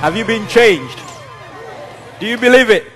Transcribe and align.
Have 0.00 0.16
you 0.16 0.24
been 0.24 0.46
changed? 0.46 0.96
Do 2.20 2.26
you 2.26 2.38
believe 2.38 2.70
it? 2.70 2.86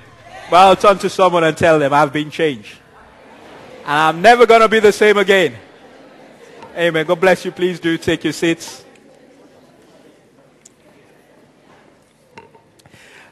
Well, 0.53 0.77
turn 0.77 0.99
to 0.99 1.11
someone 1.11 1.43
and 1.43 1.57
tell 1.57 1.81
them, 1.81 1.93
I've 1.93 2.13
been 2.13 2.31
changed. 2.31 2.79
And 3.81 3.91
I'm 3.91 4.23
never 4.23 4.47
going 4.47 4.61
to 4.61 4.69
be 4.69 4.79
the 4.79 4.93
same 4.93 5.17
again. 5.17 5.57
Amen. 6.77 7.05
God 7.05 7.21
bless 7.21 7.45
you. 7.45 7.51
Please 7.51 7.81
do 7.81 7.99
take 7.99 8.23
your 8.23 8.33
seats. 8.33 8.85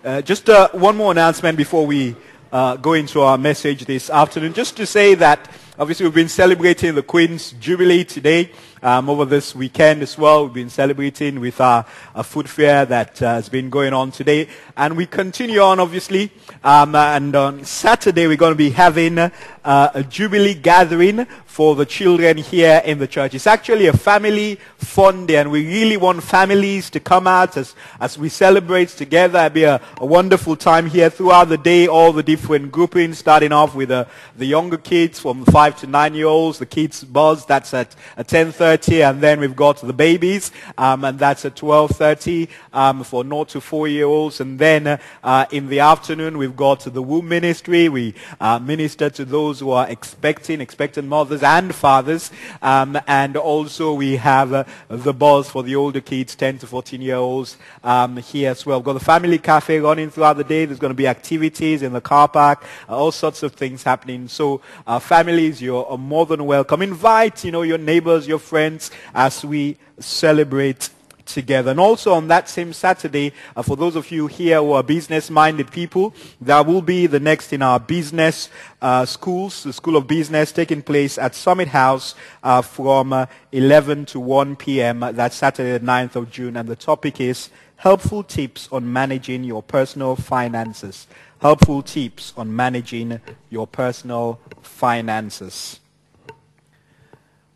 Uh, 0.05 0.21
just 0.21 0.51
uh, 0.51 0.69
one 0.73 0.97
more 0.97 1.13
announcement 1.13 1.57
before 1.57 1.87
we 1.87 2.17
uh, 2.51 2.75
go 2.75 2.95
into 2.95 3.21
our 3.21 3.39
message 3.39 3.85
this 3.85 4.11
afternoon. 4.11 4.53
Just 4.53 4.77
to 4.79 4.85
say 4.85 5.15
that 5.15 5.49
obviously 5.79 6.07
we've 6.07 6.15
been 6.15 6.29
celebrating 6.29 6.97
the 6.97 7.05
Queen's 7.05 7.53
Jubilee 7.53 8.03
today 8.03 8.51
um, 8.83 9.11
over 9.11 9.25
this 9.25 9.55
weekend 9.55 10.03
as 10.03 10.17
well. 10.17 10.45
We've 10.45 10.55
been 10.55 10.71
celebrating 10.71 11.41
with 11.41 11.61
our, 11.61 11.85
our 12.15 12.25
food 12.25 12.49
fair 12.49 12.87
that 12.87 13.21
uh, 13.23 13.35
has 13.35 13.49
been 13.49 13.71
going 13.71 13.93
on 13.93 14.11
today. 14.11 14.49
And 14.77 14.97
we 14.97 15.07
continue 15.07 15.61
on, 15.61 15.81
obviously. 15.81 16.31
Um, 16.65 16.95
and 16.95 17.35
on 17.37 17.65
Saturday, 17.65 18.27
we're 18.27 18.37
going 18.37 18.53
to 18.53 18.57
be 18.57 18.71
having 18.71 19.19
uh, 19.19 19.31
a 19.65 20.03
Jubilee 20.03 20.55
gathering 20.55 21.27
for 21.45 21.75
the 21.75 21.85
children 21.85 22.37
here 22.39 22.81
in 22.85 22.99
the 22.99 23.07
church. 23.07 23.35
It's 23.35 23.47
actually 23.47 23.87
a 23.87 23.93
family 23.93 24.59
fun 24.79 25.27
day, 25.27 25.37
and 25.37 25.51
we 25.51 25.67
really 25.67 25.97
want 25.97 26.23
families 26.23 26.89
to 26.91 27.01
come 27.01 27.27
out 27.27 27.57
as, 27.57 27.75
as 28.01 28.17
we 28.17 28.29
celebrate 28.29 28.89
together. 28.89 29.39
It'll 29.41 29.51
be 29.51 29.65
a, 29.65 29.81
a 29.99 30.07
wonderful 30.07 30.57
time 30.57 30.87
here 30.87 31.11
throughout 31.11 31.49
the 31.49 31.59
day, 31.59 31.87
all 31.87 32.13
the 32.13 32.23
different 32.23 32.73
groupings, 32.73 33.19
starting 33.19 33.53
off 33.53 33.75
with 33.75 33.91
uh, 33.91 34.07
the 34.39 34.47
younger 34.47 34.79
kids 34.79 35.19
from 35.19 35.45
5 35.45 35.81
to 35.81 35.87
9 35.87 36.15
year 36.15 36.27
olds, 36.27 36.59
the 36.59 36.67
kids 36.67 37.05
buzz, 37.05 37.45
that's 37.45 37.75
at, 37.75 37.95
at 38.17 38.29
10.30 38.29 38.70
and 38.71 39.21
then 39.21 39.41
we've 39.41 39.57
got 39.57 39.81
the 39.81 39.93
babies, 39.93 40.53
um, 40.79 41.05
and 41.05 41.19
that's 41.19 41.45
at 41.45 41.57
12.30 41.57 42.49
um, 42.73 43.03
for 43.03 43.25
0 43.25 43.45
to 43.45 43.59
4-year-olds. 43.59 44.41
And 44.41 44.59
then 44.59 45.01
uh, 45.25 45.47
in 45.51 45.69
the 45.69 45.81
afternoon, 45.81 46.39
we've 46.39 46.57
got 46.57 46.81
the 46.81 47.03
womb 47.03 47.29
ministry. 47.29 47.89
We 47.89 48.15
uh, 48.41 48.61
minister 48.61 49.11
to 49.11 49.25
those 49.25 49.61
who 49.61 49.71
are 49.73 49.89
expecting, 49.89 50.61
expectant 50.61 51.09
mothers 51.09 51.43
and 51.43 51.75
fathers. 51.75 52.31
Um, 52.63 52.99
and 53.07 53.37
also 53.37 53.95
we 53.95 54.17
have 54.17 54.53
uh, 54.53 54.65
the 54.89 55.13
buzz 55.13 55.51
for 55.51 55.63
the 55.63 55.75
older 55.75 56.01
kids, 56.01 56.37
10 56.37 56.59
to 56.59 56.67
14-year-olds 56.67 57.57
um, 57.83 58.19
here 58.19 58.51
as 58.51 58.65
well. 58.65 58.79
We've 58.79 58.85
got 58.85 58.93
the 58.93 59.01
family 59.01 59.39
cafe 59.39 59.81
running 59.81 60.11
throughout 60.11 60.37
the 60.37 60.45
day. 60.45 60.65
There's 60.65 60.79
going 60.79 60.91
to 60.91 60.95
be 60.95 61.09
activities 61.09 61.83
in 61.83 61.93
the 61.93 62.01
car 62.01 62.29
park, 62.29 62.65
uh, 62.89 62.97
all 62.97 63.13
sorts 63.13 63.43
of 63.43 63.55
things 63.55 63.83
happening. 63.83 64.29
So 64.29 64.61
uh, 64.87 64.99
families, 64.99 65.61
you're 65.61 65.99
more 65.99 66.27
than 66.27 66.47
welcome. 66.47 66.83
Invite, 66.83 67.45
you 67.45 67.51
know, 67.51 67.63
your 67.63 67.79
neighbors, 67.79 68.29
your 68.29 68.39
friends, 68.39 68.60
friends 68.61 68.91
as 69.15 69.43
we 69.43 69.75
celebrate 69.99 70.91
together. 71.25 71.71
And 71.71 71.81
also 71.81 72.13
on 72.13 72.29
that 72.29 72.47
same 72.47 72.75
Saturday, 72.75 73.33
uh, 73.57 73.63
for 73.63 73.75
those 73.75 73.97
of 73.97 74.11
you 74.11 74.27
here 74.27 74.59
who 74.59 74.73
are 74.73 74.83
business-minded 74.83 75.71
people, 75.71 76.13
that 76.43 76.67
will 76.67 76.83
be 76.83 77.07
the 77.07 77.21
next 77.21 77.55
in 77.55 77.63
our 77.63 77.81
business 77.81 78.51
uh, 78.83 79.07
schools, 79.07 79.63
the 79.63 79.73
School 79.73 79.97
of 79.97 80.07
Business, 80.07 80.53
taking 80.53 80.83
place 80.83 81.17
at 81.17 81.35
Summit 81.35 81.69
House 81.69 82.15
uh, 82.43 82.61
from 82.61 83.15
uh, 83.15 83.25
11 83.53 84.05
to 84.07 84.21
1 84.21 84.57
p.m. 84.57 85.01
that 85.01 85.33
Saturday, 85.33 85.79
the 85.79 85.87
9th 85.87 86.17
of 86.17 86.31
June. 86.31 86.59
And 86.59 86.69
the 86.69 86.77
topic 86.77 87.19
is 87.19 87.49
helpful 87.77 88.23
tips 88.23 88.69
on 88.71 88.93
managing 88.93 89.43
your 89.43 89.63
personal 89.63 90.17
finances. 90.17 91.07
Helpful 91.41 91.83
tips 91.83 92.35
on 92.37 92.55
managing 92.55 93.21
your 93.49 93.67
personal 93.67 94.39
finances. 94.61 95.81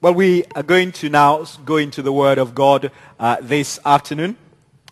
Well, 0.05 0.13
we 0.13 0.45
are 0.55 0.63
going 0.63 0.93
to 1.01 1.09
now 1.09 1.47
go 1.65 1.79
into 1.79 2.03
the 2.03 2.13
Word 2.13 2.37
of 2.37 2.55
God 2.55 2.93
uh, 3.19 3.39
this 3.41 3.81
afternoon 3.87 4.37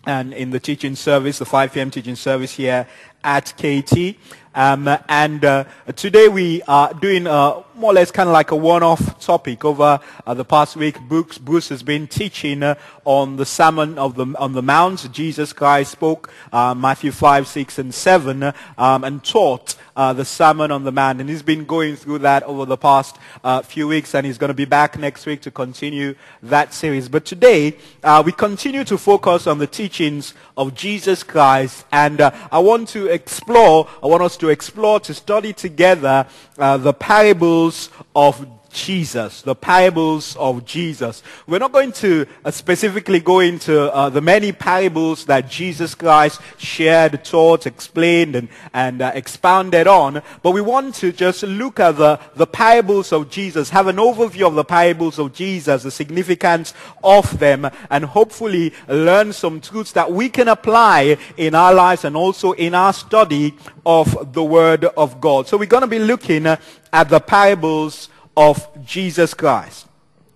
and 0.06 0.32
in 0.32 0.52
the 0.52 0.58
teaching 0.58 0.96
service, 0.96 1.38
the 1.38 1.44
5 1.44 1.74
p.m. 1.74 1.90
teaching 1.90 2.16
service 2.16 2.52
here 2.52 2.88
at 3.22 3.52
KT. 3.58 4.16
Um, 4.54 4.88
and 5.10 5.44
uh, 5.44 5.64
today 5.96 6.28
we 6.28 6.62
are 6.62 6.94
doing 6.94 7.26
uh, 7.26 7.62
more 7.82 7.90
or 7.90 7.94
less 7.94 8.12
kind 8.12 8.28
of 8.28 8.32
like 8.32 8.52
a 8.52 8.56
one-off 8.56 9.18
topic. 9.18 9.64
Over 9.64 9.98
uh, 10.24 10.34
the 10.34 10.44
past 10.44 10.76
week, 10.76 11.00
Bruce, 11.00 11.36
Bruce 11.36 11.68
has 11.70 11.82
been 11.82 12.06
teaching 12.06 12.62
uh, 12.62 12.76
on 13.04 13.34
the 13.34 13.44
Sermon 13.44 13.98
of 13.98 14.14
the, 14.14 14.24
on 14.38 14.52
the 14.52 14.62
Mount. 14.62 15.10
Jesus 15.10 15.52
Christ 15.52 15.90
spoke 15.90 16.32
uh, 16.52 16.76
Matthew 16.76 17.10
5, 17.10 17.48
6, 17.48 17.78
and 17.80 17.92
7 17.92 18.52
um, 18.78 19.02
and 19.02 19.24
taught 19.24 19.74
uh, 19.96 20.12
the 20.12 20.24
Sermon 20.24 20.70
on 20.70 20.84
the 20.84 20.92
Mount. 20.92 21.20
And 21.20 21.28
he's 21.28 21.42
been 21.42 21.64
going 21.64 21.96
through 21.96 22.20
that 22.20 22.44
over 22.44 22.64
the 22.64 22.76
past 22.76 23.16
uh, 23.42 23.62
few 23.62 23.88
weeks, 23.88 24.14
and 24.14 24.24
he's 24.24 24.38
going 24.38 24.48
to 24.48 24.54
be 24.54 24.64
back 24.64 24.96
next 24.96 25.26
week 25.26 25.40
to 25.42 25.50
continue 25.50 26.14
that 26.40 26.72
series. 26.72 27.08
But 27.08 27.24
today, 27.24 27.76
uh, 28.04 28.22
we 28.24 28.30
continue 28.30 28.84
to 28.84 28.96
focus 28.96 29.48
on 29.48 29.58
the 29.58 29.66
teachings 29.66 30.34
of 30.56 30.76
Jesus 30.76 31.24
Christ, 31.24 31.84
and 31.90 32.20
uh, 32.20 32.30
I 32.52 32.60
want 32.60 32.88
to 32.90 33.08
explore, 33.08 33.88
I 34.00 34.06
want 34.06 34.22
us 34.22 34.36
to 34.36 34.50
explore, 34.50 35.00
to 35.00 35.14
study 35.14 35.52
together 35.52 36.28
uh, 36.58 36.76
the 36.76 36.92
parables 36.92 37.71
of 38.14 38.46
Jesus, 38.72 39.42
the 39.42 39.54
parables 39.54 40.36
of 40.36 40.64
Jesus. 40.64 41.22
We're 41.46 41.58
not 41.58 41.72
going 41.72 41.92
to 41.92 42.26
uh, 42.44 42.50
specifically 42.50 43.20
go 43.20 43.40
into 43.40 43.92
uh, 43.92 44.08
the 44.08 44.20
many 44.20 44.52
parables 44.52 45.26
that 45.26 45.48
Jesus 45.48 45.94
Christ 45.94 46.40
shared, 46.56 47.24
taught, 47.24 47.66
explained, 47.66 48.34
and, 48.34 48.48
and 48.72 49.02
uh, 49.02 49.12
expounded 49.14 49.86
on, 49.86 50.22
but 50.42 50.52
we 50.52 50.60
want 50.60 50.94
to 50.96 51.12
just 51.12 51.42
look 51.42 51.78
at 51.80 51.96
the, 51.96 52.18
the 52.34 52.46
parables 52.46 53.12
of 53.12 53.30
Jesus, 53.30 53.70
have 53.70 53.86
an 53.86 53.96
overview 53.96 54.46
of 54.46 54.54
the 54.54 54.64
parables 54.64 55.18
of 55.18 55.32
Jesus, 55.32 55.82
the 55.82 55.90
significance 55.90 56.74
of 57.04 57.38
them, 57.38 57.70
and 57.90 58.04
hopefully 58.04 58.72
learn 58.88 59.32
some 59.32 59.60
truths 59.60 59.92
that 59.92 60.10
we 60.10 60.28
can 60.28 60.48
apply 60.48 61.16
in 61.36 61.54
our 61.54 61.74
lives 61.74 62.04
and 62.04 62.16
also 62.16 62.52
in 62.52 62.74
our 62.74 62.92
study 62.92 63.54
of 63.84 64.32
the 64.32 64.44
Word 64.44 64.84
of 64.84 65.20
God. 65.20 65.46
So 65.46 65.56
we're 65.56 65.66
going 65.66 65.82
to 65.82 65.86
be 65.86 65.98
looking 65.98 66.46
at 66.46 67.08
the 67.08 67.20
parables 67.20 68.08
of 68.36 68.66
Jesus 68.84 69.34
Christ. 69.34 69.86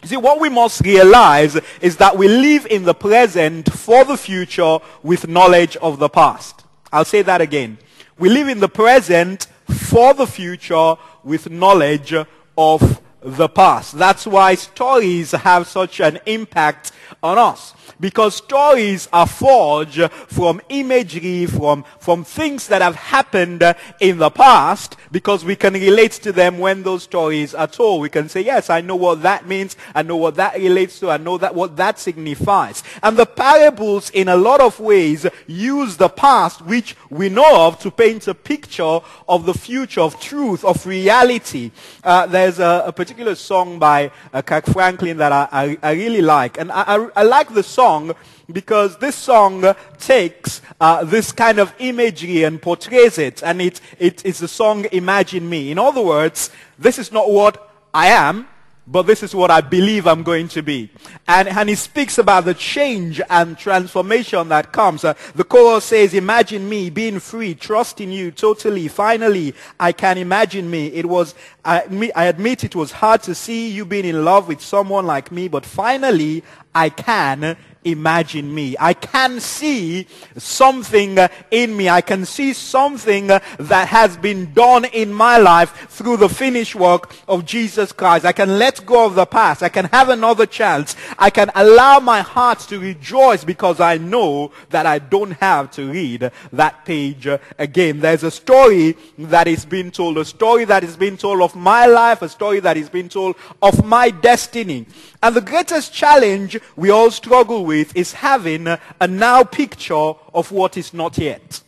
See, 0.05 0.17
what 0.17 0.41
we 0.41 0.49
must 0.49 0.83
realize 0.83 1.59
is 1.81 1.97
that 1.97 2.17
we 2.17 2.29
live 2.29 2.67
in 2.67 2.85
the 2.85 2.95
present 2.95 3.73
for 3.73 4.05
the 4.05 4.17
future 4.17 4.79
with 5.03 5.27
knowledge 5.27 5.77
of 5.79 5.99
the 5.99 6.09
past. 6.09 6.65
I'll 6.93 7.05
say 7.05 7.23
that 7.23 7.41
again. 7.41 7.79
We 8.19 8.29
live 8.29 8.49
in 8.49 8.61
the 8.61 8.69
present 8.69 9.49
for 9.69 10.15
the 10.15 10.27
future 10.27 10.95
with 11.25 11.51
knowledge 11.51 12.15
of 12.57 13.03
the 13.21 13.49
past. 13.49 13.99
That's 13.99 14.27
why 14.27 14.55
stories 14.55 15.33
have 15.33 15.67
such 15.67 16.01
an 16.01 16.21
impact 16.27 16.93
on 17.23 17.39
us 17.39 17.75
because 18.01 18.37
stories 18.37 19.09
are 19.13 19.27
forged 19.27 20.11
from 20.29 20.61
imagery, 20.69 21.47
from, 21.47 21.85
from 21.99 22.25
things 22.25 22.69
that 22.69 22.83
have 22.83 22.95
happened 22.95 23.63
in 24.01 24.19
the 24.19 24.31
past 24.31 24.97
because 25.13 25.45
we 25.45 25.57
can 25.57 25.75
relate 25.75 26.13
to 26.13 26.33
them 26.33 26.59
when 26.59 26.83
those 26.83 27.03
stories 27.03 27.55
are 27.55 27.67
told. 27.67 28.03
We 28.03 28.09
can 28.09 28.29
say, 28.29 28.43
yes, 28.43 28.71
I 28.71 28.81
know 28.81 28.97
what 28.97 29.23
that 29.23 29.47
means. 29.47 29.77
I 29.95 30.03
know 30.03 30.17
what 30.17 30.35
that 30.37 30.57
relates 30.57 31.01
to. 31.01 31.11
I 31.11 31.17
know 31.17 31.39
that 31.39 31.55
what 31.55 31.77
that 31.77 31.99
signifies. 31.99 32.83
And 33.03 33.17
the 33.17 33.27
parables 33.27 34.11
in 34.11 34.29
a 34.29 34.37
lot 34.37 34.61
of 34.61 34.79
ways 34.81 35.27
use 35.47 35.97
the 35.97 36.09
past, 36.09 36.63
which 36.63 36.97
we 37.11 37.29
know 37.29 37.67
of, 37.67 37.79
to 37.81 37.91
paint 37.91 38.29
a 38.29 38.35
picture 38.35 39.01
of 39.29 39.47
the 39.47 39.55
future, 39.55 40.01
of 40.01 40.21
truth, 40.21 40.65
of 40.65 40.87
reality. 40.87 41.71
Uh, 42.03 42.27
there's 42.27 42.59
a, 42.59 42.85
a, 42.87 42.93
particular 42.93 43.35
song 43.35 43.79
by 43.79 44.11
uh, 44.33 44.43
Kirk 44.43 44.67
Franklin 44.67 45.17
that 45.19 45.33
I, 45.33 45.49
I, 45.53 45.79
I 45.83 45.93
really 45.93 46.23
like. 46.23 46.59
And 46.59 46.73
I, 46.73 46.83
I, 46.83 47.09
I 47.17 47.23
like 47.23 47.53
the 47.53 47.63
song 47.77 48.15
because 48.51 48.97
this 48.99 49.17
song 49.17 49.75
takes 49.99 50.63
uh, 50.81 51.05
this 51.05 51.33
kind 51.33 51.59
of 51.59 51.75
imagery 51.79 52.45
and 52.45 52.61
portrays 52.61 53.19
it. 53.19 53.43
And 53.43 53.61
it, 53.61 53.81
it 53.99 54.25
is 54.25 54.39
the 54.39 54.49
song 54.49 54.87
Imagine 54.93 55.49
Me. 55.49 55.71
In 55.71 55.79
other 55.79 56.03
words, 56.03 56.51
this 56.79 56.99
is 56.99 57.13
not 57.13 57.27
what 57.31 57.55
I 57.93 58.07
am, 58.09 58.49
but 58.87 59.03
this 59.03 59.23
is 59.23 59.35
what 59.35 59.51
I 59.51 59.61
believe 59.61 60.07
I'm 60.07 60.23
going 60.23 60.49
to 60.49 60.63
be. 60.63 60.91
And, 61.27 61.49
and 61.49 61.69
he 61.69 61.75
speaks 61.75 62.19
about 62.19 62.45
the 62.45 62.55
change 62.55 63.21
and 63.29 63.59
transformation 63.59 64.49
that 64.51 64.73
comes. 64.73 65.05
Uh, 65.05 65.15
the 65.35 65.45
chorus 65.45 65.87
says, 65.87 66.15
imagine 66.15 66.69
me 66.69 66.91
being 66.91 67.19
free, 67.19 67.55
trusting 67.55 68.13
you 68.13 68.31
totally. 68.31 68.89
Finally, 68.89 69.55
I 69.81 69.93
can 69.93 70.19
imagine 70.19 70.71
me. 70.71 70.87
It 70.89 71.07
was, 71.07 71.35
I, 71.65 72.13
I 72.15 72.27
admit 72.27 72.63
it 72.63 72.77
was 72.77 72.93
hard 72.93 73.23
to 73.25 73.35
see 73.35 73.71
you 73.71 73.85
being 73.85 74.05
in 74.05 74.25
love 74.25 74.47
with 74.47 74.61
someone 74.61 75.07
like 75.07 75.33
me, 75.33 75.49
but 75.49 75.67
finally, 75.67 76.45
I 76.75 76.91
can 76.91 77.57
imagine 77.87 78.53
me. 78.53 78.77
I 78.79 78.93
can 78.95 79.41
see 79.41 80.07
something 80.37 81.19
uh, 81.19 81.29
in 81.51 81.77
me. 81.77 81.89
I 81.89 82.01
can 82.01 82.25
see 82.25 82.53
something 82.53 83.31
uh, 83.31 83.39
that 83.59 83.89
has 83.89 84.17
been 84.17 84.53
done 84.53 84.85
in 84.87 85.13
my 85.13 85.39
life 85.39 85.89
through 85.89 86.19
the 86.19 86.29
finished 86.29 86.75
work 86.75 87.15
of 87.29 87.45
Jesus 87.47 87.93
Christ. 87.93 88.25
I 88.25 88.33
can 88.33 88.59
let 88.59 88.85
go 88.85 89.07
of 89.07 89.15
the 89.15 89.25
past. 89.25 89.63
I 89.63 89.69
can 89.69 89.87
have 89.87 90.09
another 90.09 90.47
chance. 90.47 90.97
I 91.19 91.31
can 91.31 91.51
allow 91.55 92.01
my 92.01 92.21
heart 92.21 92.59
to 92.69 92.79
rejoice 92.81 93.45
because 93.45 93.81
I 93.81 93.99
know 93.99 94.51
that 94.71 94.85
I 94.85 94.99
don't 94.99 95.33
have 95.33 95.71
to 95.73 95.91
read 95.91 96.31
that 96.53 96.85
page 96.85 97.27
uh, 97.27 97.39
again. 97.59 98.01
There's 98.01 98.25
a 98.25 98.31
story 98.31 98.97
that 99.19 99.47
is 99.47 99.65
being 99.65 99.93
told, 99.93 100.19
a 100.19 100.25
story 100.25 100.65
that 100.65 100.83
is 100.83 100.97
being 100.97 101.17
told 101.17 101.41
of 101.41 101.55
my 101.55 101.87
life, 101.87 102.23
a 102.23 102.29
story 102.29 102.61
that 102.61 102.77
is 102.77 102.89
being 102.89 103.09
told 103.09 103.37
of 103.63 103.85
my 103.85 104.11
destiny. 104.11 104.87
And 105.27 105.35
the 105.35 105.41
greatest 105.41 105.93
challenge 105.93 106.57
we 106.77 106.91
all 106.91 107.11
struggle 107.11 107.65
with 107.65 107.97
is 107.97 108.13
having 108.13 108.69
a 108.69 109.09
now 109.09 109.43
picture 109.43 110.13
of 110.33 110.53
what 110.53 110.77
is 110.77 110.95
not 110.95 111.19
yet. 111.19 111.65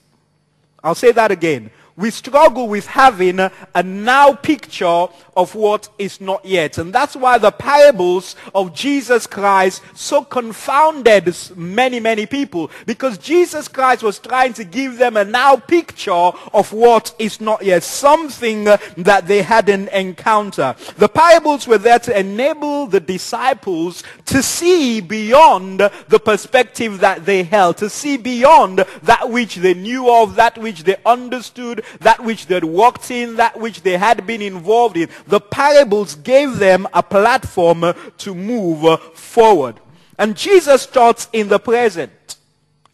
I'll 0.84 0.94
say 0.94 1.10
that 1.10 1.32
again 1.32 1.72
we 1.99 2.12
struggle 2.12 2.69
with 2.69 2.87
having 2.87 3.41
a 3.41 3.83
now 3.83 4.33
picture 4.33 5.09
of 5.37 5.55
what 5.55 5.89
is 5.99 6.21
not 6.21 6.45
yet. 6.45 6.79
And 6.79 6.93
that's 6.93 7.17
why 7.17 7.39
the 7.39 7.50
parables 7.50 8.37
of 8.55 8.73
Jesus 8.73 9.27
Christ 9.27 9.83
so 9.95 10.23
confounded 10.23 11.37
many, 11.56 11.99
many 11.99 12.27
people. 12.27 12.71
Because 12.87 13.19
Jesus 13.19 13.67
Christ 13.67 14.05
was 14.05 14.21
trying 14.21 14.53
to 14.55 14.65
give 14.65 14.99
them 14.99 15.17
a 15.17 15.25
now 15.25 15.56
picture 15.56 16.12
of 16.12 16.73
what 16.73 17.15
is 17.19 17.41
not 17.41 17.65
yet. 17.65 17.83
Something 17.83 18.65
that 18.65 19.27
they 19.27 19.43
hadn't 19.43 19.89
encountered. 19.89 20.77
The 20.99 21.09
parables 21.09 21.67
were 21.67 21.79
there 21.79 21.99
to 21.99 22.19
enable 22.19 22.87
the 22.87 23.00
disciples 23.00 24.05
to 24.27 24.41
see 24.41 25.00
beyond 25.00 25.81
the 25.81 26.21
perspective 26.21 27.00
that 27.00 27.27
they 27.27 27.43
held. 27.43 27.79
To 27.79 27.91
see 27.91 28.17
beyond 28.17 28.85
that 29.03 29.31
which 29.31 29.56
they 29.56 29.75
knew 29.75 30.09
of, 30.12 30.37
that 30.37 30.59
which 30.59 30.85
they 30.85 30.97
understood, 31.05 31.85
that 32.00 32.25
which 32.25 32.46
they'd 32.46 32.64
walked 32.64 33.11
in, 33.11 33.37
that 33.37 33.58
which 33.58 33.82
they 33.82 33.96
had 33.96 34.26
been 34.26 34.43
involved 34.43 34.96
in. 34.96 35.08
The 35.26 35.40
parables 35.40 36.14
gave 36.14 36.58
them 36.58 36.87
a 36.93 37.02
platform 37.02 37.85
to 38.19 38.35
move 38.35 39.00
forward. 39.14 39.81
And 40.19 40.37
Jesus 40.37 40.87
taught 40.87 41.29
in 41.32 41.49
the 41.49 41.58
present. 41.58 42.37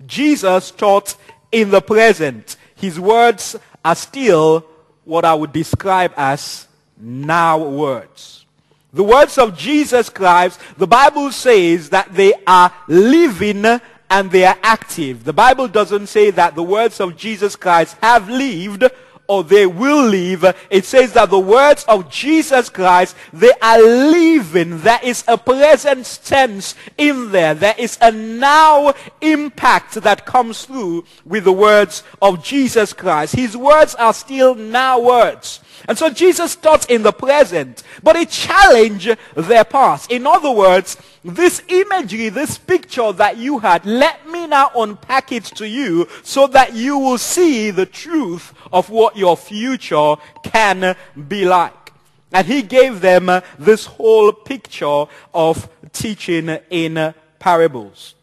Jesus 0.06 0.70
taught 0.70 1.16
in 1.50 1.70
the 1.70 1.80
present. 1.80 2.56
His 2.74 3.00
words 3.00 3.56
are 3.84 3.94
still 3.94 4.66
what 5.04 5.24
I 5.24 5.34
would 5.34 5.52
describe 5.52 6.12
as 6.16 6.66
now 6.98 7.58
words. 7.58 8.44
The 8.92 9.02
words 9.02 9.38
of 9.38 9.58
Jesus 9.58 10.08
Christ, 10.08 10.60
the 10.76 10.86
Bible 10.86 11.32
says 11.32 11.90
that 11.90 12.14
they 12.14 12.32
are 12.46 12.72
living 12.86 13.64
and 14.10 14.30
they 14.30 14.44
are 14.44 14.58
active. 14.62 15.24
The 15.24 15.32
Bible 15.32 15.68
doesn't 15.68 16.06
say 16.06 16.30
that 16.30 16.54
the 16.54 16.62
words 16.62 17.00
of 17.00 17.16
Jesus 17.16 17.56
Christ 17.56 17.96
have 18.02 18.28
lived 18.28 18.84
or 19.26 19.42
they 19.42 19.66
will 19.66 20.06
live. 20.06 20.44
It 20.70 20.84
says 20.84 21.14
that 21.14 21.30
the 21.30 21.38
words 21.38 21.84
of 21.84 22.10
Jesus 22.10 22.68
Christ, 22.68 23.16
they 23.32 23.52
are 23.62 23.80
living. 23.80 24.80
There 24.80 25.00
is 25.02 25.24
a 25.26 25.38
present 25.38 26.20
tense 26.24 26.74
in 26.98 27.32
there. 27.32 27.54
There 27.54 27.74
is 27.78 27.98
a 28.00 28.12
now 28.12 28.92
impact 29.20 29.94
that 29.94 30.26
comes 30.26 30.64
through 30.66 31.04
with 31.24 31.44
the 31.44 31.52
words 31.52 32.02
of 32.20 32.44
Jesus 32.44 32.92
Christ. 32.92 33.34
His 33.34 33.56
words 33.56 33.94
are 33.94 34.14
still 34.14 34.54
now 34.54 35.00
words. 35.00 35.60
And 35.86 35.98
so 35.98 36.10
Jesus 36.10 36.56
taught 36.56 36.90
in 36.90 37.02
the 37.02 37.12
present, 37.12 37.82
but 38.02 38.16
he 38.16 38.26
challenged 38.26 39.16
their 39.34 39.64
past. 39.64 40.10
In 40.10 40.26
other 40.26 40.50
words, 40.50 40.96
this 41.22 41.62
imagery, 41.68 42.30
this 42.30 42.56
picture 42.58 43.12
that 43.12 43.36
you 43.36 43.58
had, 43.58 43.84
let 43.84 44.26
me 44.28 44.46
now 44.46 44.70
unpack 44.74 45.32
it 45.32 45.44
to 45.44 45.68
you 45.68 46.08
so 46.22 46.46
that 46.48 46.74
you 46.74 46.98
will 46.98 47.18
see 47.18 47.70
the 47.70 47.86
truth 47.86 48.54
of 48.72 48.88
what 48.90 49.16
your 49.16 49.36
future 49.36 50.16
can 50.42 50.96
be 51.28 51.44
like. 51.44 51.92
And 52.32 52.46
he 52.46 52.62
gave 52.62 53.00
them 53.00 53.30
this 53.58 53.86
whole 53.86 54.32
picture 54.32 55.04
of 55.32 55.68
teaching 55.92 56.48
in 56.70 57.14
parables. 57.38 58.14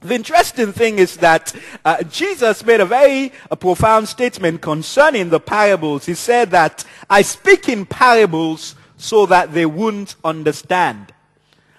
The 0.00 0.14
interesting 0.14 0.72
thing 0.72 0.98
is 0.98 1.18
that 1.18 1.54
uh, 1.84 2.02
Jesus 2.04 2.64
made 2.64 2.80
a 2.80 2.86
very 2.86 3.32
a 3.50 3.56
profound 3.56 4.08
statement 4.08 4.62
concerning 4.62 5.28
the 5.28 5.40
parables. 5.40 6.06
He 6.06 6.14
said 6.14 6.50
that 6.52 6.84
I 7.10 7.20
speak 7.20 7.68
in 7.68 7.84
parables 7.84 8.76
so 8.96 9.26
that 9.26 9.52
they 9.52 9.66
wouldn't 9.66 10.16
understand. 10.24 11.12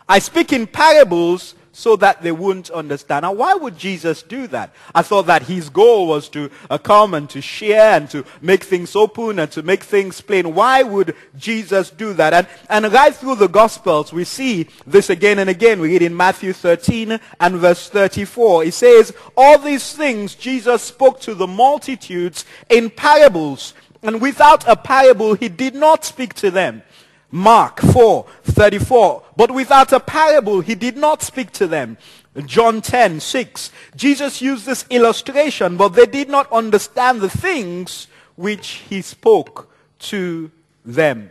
I 0.07 0.19
speak 0.19 0.53
in 0.53 0.67
parables 0.67 1.55
so 1.81 1.95
that 1.95 2.21
they 2.21 2.31
wouldn't 2.31 2.69
understand. 2.69 3.23
Now, 3.23 3.33
why 3.33 3.55
would 3.55 3.75
Jesus 3.75 4.21
do 4.21 4.45
that? 4.47 4.71
I 4.93 5.01
thought 5.01 5.25
that 5.25 5.43
his 5.43 5.69
goal 5.69 6.07
was 6.07 6.29
to 6.29 6.51
uh, 6.69 6.77
come 6.77 7.15
and 7.15 7.27
to 7.31 7.41
share 7.41 7.95
and 7.95 8.07
to 8.11 8.23
make 8.39 8.63
things 8.63 8.95
open 8.95 9.39
and 9.39 9.51
to 9.53 9.63
make 9.63 9.83
things 9.83 10.21
plain. 10.21 10.53
Why 10.53 10.83
would 10.83 11.15
Jesus 11.37 11.89
do 11.89 12.13
that? 12.13 12.33
And, 12.33 12.47
and 12.69 12.93
right 12.93 13.15
through 13.15 13.35
the 13.35 13.49
Gospels, 13.49 14.13
we 14.13 14.25
see 14.25 14.67
this 14.85 15.09
again 15.09 15.39
and 15.39 15.49
again. 15.49 15.79
We 15.79 15.89
read 15.89 16.03
in 16.03 16.15
Matthew 16.15 16.53
13 16.53 17.19
and 17.39 17.55
verse 17.55 17.89
34. 17.89 18.65
It 18.65 18.73
says, 18.75 19.13
all 19.35 19.57
these 19.57 19.93
things 19.93 20.35
Jesus 20.35 20.83
spoke 20.83 21.19
to 21.21 21.33
the 21.33 21.47
multitudes 21.47 22.45
in 22.69 22.91
parables. 22.91 23.73
And 24.03 24.21
without 24.21 24.67
a 24.67 24.75
parable, 24.75 25.33
he 25.33 25.49
did 25.49 25.75
not 25.75 26.05
speak 26.05 26.33
to 26.35 26.51
them. 26.51 26.83
Mark 27.31 27.79
4, 27.79 28.25
34. 28.43 29.23
But 29.37 29.51
without 29.51 29.93
a 29.93 29.99
parable, 29.99 30.61
he 30.61 30.75
did 30.75 30.97
not 30.97 31.21
speak 31.21 31.51
to 31.53 31.67
them. 31.67 31.97
John 32.45 32.81
10, 32.81 33.19
6. 33.19 33.71
Jesus 33.95 34.41
used 34.41 34.65
this 34.65 34.85
illustration, 34.89 35.77
but 35.77 35.89
they 35.89 36.05
did 36.05 36.29
not 36.29 36.51
understand 36.51 37.21
the 37.21 37.29
things 37.29 38.07
which 38.35 38.83
he 38.89 39.01
spoke 39.01 39.71
to 39.99 40.51
them. 40.85 41.29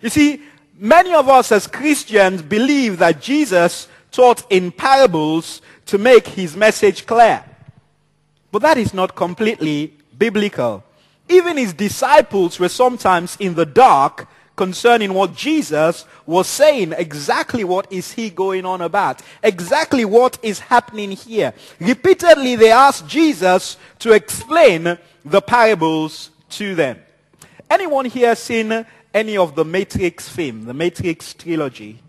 You 0.00 0.08
see, 0.08 0.42
many 0.78 1.12
of 1.12 1.28
us 1.28 1.52
as 1.52 1.66
Christians 1.66 2.42
believe 2.42 2.98
that 2.98 3.20
Jesus 3.20 3.88
taught 4.10 4.50
in 4.50 4.72
parables 4.72 5.60
to 5.86 5.98
make 5.98 6.26
his 6.26 6.56
message 6.56 7.06
clear. 7.06 7.44
But 8.50 8.62
that 8.62 8.78
is 8.78 8.92
not 8.94 9.14
completely 9.14 9.94
biblical. 10.16 10.84
Even 11.28 11.56
his 11.56 11.72
disciples 11.72 12.58
were 12.58 12.68
sometimes 12.68 13.36
in 13.38 13.54
the 13.54 13.66
dark 13.66 14.26
concerning 14.60 15.14
what 15.14 15.34
Jesus 15.34 16.04
was 16.26 16.46
saying. 16.46 16.92
Exactly 16.92 17.64
what 17.64 17.90
is 17.90 18.12
he 18.12 18.28
going 18.28 18.66
on 18.66 18.82
about? 18.82 19.22
Exactly 19.42 20.04
what 20.04 20.38
is 20.42 20.58
happening 20.58 21.12
here? 21.12 21.54
Repeatedly 21.80 22.56
they 22.56 22.70
asked 22.70 23.08
Jesus 23.08 23.78
to 24.00 24.12
explain 24.12 24.98
the 25.24 25.40
parables 25.40 26.28
to 26.50 26.74
them. 26.74 26.98
Anyone 27.70 28.04
here 28.04 28.36
seen 28.36 28.84
any 29.14 29.38
of 29.38 29.54
the 29.54 29.64
Matrix 29.64 30.28
film, 30.28 30.66
the 30.66 30.74
Matrix 30.74 31.32
trilogy? 31.32 32.02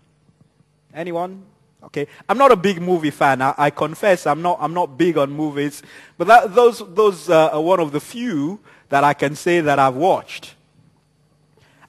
Anyone? 0.92 1.44
Okay, 1.84 2.06
I'm 2.28 2.36
not 2.36 2.52
a 2.52 2.56
big 2.56 2.82
movie 2.82 3.10
fan. 3.10 3.40
I, 3.40 3.54
I 3.56 3.70
confess, 3.70 4.26
I'm 4.26 4.42
not. 4.42 4.58
I'm 4.60 4.74
not 4.74 4.98
big 4.98 5.16
on 5.16 5.30
movies, 5.30 5.82
but 6.18 6.26
that, 6.26 6.54
those 6.54 6.82
those 6.94 7.30
uh, 7.30 7.48
are 7.48 7.62
one 7.62 7.80
of 7.80 7.92
the 7.92 8.00
few 8.00 8.60
that 8.90 9.04
I 9.04 9.14
can 9.14 9.36
say 9.36 9.62
that 9.62 9.78
I've 9.78 9.96
watched. 9.96 10.54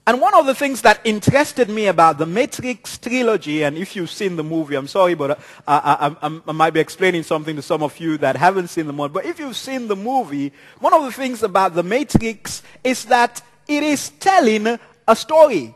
And 0.06 0.20
one 0.20 0.36
of 0.36 0.46
the 0.46 0.54
things 0.54 0.82
that 0.82 1.00
interested 1.06 1.70
me 1.70 1.88
about 1.88 2.18
the 2.18 2.26
Matrix 2.26 2.98
trilogy, 2.98 3.64
and 3.64 3.78
if 3.78 3.96
you've 3.96 4.10
seen 4.12 4.36
the 4.36 4.44
movie, 4.44 4.76
I'm 4.76 4.88
sorry, 4.88 5.14
but 5.14 5.32
uh, 5.32 5.36
I, 5.66 6.14
I, 6.22 6.42
I, 6.46 6.52
might 6.52 6.72
be 6.72 6.82
explaining 6.82 7.24
something 7.24 7.56
to 7.56 7.62
some 7.62 7.82
of 7.82 7.98
you 8.02 8.18
that 8.18 8.36
haven't 8.36 8.68
seen 8.68 8.86
the 8.88 8.92
movie. 8.92 9.14
But 9.14 9.26
if 9.26 9.40
you've 9.40 9.56
seen 9.56 9.88
the 9.88 9.96
movie, 9.96 10.52
one 10.80 10.94
of 10.94 11.04
the 11.04 11.12
things 11.14 11.42
about 11.42 11.74
the 11.74 11.84
Matrix 11.84 12.64
is 12.84 13.06
that 13.06 13.42
it 13.66 13.82
is 13.82 14.10
telling 14.20 14.78
a 15.08 15.16
story. 15.16 15.74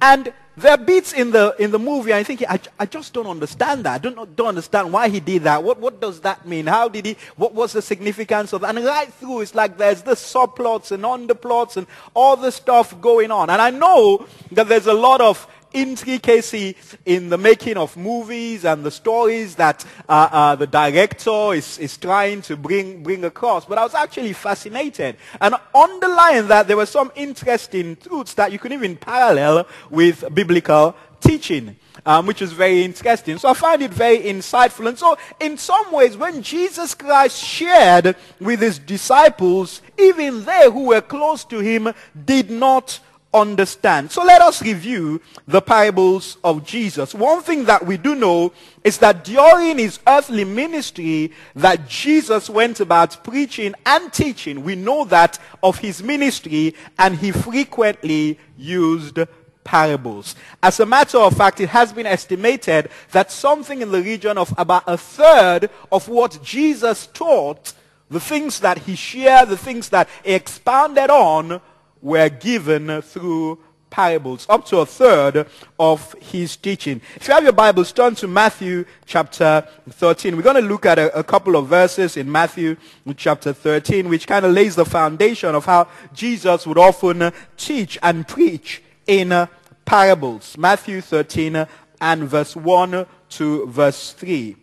And 0.00 0.32
there 0.56 0.72
are 0.72 0.78
bits 0.78 1.12
in 1.12 1.32
the, 1.32 1.54
in 1.58 1.70
the 1.72 1.78
movie, 1.78 2.14
I 2.14 2.22
think, 2.22 2.44
I, 2.48 2.60
I 2.78 2.86
just 2.86 3.12
don't 3.12 3.26
understand 3.26 3.84
that. 3.84 3.94
I 3.94 3.98
don't, 3.98 4.36
don't 4.36 4.48
understand 4.48 4.92
why 4.92 5.08
he 5.08 5.18
did 5.18 5.42
that. 5.42 5.62
What, 5.62 5.80
what 5.80 6.00
does 6.00 6.20
that 6.20 6.46
mean? 6.46 6.66
How 6.66 6.88
did 6.88 7.06
he, 7.06 7.16
what 7.36 7.54
was 7.54 7.72
the 7.72 7.82
significance 7.82 8.52
of 8.52 8.60
that? 8.60 8.76
And 8.76 8.84
right 8.84 9.12
through, 9.14 9.40
it's 9.40 9.54
like 9.54 9.76
there's 9.76 10.02
the 10.02 10.12
subplots 10.12 10.92
and 10.92 11.02
underplots 11.02 11.76
and 11.76 11.86
all 12.14 12.36
the 12.36 12.52
stuff 12.52 13.00
going 13.00 13.32
on. 13.32 13.50
And 13.50 13.60
I 13.60 13.70
know 13.70 14.26
that 14.52 14.68
there's 14.68 14.86
a 14.86 14.94
lot 14.94 15.20
of 15.20 15.46
intricacy 15.74 16.76
in 17.04 17.28
the 17.28 17.36
making 17.36 17.76
of 17.76 17.94
movies 17.96 18.64
and 18.64 18.84
the 18.84 18.90
stories 18.90 19.56
that 19.56 19.84
uh, 20.08 20.28
uh, 20.32 20.54
the 20.54 20.66
director 20.66 21.52
is, 21.52 21.78
is 21.78 21.98
trying 21.98 22.40
to 22.42 22.56
bring, 22.56 23.02
bring 23.02 23.24
across. 23.24 23.66
But 23.66 23.76
I 23.76 23.82
was 23.82 23.94
actually 23.94 24.32
fascinated. 24.32 25.16
And 25.40 25.56
underlying 25.74 26.48
that, 26.48 26.68
there 26.68 26.76
were 26.76 26.86
some 26.86 27.12
interesting 27.16 27.96
truths 27.96 28.34
that 28.34 28.52
you 28.52 28.58
could 28.58 28.72
even 28.72 28.96
parallel 28.96 29.66
with 29.90 30.24
biblical 30.34 30.96
teaching. 31.20 31.76
Um, 32.06 32.26
which 32.26 32.42
is 32.42 32.52
very 32.52 32.84
interesting. 32.84 33.38
So 33.38 33.48
I 33.48 33.54
find 33.54 33.80
it 33.80 33.94
very 33.94 34.18
insightful. 34.18 34.88
And 34.88 34.98
so 34.98 35.16
in 35.40 35.56
some 35.56 35.90
ways, 35.90 36.18
when 36.18 36.42
Jesus 36.42 36.92
Christ 36.92 37.42
shared 37.42 38.16
with 38.40 38.60
his 38.60 38.78
disciples, 38.78 39.80
even 39.96 40.44
they 40.44 40.64
who 40.70 40.88
were 40.88 41.00
close 41.00 41.44
to 41.44 41.60
him 41.60 41.94
did 42.26 42.50
not 42.50 43.00
understand. 43.34 44.10
So 44.10 44.24
let 44.24 44.40
us 44.40 44.62
review 44.62 45.20
the 45.46 45.60
parables 45.60 46.38
of 46.44 46.64
Jesus. 46.64 47.14
One 47.14 47.42
thing 47.42 47.64
that 47.64 47.84
we 47.84 47.96
do 47.96 48.14
know 48.14 48.52
is 48.84 48.98
that 48.98 49.24
during 49.24 49.78
his 49.78 49.98
earthly 50.06 50.44
ministry 50.44 51.32
that 51.56 51.88
Jesus 51.88 52.48
went 52.48 52.80
about 52.80 53.22
preaching 53.24 53.74
and 53.84 54.12
teaching, 54.12 54.62
we 54.62 54.76
know 54.76 55.04
that 55.06 55.38
of 55.62 55.78
his 55.78 56.02
ministry 56.02 56.74
and 56.98 57.16
he 57.16 57.32
frequently 57.32 58.38
used 58.56 59.18
parables. 59.64 60.36
As 60.62 60.78
a 60.78 60.86
matter 60.86 61.18
of 61.18 61.36
fact, 61.36 61.60
it 61.60 61.70
has 61.70 61.92
been 61.92 62.06
estimated 62.06 62.90
that 63.10 63.32
something 63.32 63.80
in 63.80 63.90
the 63.90 64.02
region 64.02 64.38
of 64.38 64.54
about 64.56 64.84
a 64.86 64.96
third 64.96 65.70
of 65.90 66.06
what 66.08 66.38
Jesus 66.42 67.08
taught, 67.08 67.72
the 68.10 68.20
things 68.20 68.60
that 68.60 68.78
he 68.78 68.94
shared, 68.94 69.48
the 69.48 69.56
things 69.56 69.88
that 69.88 70.08
he 70.22 70.34
expounded 70.34 71.10
on, 71.10 71.60
were 72.04 72.28
given 72.28 73.00
through 73.00 73.58
parables, 73.88 74.44
up 74.48 74.66
to 74.66 74.78
a 74.78 74.86
third 74.86 75.46
of 75.78 76.14
his 76.20 76.56
teaching. 76.56 77.00
If 77.16 77.26
you 77.26 77.34
have 77.34 77.44
your 77.44 77.52
Bibles, 77.52 77.92
turn 77.92 78.14
to 78.16 78.28
Matthew 78.28 78.84
chapter 79.06 79.66
13. 79.88 80.36
We're 80.36 80.42
going 80.42 80.62
to 80.62 80.68
look 80.68 80.84
at 80.84 80.98
a, 80.98 81.16
a 81.18 81.24
couple 81.24 81.56
of 81.56 81.68
verses 81.68 82.16
in 82.16 82.30
Matthew 82.30 82.76
chapter 83.16 83.52
13, 83.52 84.08
which 84.08 84.26
kind 84.26 84.44
of 84.44 84.52
lays 84.52 84.76
the 84.76 84.84
foundation 84.84 85.54
of 85.54 85.64
how 85.64 85.88
Jesus 86.12 86.66
would 86.66 86.76
often 86.76 87.32
teach 87.56 87.96
and 88.02 88.28
preach 88.28 88.82
in 89.06 89.48
parables. 89.84 90.58
Matthew 90.58 91.00
13 91.00 91.66
and 92.00 92.24
verse 92.24 92.54
1 92.54 93.06
to 93.30 93.66
verse 93.66 94.12
3. 94.12 94.56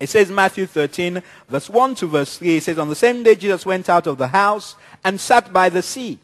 It 0.00 0.08
says 0.08 0.30
Matthew 0.30 0.66
13, 0.66 1.22
verse 1.48 1.68
1 1.68 1.94
to 1.96 2.06
verse 2.06 2.38
3, 2.38 2.56
it 2.56 2.62
says, 2.62 2.78
On 2.78 2.88
the 2.88 2.94
same 2.94 3.22
day 3.22 3.34
Jesus 3.34 3.66
went 3.66 3.88
out 3.88 4.06
of 4.06 4.16
the 4.16 4.28
house 4.28 4.74
and 5.04 5.20
sat 5.20 5.52
by 5.52 5.68
the 5.68 5.82
sea. 5.82 6.18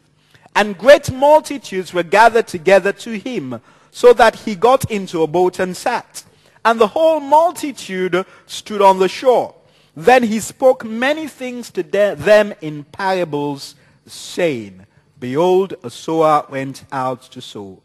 And 0.55 0.77
great 0.77 1.11
multitudes 1.11 1.93
were 1.93 2.03
gathered 2.03 2.47
together 2.47 2.93
to 2.93 3.17
him, 3.19 3.61
so 3.91 4.13
that 4.13 4.35
he 4.35 4.55
got 4.55 4.89
into 4.89 5.21
a 5.21 5.27
boat 5.27 5.59
and 5.59 5.75
sat. 5.75 6.23
And 6.63 6.79
the 6.79 6.87
whole 6.87 7.19
multitude 7.19 8.25
stood 8.45 8.81
on 8.81 8.99
the 8.99 9.07
shore. 9.07 9.55
Then 9.95 10.23
he 10.23 10.39
spoke 10.39 10.83
many 10.83 11.27
things 11.27 11.69
to 11.71 11.83
them 11.83 12.53
in 12.61 12.83
parables, 12.85 13.75
saying, 14.05 14.85
Behold, 15.19 15.75
a 15.83 15.89
sower 15.89 16.45
went 16.49 16.83
out 16.91 17.21
to 17.31 17.41
sow 17.41 17.81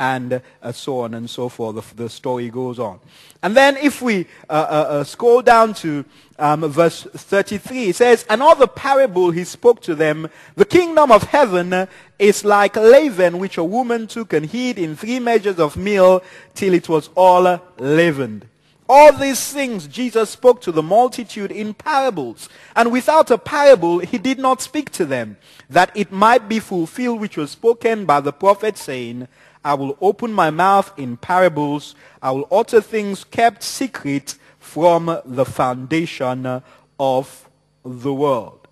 and 0.00 0.42
uh, 0.62 0.72
so 0.72 1.00
on 1.00 1.14
and 1.14 1.28
so 1.30 1.48
forth. 1.48 1.76
The, 1.76 2.04
the, 2.04 2.10
story 2.10 2.50
goes 2.50 2.78
on. 2.78 2.98
And 3.42 3.56
then 3.56 3.76
if 3.76 4.02
we 4.02 4.26
uh, 4.48 4.52
uh, 4.52 4.56
uh, 4.56 5.04
scroll 5.04 5.42
down 5.42 5.74
to 5.74 6.04
um, 6.38 6.68
verse 6.68 7.04
33, 7.04 7.90
it 7.90 7.96
says, 7.96 8.26
Another 8.28 8.66
parable 8.66 9.30
he 9.30 9.44
spoke 9.44 9.80
to 9.82 9.94
them, 9.94 10.28
the 10.56 10.64
kingdom 10.64 11.12
of 11.12 11.22
heaven 11.24 11.88
is 12.18 12.44
like 12.44 12.76
leaven 12.76 13.38
which 13.38 13.56
a 13.56 13.64
woman 13.64 14.06
took 14.06 14.32
and 14.32 14.46
hid 14.46 14.78
in 14.78 14.96
three 14.96 15.20
measures 15.20 15.58
of 15.58 15.76
meal 15.76 16.22
till 16.54 16.74
it 16.74 16.88
was 16.88 17.08
all 17.14 17.60
leavened. 17.78 18.46
All 18.86 19.12
these 19.14 19.50
things 19.50 19.86
Jesus 19.86 20.28
spoke 20.28 20.60
to 20.62 20.72
the 20.72 20.82
multitude 20.82 21.50
in 21.50 21.72
parables. 21.72 22.50
And 22.76 22.92
without 22.92 23.30
a 23.30 23.38
parable, 23.38 24.00
he 24.00 24.18
did 24.18 24.38
not 24.38 24.60
speak 24.60 24.90
to 24.92 25.06
them, 25.06 25.38
that 25.70 25.90
it 25.94 26.12
might 26.12 26.48
be 26.48 26.60
fulfilled 26.60 27.20
which 27.20 27.38
was 27.38 27.50
spoken 27.50 28.04
by 28.04 28.20
the 28.20 28.32
prophet 28.32 28.76
saying, 28.76 29.26
I 29.64 29.74
will 29.74 29.96
open 30.00 30.32
my 30.32 30.50
mouth 30.50 30.92
in 30.98 31.16
parables. 31.16 31.94
I 32.22 32.30
will 32.32 32.46
utter 32.52 32.80
things 32.80 33.24
kept 33.24 33.62
secret 33.62 34.36
from 34.58 35.20
the 35.24 35.44
foundation 35.44 36.62
of 37.00 37.48
the 37.84 38.12
world. 38.12 38.68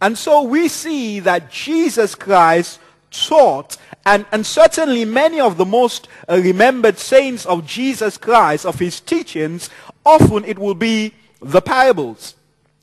And 0.00 0.18
so 0.18 0.42
we 0.42 0.68
see 0.68 1.20
that 1.20 1.50
Jesus 1.50 2.14
Christ 2.14 2.78
taught, 3.10 3.76
and, 4.04 4.26
and 4.32 4.44
certainly 4.44 5.04
many 5.04 5.40
of 5.40 5.56
the 5.56 5.64
most 5.64 6.08
remembered 6.28 6.98
sayings 6.98 7.46
of 7.46 7.66
Jesus 7.66 8.18
Christ, 8.18 8.66
of 8.66 8.78
his 8.78 9.00
teachings, 9.00 9.70
often 10.04 10.44
it 10.44 10.58
will 10.58 10.74
be 10.74 11.14
the 11.40 11.62
parables. 11.62 12.34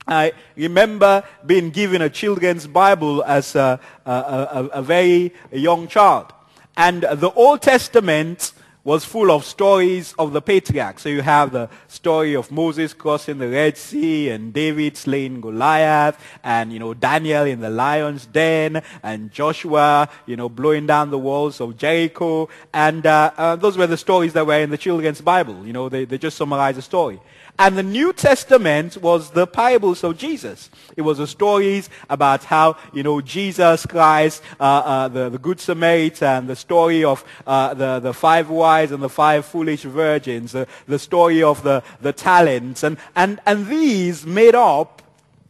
I 0.08 0.34
remember 0.56 1.24
being 1.46 1.70
given 1.70 2.02
a 2.02 2.10
children's 2.10 2.66
Bible 2.66 3.24
as 3.24 3.56
a, 3.56 3.80
a, 4.06 4.12
a, 4.12 4.70
a 4.74 4.82
very 4.82 5.34
young 5.52 5.88
child. 5.88 6.34
And 6.78 7.04
the 7.04 7.32
Old 7.36 7.62
Testament 7.62 8.54
was 8.84 9.06
full 9.06 9.30
of 9.30 9.46
stories 9.46 10.14
of 10.18 10.34
the 10.34 10.42
patriarchs. 10.42 11.04
So 11.04 11.10
you 11.10 11.22
have 11.22 11.52
the 11.52 11.70
story 11.88 12.36
of 12.36 12.52
Moses 12.52 12.94
crossing 12.94 13.38
the 13.38 13.48
Red 13.48 13.78
Sea 13.78 14.30
and 14.30 14.52
David 14.52 14.98
slaying 14.98 15.40
Goliath 15.40 16.20
and, 16.44 16.74
you 16.74 16.80
know, 16.80 16.96
Daniel 16.96 17.46
in 17.46 17.60
the 17.60 17.70
lion's 17.70 18.26
den 18.26 18.82
and 19.04 19.32
Joshua, 19.32 20.10
you 20.26 20.36
know, 20.36 20.50
blowing 20.50 20.88
down 20.88 21.12
the 21.12 21.20
walls 21.20 21.62
of 21.62 21.78
Jericho. 21.78 22.50
And 22.74 23.06
uh, 23.06 23.32
uh, 23.38 23.56
those 23.56 23.78
were 23.78 23.88
the 23.88 23.98
stories 23.98 24.34
that 24.34 24.48
were 24.48 24.60
in 24.60 24.72
the 24.72 24.80
children's 24.80 25.22
Bible. 25.22 25.66
You 25.66 25.74
know, 25.74 25.88
they, 25.88 26.06
they 26.06 26.18
just 26.18 26.38
summarize 26.38 26.76
the 26.76 26.82
story. 26.82 27.20
And 27.60 27.78
the 27.78 27.84
New 27.84 28.14
Testament 28.14 28.98
was 28.98 29.32
the 29.32 29.46
parables 29.46 30.04
of 30.04 30.18
Jesus. 30.18 30.70
It 30.98 31.02
was 31.02 31.20
the 31.20 31.28
stories 31.28 31.90
about 32.10 32.44
how, 32.46 32.78
you 32.94 33.04
know, 33.04 33.22
Jesus 33.22 33.86
Christ, 33.86 34.42
uh, 34.60 34.64
uh, 34.64 35.08
the, 35.08 35.30
the 35.30 35.38
Good 35.38 35.60
Samaritan, 35.60 36.48
the 36.48 36.56
story 36.56 37.04
of 37.04 37.24
uh, 37.46 37.74
the, 37.74 38.00
the 38.00 38.14
five 38.14 38.50
wise 38.50 38.92
and 38.92 39.04
the 39.04 39.10
five 39.10 39.46
foolish 39.46 39.84
virgins, 39.84 40.54
the, 40.54 40.68
the 40.88 41.00
story 41.00 41.44
of 41.44 41.62
the, 41.64 41.84
the 42.02 42.14
talents. 42.14 42.84
And, 42.84 42.98
and, 43.16 43.40
and 43.46 43.68
these 43.68 44.26
made 44.26 44.56
up 44.56 45.01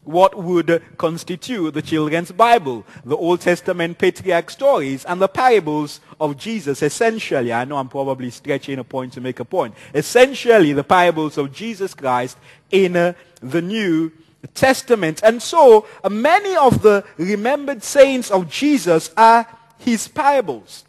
what 0.04 0.36
would 0.36 0.82
constitute 0.98 1.74
the 1.74 1.82
children's 1.82 2.32
Bible, 2.32 2.86
the 3.06 3.16
Old 3.16 3.42
Testament 3.42 3.98
patriarch 3.98 4.50
stories 4.50 5.06
and 5.06 5.22
the 5.22 5.28
parables 5.28 6.00
of 6.20 6.38
Jesus. 6.38 6.82
Essentially, 6.82 7.54
I 7.54 7.66
know 7.66 7.78
I'm 7.78 7.90
probably 7.90 8.32
stretching 8.32 8.80
a 8.80 8.84
point 8.84 9.14
to 9.14 9.22
make 9.22 9.40
a 9.40 9.46
point. 9.46 9.76
Essentially, 9.94 10.74
the 10.74 10.84
parables 10.84 11.38
of 11.38 11.54
Jesus 11.54 11.94
Christ 11.94 12.38
in 12.72 12.96
uh, 12.96 13.14
the 13.42 13.62
New 13.62 14.12
Testament. 14.56 15.22
And 15.24 15.42
so, 15.42 15.86
uh, 16.04 16.10
many 16.10 16.56
of 16.56 16.82
the 16.82 17.06
remembered 17.18 17.84
sayings 17.84 18.32
of 18.32 18.50
Jesus 18.50 19.12
are 19.16 19.46
his 19.78 20.08
parables. 20.08 20.84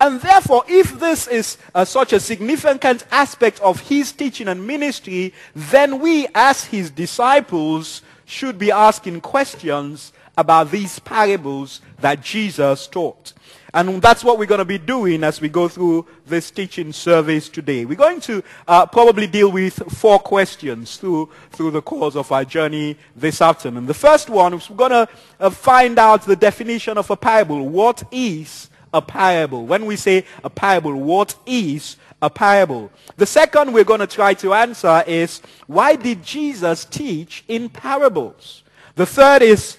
And 0.00 0.20
therefore, 0.20 0.64
if 0.68 1.00
this 1.00 1.26
is 1.26 1.58
uh, 1.74 1.84
such 1.84 2.12
a 2.12 2.20
significant 2.20 3.04
aspect 3.10 3.60
of 3.60 3.80
his 3.80 4.12
teaching 4.12 4.46
and 4.46 4.64
ministry, 4.64 5.34
then 5.54 5.98
we 6.00 6.28
as 6.34 6.64
his 6.66 6.90
disciples 6.90 8.02
should 8.28 8.58
be 8.58 8.70
asking 8.70 9.20
questions 9.22 10.12
about 10.36 10.70
these 10.70 10.98
parables 10.98 11.80
that 12.00 12.22
Jesus 12.22 12.86
taught. 12.86 13.32
And 13.74 14.00
that's 14.00 14.22
what 14.22 14.38
we're 14.38 14.46
going 14.46 14.60
to 14.60 14.64
be 14.64 14.78
doing 14.78 15.24
as 15.24 15.40
we 15.40 15.48
go 15.48 15.66
through 15.68 16.06
this 16.26 16.50
teaching 16.50 16.92
service 16.92 17.48
today. 17.48 17.84
We're 17.84 17.96
going 17.96 18.20
to 18.22 18.42
uh, 18.66 18.86
probably 18.86 19.26
deal 19.26 19.50
with 19.50 19.74
four 19.92 20.18
questions 20.18 20.96
through, 20.96 21.30
through 21.50 21.72
the 21.72 21.82
course 21.82 22.16
of 22.16 22.30
our 22.30 22.44
journey 22.44 22.96
this 23.16 23.42
afternoon. 23.42 23.86
The 23.86 23.94
first 23.94 24.30
one 24.30 24.54
is 24.54 24.70
we're 24.70 24.76
going 24.76 25.06
to 25.06 25.08
uh, 25.40 25.50
find 25.50 25.98
out 25.98 26.24
the 26.24 26.36
definition 26.36 26.98
of 26.98 27.10
a 27.10 27.16
parable. 27.16 27.68
What 27.68 28.04
is 28.10 28.70
a 28.92 29.02
parable? 29.02 29.66
When 29.66 29.86
we 29.86 29.96
say 29.96 30.24
a 30.44 30.50
parable, 30.50 30.94
what 30.94 31.34
is 31.46 31.96
a 32.20 32.30
parable. 32.30 32.90
The 33.16 33.26
second 33.26 33.72
we're 33.72 33.84
going 33.84 34.00
to 34.00 34.06
try 34.06 34.34
to 34.34 34.54
answer 34.54 35.04
is, 35.06 35.40
why 35.66 35.96
did 35.96 36.22
Jesus 36.22 36.84
teach 36.84 37.44
in 37.48 37.68
parables? 37.68 38.62
The 38.96 39.06
third 39.06 39.42
is, 39.42 39.78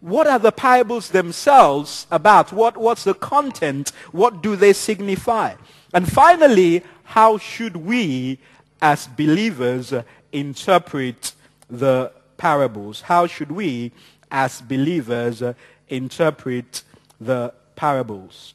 what 0.00 0.26
are 0.26 0.38
the 0.38 0.52
parables 0.52 1.10
themselves 1.10 2.06
about? 2.10 2.52
What, 2.52 2.76
what's 2.76 3.04
the 3.04 3.14
content? 3.14 3.92
What 4.12 4.42
do 4.42 4.56
they 4.56 4.72
signify? 4.72 5.54
And 5.92 6.10
finally, 6.10 6.82
how 7.04 7.38
should 7.38 7.76
we 7.76 8.38
as 8.80 9.06
believers 9.06 9.92
interpret 10.32 11.32
the 11.68 12.12
parables? 12.36 13.02
How 13.02 13.26
should 13.26 13.50
we 13.50 13.92
as 14.30 14.60
believers 14.60 15.42
interpret 15.88 16.82
the 17.20 17.52
parables? 17.74 18.54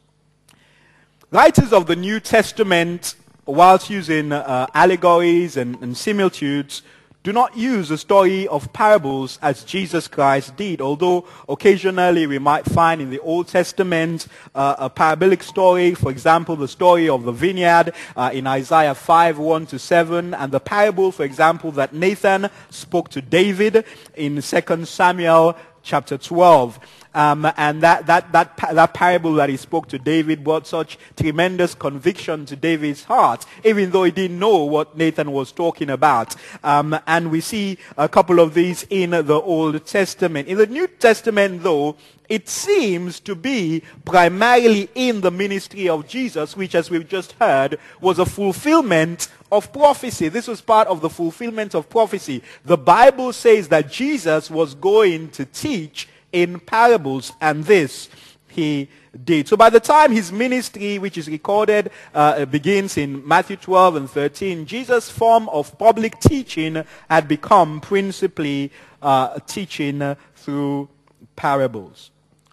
Writers 1.34 1.72
of 1.72 1.88
the 1.88 1.96
New 1.96 2.20
Testament, 2.20 3.16
whilst 3.46 3.90
using 3.90 4.34
uh, 4.34 4.68
allegories 4.74 5.56
and, 5.56 5.82
and 5.82 5.96
similitudes, 5.96 6.82
do 7.24 7.32
not 7.32 7.56
use 7.56 7.88
the 7.88 7.98
story 7.98 8.50
of 8.50 8.74
parables 8.74 9.40
as 9.42 9.64
Jesus 9.64 10.10
Christ 10.10 10.58
did, 10.58 10.82
although 10.82 11.26
occasionally 11.48 12.28
we 12.28 12.38
might 12.38 12.66
find 12.66 13.00
in 13.00 13.10
the 13.10 13.20
Old 13.20 13.48
Testament 13.48 14.28
uh, 14.54 14.76
a 14.78 14.90
parabolic 14.90 15.42
story, 15.42 15.94
for 15.96 16.12
example, 16.12 16.58
the 16.58 16.68
story 16.68 17.08
of 17.08 17.24
the 17.24 17.32
vineyard 17.32 17.94
uh, 18.18 18.32
in 18.34 18.46
Isaiah 18.46 18.94
5, 18.94 19.38
1 19.38 19.66
to 19.68 19.80
7, 19.80 20.34
and 20.34 20.52
the 20.52 20.60
parable, 20.60 21.14
for 21.14 21.24
example, 21.24 21.72
that 21.72 21.94
Nathan 21.94 22.50
spoke 22.70 23.08
to 23.08 23.22
David 23.22 23.86
in 24.16 24.42
2 24.42 24.84
Samuel 24.84 25.56
chapter 25.82 26.18
12. 26.18 26.80
Um, 27.14 27.52
and 27.58 27.82
that, 27.84 28.06
that, 28.08 28.32
that, 28.32 28.58
that 28.58 28.94
parable 28.94 29.34
that 29.34 29.50
he 29.50 29.58
spoke 29.58 29.88
to 29.90 30.00
David 30.00 30.44
brought 30.44 30.66
such 30.66 30.98
tremendous 31.18 31.76
conviction 31.76 32.46
to 32.46 32.56
David's 32.56 33.04
heart, 33.04 33.46
even 33.66 33.92
though 33.92 34.04
he 34.06 34.12
didn't 34.12 34.40
know 34.40 34.64
what 34.64 34.96
Nathan 34.98 35.32
was 35.32 35.52
talking 35.52 35.90
about. 35.90 36.36
Um, 36.64 36.98
and 37.08 37.30
we 37.30 37.42
see 37.42 37.78
a 37.98 38.08
couple 38.08 38.40
of 38.40 38.54
these 38.54 38.86
in 38.90 39.12
the 39.12 39.42
Old 39.42 39.86
Testament. 39.86 40.48
In 40.48 40.58
the 40.58 40.68
New 40.68 40.88
Testament, 40.88 41.64
though, 41.64 41.98
it 42.30 42.48
seems 42.48 43.20
to 43.20 43.36
be 43.36 43.84
primarily 44.06 44.90
in 44.96 45.20
the 45.20 45.32
ministry 45.32 45.90
of 45.90 46.08
Jesus, 46.08 46.56
which, 46.56 46.76
as 46.76 46.90
we've 46.90 47.10
just 47.10 47.34
heard, 47.34 47.78
was 48.00 48.20
a 48.20 48.26
fulfillment 48.26 49.28
of 49.52 49.74
prophecy. 49.74 50.30
This 50.30 50.48
was 50.48 50.62
part 50.62 50.88
of 50.88 51.02
the 51.02 51.10
fulfillment 51.10 51.76
of 51.76 51.90
prophecy. 51.90 52.42
The 52.64 52.78
Bible 52.78 53.34
says 53.34 53.68
that 53.68 53.92
Jesus 53.92 54.50
was 54.50 54.76
going 54.76 55.32
to 55.32 55.44
teach 55.44 56.08
in 56.32 56.60
parables, 56.60 57.34
and 57.42 57.64
this 57.66 58.10
he 58.48 58.90
did. 59.24 59.48
So 59.48 59.58
by 59.58 59.70
the 59.70 59.80
time 59.80 60.12
his 60.12 60.32
ministry, 60.32 61.00
which 61.00 61.18
is 61.18 61.28
recorded, 61.28 61.92
uh, 62.14 62.46
begins 62.46 62.98
in 62.98 63.26
Matthew 63.28 63.58
12 63.58 63.96
and 63.96 64.10
13, 64.10 64.66
Jesus' 64.66 65.10
form 65.10 65.50
of 65.50 65.78
public 65.78 66.20
teaching 66.20 66.84
had 67.10 67.28
become 67.28 67.82
principally 67.82 68.72
uh, 69.02 69.40
teaching 69.48 70.16
through 70.36 70.90
parables. 71.36 72.12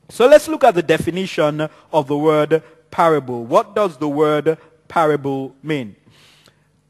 So 0.08 0.26
let's 0.26 0.48
look 0.48 0.64
at 0.64 0.74
the 0.74 0.82
definition 0.82 1.68
of 1.92 2.06
the 2.06 2.16
word 2.16 2.62
parable. 2.90 3.44
What 3.44 3.74
does 3.74 3.98
the 3.98 4.08
word 4.08 4.58
parable 4.88 5.54
mean? 5.62 5.96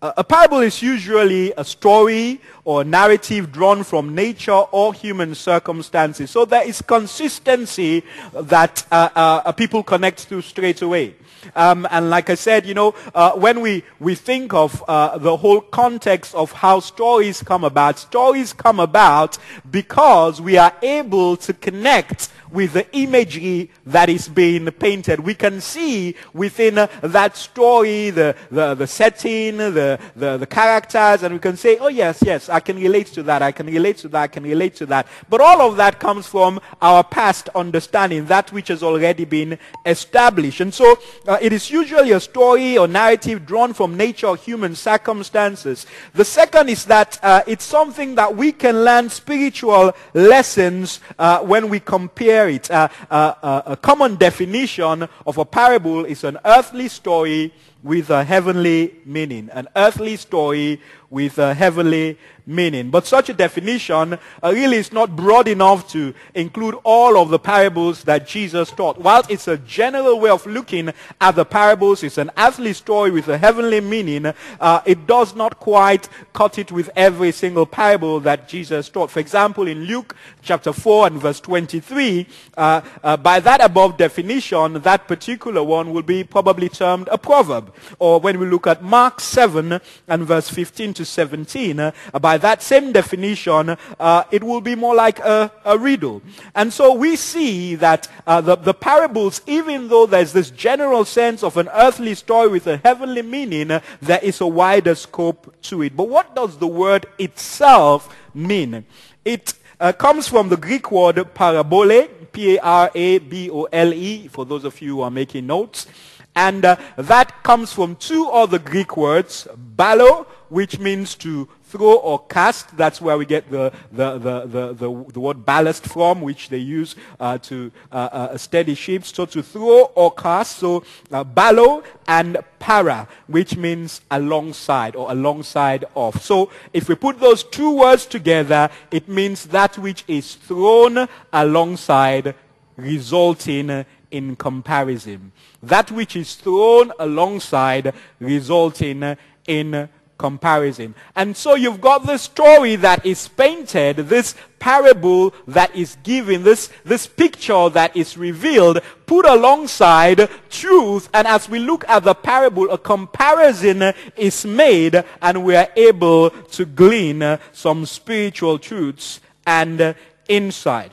A 0.01 0.23
parable 0.23 0.61
is 0.61 0.81
usually 0.81 1.53
a 1.57 1.65
story 1.65 2.41
or 2.65 2.83
a 2.83 2.85
narrative 2.85 3.51
drawn 3.51 3.83
from 3.83 4.15
nature 4.15 4.53
or 4.53 4.95
human 4.95 5.35
circumstances. 5.35 6.31
So 6.31 6.45
there 6.45 6.63
is 6.65 6.81
consistency 6.81 8.05
that 8.33 8.87
uh, 8.93 9.09
uh, 9.13 9.53
people 9.53 9.83
connect 9.83 10.29
to 10.29 10.41
straight 10.41 10.83
away. 10.83 11.17
Um, 11.55 11.87
and 11.91 12.11
like 12.11 12.31
I 12.31 12.35
said, 12.35 12.67
you 12.67 12.75
know, 12.75 12.95
uh, 13.15 13.33
when 13.33 13.61
we, 13.61 13.85
we 14.01 14.15
think 14.15 14.55
of 14.55 14.85
uh, 14.89 15.19
the 15.19 15.37
whole 15.37 15.61
context 15.61 16.35
of 16.35 16.53
how 16.53 16.81
stories 16.81 17.43
come 17.43 17.65
about, 17.65 17.99
stories 17.99 18.53
come 18.53 18.81
about 18.81 19.39
because 19.71 20.41
we 20.41 20.57
are 20.57 20.75
able 20.83 21.37
to 21.39 21.53
connect 21.53 22.31
with 22.51 22.73
the 22.73 22.87
imagery 22.97 23.71
that 23.87 24.09
is 24.09 24.29
being 24.29 24.71
painted. 24.71 25.21
We 25.21 25.35
can 25.35 25.61
see 25.61 26.15
within 26.33 26.79
uh, 26.79 26.87
that 27.03 27.37
story 27.37 28.11
the, 28.11 28.35
the, 28.51 28.75
the 28.75 28.87
setting, 28.87 29.59
the, 29.59 29.99
the, 30.17 30.39
the 30.39 30.47
characters, 30.47 31.23
and 31.23 31.35
we 31.35 31.41
can 31.41 31.57
say, 31.57 31.79
oh 31.79 31.89
yes, 31.89 32.23
yes, 32.25 32.49
I 32.49 32.61
can 32.61 32.77
relate 32.77 33.09
to 33.09 33.23
that, 33.25 33.43
I 33.43 33.53
can 33.53 33.67
relate 33.67 33.99
to 33.99 34.09
that, 34.09 34.23
I 34.23 34.27
can 34.29 34.43
relate 34.43 34.77
to 34.77 34.87
that. 34.87 35.07
But 35.29 35.41
all 35.41 35.61
of 35.61 35.77
that 35.77 36.01
comes 36.01 36.27
from 36.27 36.61
our 36.81 37.05
past 37.05 37.49
understanding, 37.55 38.27
that 38.27 38.53
which 38.53 38.69
has 38.69 38.83
already 38.83 39.25
been 39.25 39.59
established. 39.85 40.61
And 40.61 40.73
so 40.73 40.99
uh, 41.29 41.37
it 41.43 41.53
is 41.53 41.71
usually 41.71 42.13
a 42.13 42.21
story 42.21 42.79
or 42.79 42.89
narrative 42.89 43.45
drawn 43.45 43.75
from 43.75 43.99
nature 43.99 44.29
or 44.29 44.37
human 44.37 44.75
circumstances. 44.75 45.85
The 46.15 46.25
second 46.25 46.71
is 46.71 46.87
that 46.87 47.19
uh, 47.23 47.43
it's 47.47 47.65
something 47.65 48.15
that 48.15 48.35
we 48.35 48.51
can 48.51 48.83
learn 48.83 49.11
spiritual 49.11 49.93
lessons 50.15 51.01
uh, 51.19 51.41
when 51.41 51.69
we 51.69 51.81
compare 51.81 52.49
it. 52.49 52.71
Uh, 52.71 52.89
uh, 53.11 53.35
uh, 53.43 53.63
a 53.67 53.77
common 53.77 54.17
definition 54.17 55.07
of 55.27 55.37
a 55.37 55.45
parable 55.45 56.07
is 56.07 56.25
an 56.25 56.39
earthly 56.47 56.89
story 56.89 57.53
with 57.83 58.09
a 58.09 58.25
heavenly 58.25 58.97
meaning. 59.05 59.51
An 59.53 59.69
earthly 59.77 60.17
story 60.17 60.81
with 61.11 61.39
a 61.39 61.53
heavenly 61.53 62.19
meaning. 62.49 62.91
But 62.91 63.07
such 63.07 63.29
a 63.29 63.35
definition 63.35 64.15
uh, 64.15 64.19
really 64.53 64.79
is 64.79 64.93
not 64.93 65.15
broad 65.15 65.47
enough 65.47 65.89
to 65.93 66.15
include 66.35 66.77
all 66.83 67.19
of 67.19 67.29
the 67.29 67.39
parables 67.39 68.03
that 68.05 68.27
Jesus 68.27 68.71
taught. 68.71 68.99
While 68.99 69.23
it's 69.29 69.47
a 69.47 69.59
general 69.59 70.19
way 70.19 70.31
of 70.31 70.47
looking 70.47 70.91
at 71.21 71.37
the 71.37 71.45
parables, 71.45 72.03
it's 72.03 72.19
an 72.19 72.31
earthly 72.39 72.73
story 72.73 73.11
with 73.11 73.29
a 73.29 73.39
heavenly 73.39 73.81
meaning, 73.81 74.33
uh, 74.61 74.81
it 74.87 75.07
does 75.07 75.37
not 75.37 75.61
quite 75.61 76.09
cut 76.33 76.59
it 76.59 76.73
with 76.73 76.91
every 76.97 77.33
single 77.33 77.67
parable 77.67 78.19
that 78.21 78.49
Jesus 78.49 78.89
taught. 78.89 79.11
For 79.11 79.21
example, 79.21 79.69
in 79.69 79.85
Luke 79.85 80.17
chapter 80.41 80.73
4 80.73 81.09
and 81.09 81.21
verse 81.21 81.41
23, 81.41 82.27
uh, 82.57 82.81
uh 83.03 83.17
by 83.17 83.41
that 83.41 83.63
above 83.63 83.99
definition, 83.99 84.75
that 84.75 85.07
particular 85.07 85.63
one 85.63 85.93
will 85.93 86.03
be 86.03 86.25
probably 86.25 86.69
termed 86.69 87.09
a 87.13 87.19
proverb. 87.19 87.75
Or 87.99 88.21
when 88.21 88.39
we 88.39 88.47
look 88.47 88.67
at 88.67 88.83
Mark 88.83 89.21
7 89.21 89.81
and 90.09 90.23
verse 90.25 90.49
15 90.49 90.95
to 90.95 91.05
17, 91.05 91.81
uh, 91.81 91.93
that 92.39 92.63
same 92.63 92.93
definition, 92.93 93.77
uh, 94.01 94.25
it 94.31 94.43
will 94.43 94.61
be 94.61 94.75
more 94.75 94.95
like 94.95 95.19
a, 95.21 95.51
a, 95.65 95.79
riddle. 95.79 96.23
And 96.55 96.73
so 96.73 96.95
we 96.95 97.17
see 97.17 97.75
that 97.77 98.09
uh, 98.27 98.41
the, 98.41 98.57
the 98.57 98.75
parables, 98.75 99.41
even 99.47 99.89
though 99.89 100.07
there's 100.07 100.33
this 100.33 100.51
general 100.51 101.05
sense 101.05 101.43
of 101.43 101.57
an 101.57 101.69
earthly 101.75 102.15
story 102.15 102.49
with 102.49 102.67
a 102.67 102.79
heavenly 102.79 103.23
meaning, 103.23 103.69
there 104.01 104.21
is 104.23 104.41
a 104.41 104.47
wider 104.47 104.95
scope 104.95 105.55
to 105.63 105.83
it. 105.83 105.97
But 105.97 106.09
what 106.09 106.35
does 106.35 106.59
the 106.59 106.67
word 106.67 107.07
itself 107.19 108.15
mean? 108.35 108.85
It 109.25 109.55
uh, 109.81 109.93
comes 109.93 110.29
from 110.29 110.49
the 110.49 110.57
Greek 110.57 110.91
word 110.91 111.17
parabole, 111.35 112.09
P-A-R-A-B-O-L-E, 112.33 114.29
for 114.29 114.45
those 114.45 114.65
of 114.65 114.81
you 114.81 114.97
who 114.97 115.03
are 115.03 115.11
making 115.11 115.47
notes. 115.47 115.87
And 116.35 116.65
uh, 116.65 116.77
that 116.97 117.43
comes 117.43 117.73
from 117.73 117.97
two 117.97 118.29
other 118.31 118.59
Greek 118.59 118.97
words, 118.97 119.49
balo, 119.77 120.27
which 120.49 120.79
means 120.79 121.15
to 121.17 121.49
throw 121.65 121.95
or 121.97 122.19
cast. 122.27 122.77
That's 122.77 123.01
where 123.01 123.19
we 123.19 123.27
get 123.27 123.51
the, 123.51 123.73
the, 123.93 124.19
the, 124.19 124.41
the, 124.47 124.73
the, 124.73 125.05
the 125.13 125.21
word 125.21 125.45
ballast 125.45 125.85
from, 125.85 126.23
which 126.23 126.49
they 126.49 126.59
use 126.59 126.97
uh, 127.21 127.39
to 127.39 127.71
uh, 127.93 127.95
uh, 127.95 128.39
steady 128.39 128.75
ships. 128.75 129.15
So 129.15 129.27
to 129.27 129.43
throw 129.43 129.85
or 129.95 130.13
cast. 130.13 130.57
So 130.57 130.85
uh, 131.13 131.25
balo 131.25 131.85
and 132.07 132.39
para, 132.59 133.09
which 133.27 133.57
means 133.57 134.01
alongside 134.11 134.97
or 134.97 135.11
alongside 135.11 135.85
of. 135.95 136.23
So 136.23 136.51
if 136.73 136.89
we 136.89 136.95
put 136.95 137.21
those 137.21 137.45
two 137.45 137.77
words 137.77 138.07
together, 138.07 138.71
it 138.91 139.09
means 139.09 139.47
that 139.47 139.77
which 139.79 140.05
is 140.09 140.35
thrown 140.35 141.09
alongside 141.33 142.35
resulting 142.77 143.85
in 144.11 144.37
comparison. 144.37 145.33
That 145.63 145.91
which 145.91 146.17
is 146.17 146.35
thrown 146.37 146.93
alongside 146.99 147.93
resulting 148.21 149.17
in 149.47 149.89
comparison. 150.19 150.95
And 151.15 151.37
so 151.37 151.55
you've 151.55 151.81
got 151.81 152.07
this 152.07 152.23
story 152.23 152.77
that 152.77 153.07
is 153.07 153.29
painted, 153.29 153.97
this 153.97 154.35
parable 154.59 155.33
that 155.47 155.75
is 155.75 155.97
given, 156.03 156.43
this, 156.43 156.71
this 156.85 157.07
picture 157.07 157.69
that 157.71 157.97
is 157.97 158.19
revealed, 158.19 158.81
put 159.07 159.25
alongside 159.25 160.29
truth. 160.51 161.09
And 161.15 161.27
as 161.27 161.49
we 161.49 161.61
look 161.61 161.89
at 161.89 162.05
the 162.05 162.15
parable, 162.15 162.71
a 162.71 162.79
comparison 162.79 163.95
is 164.17 164.45
made 164.45 165.03
and 165.23 165.45
we 165.45 165.55
are 165.57 165.69
able 165.77 166.31
to 166.31 166.67
glean 166.67 167.39
some 167.53 167.87
spiritual 167.87 168.59
truths 168.59 169.21
and 169.47 169.95
insight. 170.29 170.93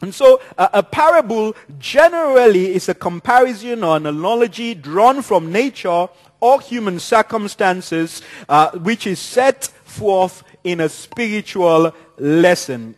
And 0.00 0.14
so 0.14 0.40
uh, 0.56 0.68
a 0.72 0.82
parable 0.82 1.56
generally 1.78 2.74
is 2.74 2.88
a 2.88 2.94
comparison 2.94 3.82
or 3.82 3.96
an 3.96 4.06
analogy 4.06 4.74
drawn 4.74 5.22
from 5.22 5.50
nature 5.50 6.08
or 6.40 6.60
human 6.60 6.98
circumstances 6.98 8.22
uh, 8.48 8.70
which 8.78 9.06
is 9.06 9.18
set 9.18 9.64
forth 9.84 10.42
in 10.64 10.80
a 10.80 10.88
spiritual 10.88 11.92
lesson. 12.18 12.94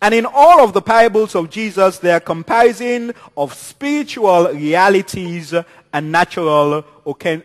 And 0.00 0.14
in 0.14 0.26
all 0.26 0.60
of 0.60 0.74
the 0.74 0.82
parables 0.82 1.34
of 1.34 1.50
Jesus, 1.50 1.98
there 1.98 2.16
are 2.16 2.20
comparison 2.20 3.12
of 3.36 3.52
spiritual 3.52 4.48
realities 4.52 5.52
and 5.92 6.12
natural 6.12 6.84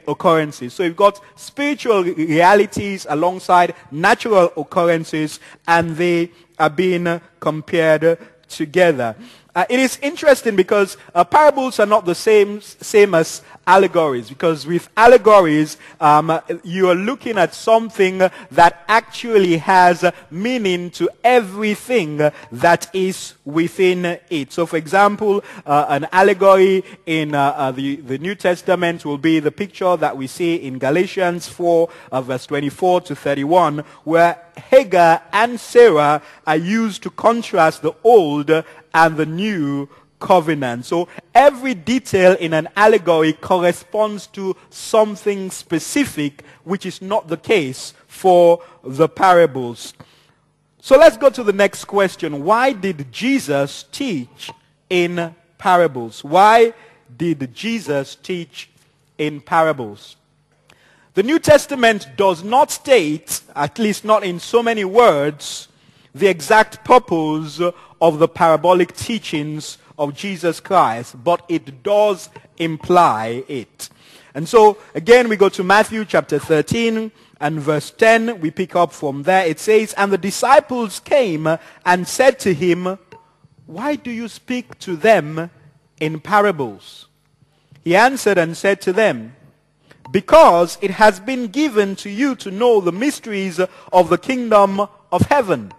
occurrences. 0.07 0.73
So 0.73 0.83
you've 0.83 0.95
got 0.95 1.19
spiritual 1.35 2.03
realities 2.03 3.07
alongside 3.09 3.73
natural 3.89 4.53
occurrences, 4.55 5.39
and 5.67 5.95
they 5.95 6.31
are 6.59 6.69
being 6.69 7.19
compared 7.39 8.19
together. 8.47 9.15
Uh, 9.55 9.65
it 9.69 9.79
is 9.79 9.97
interesting 10.01 10.55
because 10.55 10.97
uh, 11.13 11.23
parables 11.23 11.79
are 11.79 11.85
not 11.85 12.05
the 12.05 12.15
same, 12.15 12.59
same 12.61 13.13
as 13.13 13.41
allegories 13.65 14.29
because 14.29 14.65
with 14.67 14.89
allegories 14.97 15.77
um, 15.99 16.39
you 16.63 16.89
are 16.89 16.95
looking 16.95 17.37
at 17.37 17.53
something 17.53 18.17
that 18.17 18.83
actually 18.87 19.57
has 19.57 20.05
meaning 20.29 20.89
to 20.91 21.09
everything 21.23 22.17
that 22.51 22.89
is 22.93 23.35
within 23.45 24.19
it. 24.29 24.51
So 24.51 24.65
for 24.65 24.77
example, 24.77 25.43
uh, 25.65 25.85
an 25.89 26.07
allegory 26.11 26.83
in 27.05 27.35
uh, 27.35 27.53
uh, 27.55 27.71
the, 27.71 27.97
the 27.97 28.17
New 28.17 28.35
Testament 28.35 29.05
will 29.05 29.17
be 29.17 29.39
the 29.39 29.51
picture 29.51 29.95
that 29.97 30.15
we 30.15 30.27
see 30.27 30.55
in 30.55 30.77
Galatians 30.77 31.47
4 31.47 31.89
uh, 32.11 32.21
verse 32.21 32.45
24 32.45 33.01
to 33.01 33.15
31 33.15 33.79
where 34.03 34.39
Hagar 34.69 35.23
and 35.31 35.59
Sarah 35.59 36.21
are 36.45 36.57
used 36.57 37.03
to 37.03 37.09
contrast 37.09 37.81
the 37.81 37.93
old 38.03 38.51
and 38.93 39.17
the 39.17 39.25
new 39.25 39.89
covenant. 40.23 40.85
So 40.85 41.09
every 41.35 41.75
detail 41.75 42.35
in 42.39 42.53
an 42.53 42.69
allegory 42.75 43.33
corresponds 43.33 44.25
to 44.27 44.55
something 44.69 45.51
specific, 45.51 46.43
which 46.63 46.85
is 46.85 47.01
not 47.01 47.27
the 47.27 47.37
case 47.37 47.93
for 48.07 48.63
the 48.83 49.09
parables. 49.09 49.93
So 50.79 50.97
let's 50.97 51.17
go 51.17 51.29
to 51.29 51.43
the 51.43 51.53
next 51.53 51.85
question. 51.85 52.43
Why 52.43 52.71
did 52.71 53.11
Jesus 53.11 53.83
teach 53.91 54.49
in 54.89 55.35
parables? 55.57 56.23
Why 56.23 56.73
did 57.15 57.53
Jesus 57.53 58.15
teach 58.15 58.69
in 59.17 59.41
parables? 59.41 60.15
The 61.15 61.23
New 61.23 61.37
Testament 61.37 62.07
does 62.15 62.43
not 62.43 62.71
state, 62.71 63.41
at 63.55 63.77
least 63.77 64.05
not 64.05 64.23
in 64.23 64.39
so 64.39 64.63
many 64.63 64.85
words, 64.85 65.67
the 66.15 66.27
exact 66.27 66.83
purpose 66.85 67.61
of 68.01 68.19
the 68.19 68.27
parabolic 68.27 68.95
teachings 68.95 69.77
of 69.97 70.15
Jesus 70.15 70.59
Christ, 70.59 71.23
but 71.23 71.43
it 71.47 71.83
does 71.83 72.29
imply 72.57 73.43
it. 73.47 73.89
And 74.33 74.49
so, 74.49 74.77
again, 74.95 75.29
we 75.29 75.35
go 75.35 75.49
to 75.49 75.63
Matthew 75.63 76.05
chapter 76.05 76.39
13 76.39 77.11
and 77.39 77.59
verse 77.59 77.91
10. 77.91 78.39
We 78.41 78.49
pick 78.49 78.75
up 78.75 78.91
from 78.91 79.23
there. 79.23 79.45
It 79.45 79.59
says, 79.59 79.93
And 79.93 80.11
the 80.11 80.17
disciples 80.17 80.99
came 80.99 81.47
and 81.85 82.07
said 82.07 82.39
to 82.39 82.53
him, 82.53 82.97
Why 83.67 83.95
do 83.95 84.09
you 84.09 84.27
speak 84.27 84.79
to 84.79 84.95
them 84.95 85.51
in 85.99 86.19
parables? 86.19 87.07
He 87.83 87.95
answered 87.95 88.37
and 88.37 88.57
said 88.57 88.81
to 88.81 88.93
them, 88.93 89.35
Because 90.09 90.79
it 90.81 90.91
has 90.91 91.19
been 91.19 91.47
given 91.47 91.95
to 91.97 92.09
you 92.09 92.35
to 92.37 92.49
know 92.49 92.81
the 92.81 92.91
mysteries 92.91 93.59
of 93.91 94.09
the 94.09 94.17
kingdom 94.17 94.87
of 95.11 95.21
heaven, 95.23 95.73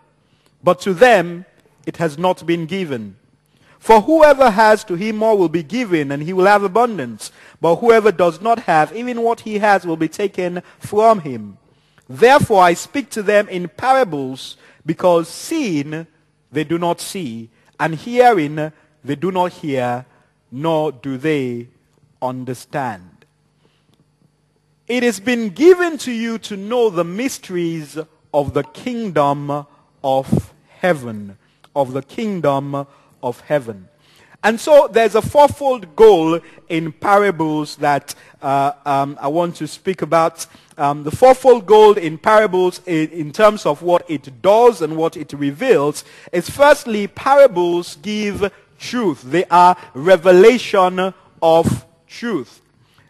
but 0.62 0.80
to 0.82 0.94
them 0.94 1.44
it 1.86 1.96
has 1.96 2.18
not 2.18 2.46
been 2.46 2.66
given. 2.66 3.16
For 3.84 4.00
whoever 4.00 4.48
has 4.48 4.82
to 4.84 4.94
him 4.94 5.16
more 5.16 5.36
will 5.36 5.50
be 5.50 5.62
given, 5.62 6.10
and 6.10 6.22
he 6.22 6.32
will 6.32 6.46
have 6.46 6.62
abundance. 6.62 7.30
But 7.60 7.76
whoever 7.76 8.10
does 8.10 8.40
not 8.40 8.60
have, 8.60 8.96
even 8.96 9.20
what 9.20 9.40
he 9.40 9.58
has 9.58 9.84
will 9.84 9.98
be 9.98 10.08
taken 10.08 10.62
from 10.78 11.20
him. 11.20 11.58
Therefore 12.08 12.62
I 12.62 12.72
speak 12.72 13.10
to 13.10 13.22
them 13.22 13.46
in 13.50 13.68
parables, 13.68 14.56
because 14.86 15.28
seeing 15.28 16.06
they 16.50 16.64
do 16.64 16.78
not 16.78 16.98
see, 16.98 17.50
and 17.78 17.94
hearing 17.94 18.72
they 19.04 19.16
do 19.16 19.30
not 19.30 19.52
hear, 19.52 20.06
nor 20.50 20.90
do 20.90 21.18
they 21.18 21.68
understand. 22.22 23.26
It 24.88 25.02
has 25.02 25.20
been 25.20 25.50
given 25.50 25.98
to 25.98 26.10
you 26.10 26.38
to 26.38 26.56
know 26.56 26.88
the 26.88 27.04
mysteries 27.04 27.98
of 28.32 28.54
the 28.54 28.62
kingdom 28.62 29.66
of 30.02 30.54
heaven, 30.78 31.36
of 31.76 31.92
the 31.92 32.02
kingdom 32.02 32.86
of 33.24 33.40
heaven. 33.40 33.88
And 34.44 34.60
so 34.60 34.88
there's 34.88 35.14
a 35.14 35.22
fourfold 35.22 35.96
goal 35.96 36.38
in 36.68 36.92
parables 36.92 37.76
that 37.76 38.14
uh, 38.42 38.72
um, 38.84 39.16
I 39.18 39.28
want 39.28 39.56
to 39.56 39.66
speak 39.66 40.02
about. 40.02 40.46
Um, 40.76 41.02
the 41.02 41.10
fourfold 41.10 41.64
goal 41.64 41.96
in 41.96 42.18
parables 42.18 42.82
in, 42.84 43.08
in, 43.08 43.32
terms 43.32 43.64
of 43.64 43.80
what 43.80 44.04
it 44.10 44.42
does 44.42 44.82
and 44.82 44.98
what 44.98 45.16
it 45.16 45.32
reveals 45.32 46.04
is 46.30 46.50
firstly, 46.50 47.06
parables 47.06 47.96
give 48.02 48.52
truth. 48.78 49.22
They 49.22 49.46
are 49.46 49.76
revelation 49.94 51.14
of 51.42 51.86
truth. 52.06 52.60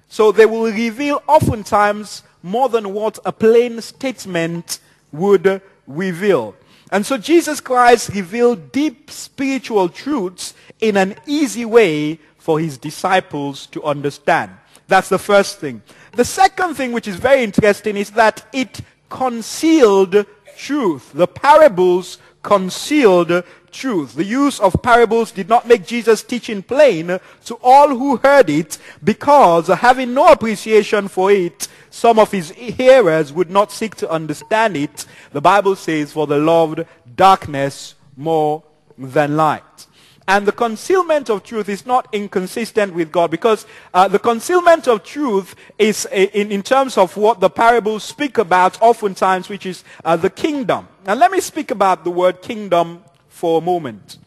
So 0.09 0.31
they 0.31 0.46
will 0.46 0.70
reveal 0.70 1.20
oftentimes 1.27 2.22
more 2.44 2.68
than 2.68 2.92
what 2.92 3.18
a 3.24 3.33
plain 3.33 3.81
statement 3.81 4.79
would 5.11 5.61
reveal. 5.88 6.55
And 6.94 7.04
so 7.04 7.18
Jesus 7.18 7.61
Christ 7.61 8.11
revealed 8.11 8.70
deep 8.70 9.11
spiritual 9.11 9.88
truths 9.88 10.54
in 10.80 10.96
an 10.96 11.16
easy 11.26 11.64
way 11.64 12.20
for 12.38 12.61
his 12.61 12.78
disciples 12.78 13.66
to 13.72 13.83
understand. 13.83 14.52
That's 14.87 15.09
the 15.09 15.18
first 15.18 15.59
thing. 15.59 15.83
The 16.12 16.24
second 16.24 16.76
thing, 16.76 16.92
which 16.92 17.09
is 17.09 17.16
very 17.16 17.42
interesting, 17.42 17.96
is 17.96 18.11
that 18.12 18.46
it 18.52 18.80
concealed 19.11 20.24
truth. 20.57 21.11
The 21.12 21.26
parables 21.26 22.18
concealed 22.44 23.42
truth. 23.72 24.14
The 24.14 24.24
use 24.24 24.61
of 24.61 24.80
parables 24.80 25.33
did 25.33 25.48
not 25.48 25.66
make 25.66 25.85
Jesus' 25.85 26.22
teaching 26.22 26.62
plain 26.62 27.18
to 27.46 27.54
all 27.61 27.88
who 27.88 28.18
heard 28.18 28.48
it 28.48 28.78
because 29.02 29.66
having 29.66 30.14
no 30.14 30.28
appreciation 30.28 31.09
for 31.09 31.33
it, 31.33 31.66
some 31.94 32.18
of 32.18 32.33
his 32.33 32.50
hearers 32.50 33.33
would 33.33 33.48
not 33.48 33.70
seek 33.70 33.94
to 33.94 34.11
understand 34.11 34.76
it. 34.76 35.07
The 35.30 35.40
Bible 35.40 35.76
says, 35.76 36.12
for 36.12 36.26
the 36.26 36.38
loved 36.38 36.85
darkness 37.14 37.94
more 38.16 38.64
than 38.98 39.37
light. 39.37 39.87
And 40.26 40.44
the 40.44 40.50
concealment 40.50 41.30
of 41.30 41.44
truth 41.44 41.68
is 41.68 41.87
not 41.87 42.09
inconsistent 42.12 42.94
with 42.94 43.12
God 43.12 43.30
because 43.30 43.64
uh, 43.92 44.09
the 44.09 44.18
concealment 44.18 44.88
of 44.88 45.04
truth 45.04 45.54
is 45.78 46.04
uh, 46.07 46.16
in, 46.16 46.50
in 46.50 46.64
terms 46.64 46.98
of 46.98 47.16
what 47.16 47.38
the 47.38 47.48
parables 47.48 48.02
speak 48.02 48.38
about 48.38 48.83
oftentimes, 48.83 49.48
which 49.48 49.64
is 49.64 49.85
uh, 50.04 50.16
the 50.16 50.30
kingdom. 50.30 50.88
Now 51.07 51.14
let 51.14 51.30
me 51.30 51.40
speak 51.40 51.70
about 51.70 52.02
the 52.02 52.11
word 52.11 52.42
kingdom 52.42 53.04
for 53.28 53.59
a 53.59 53.64
moment. 53.64 54.18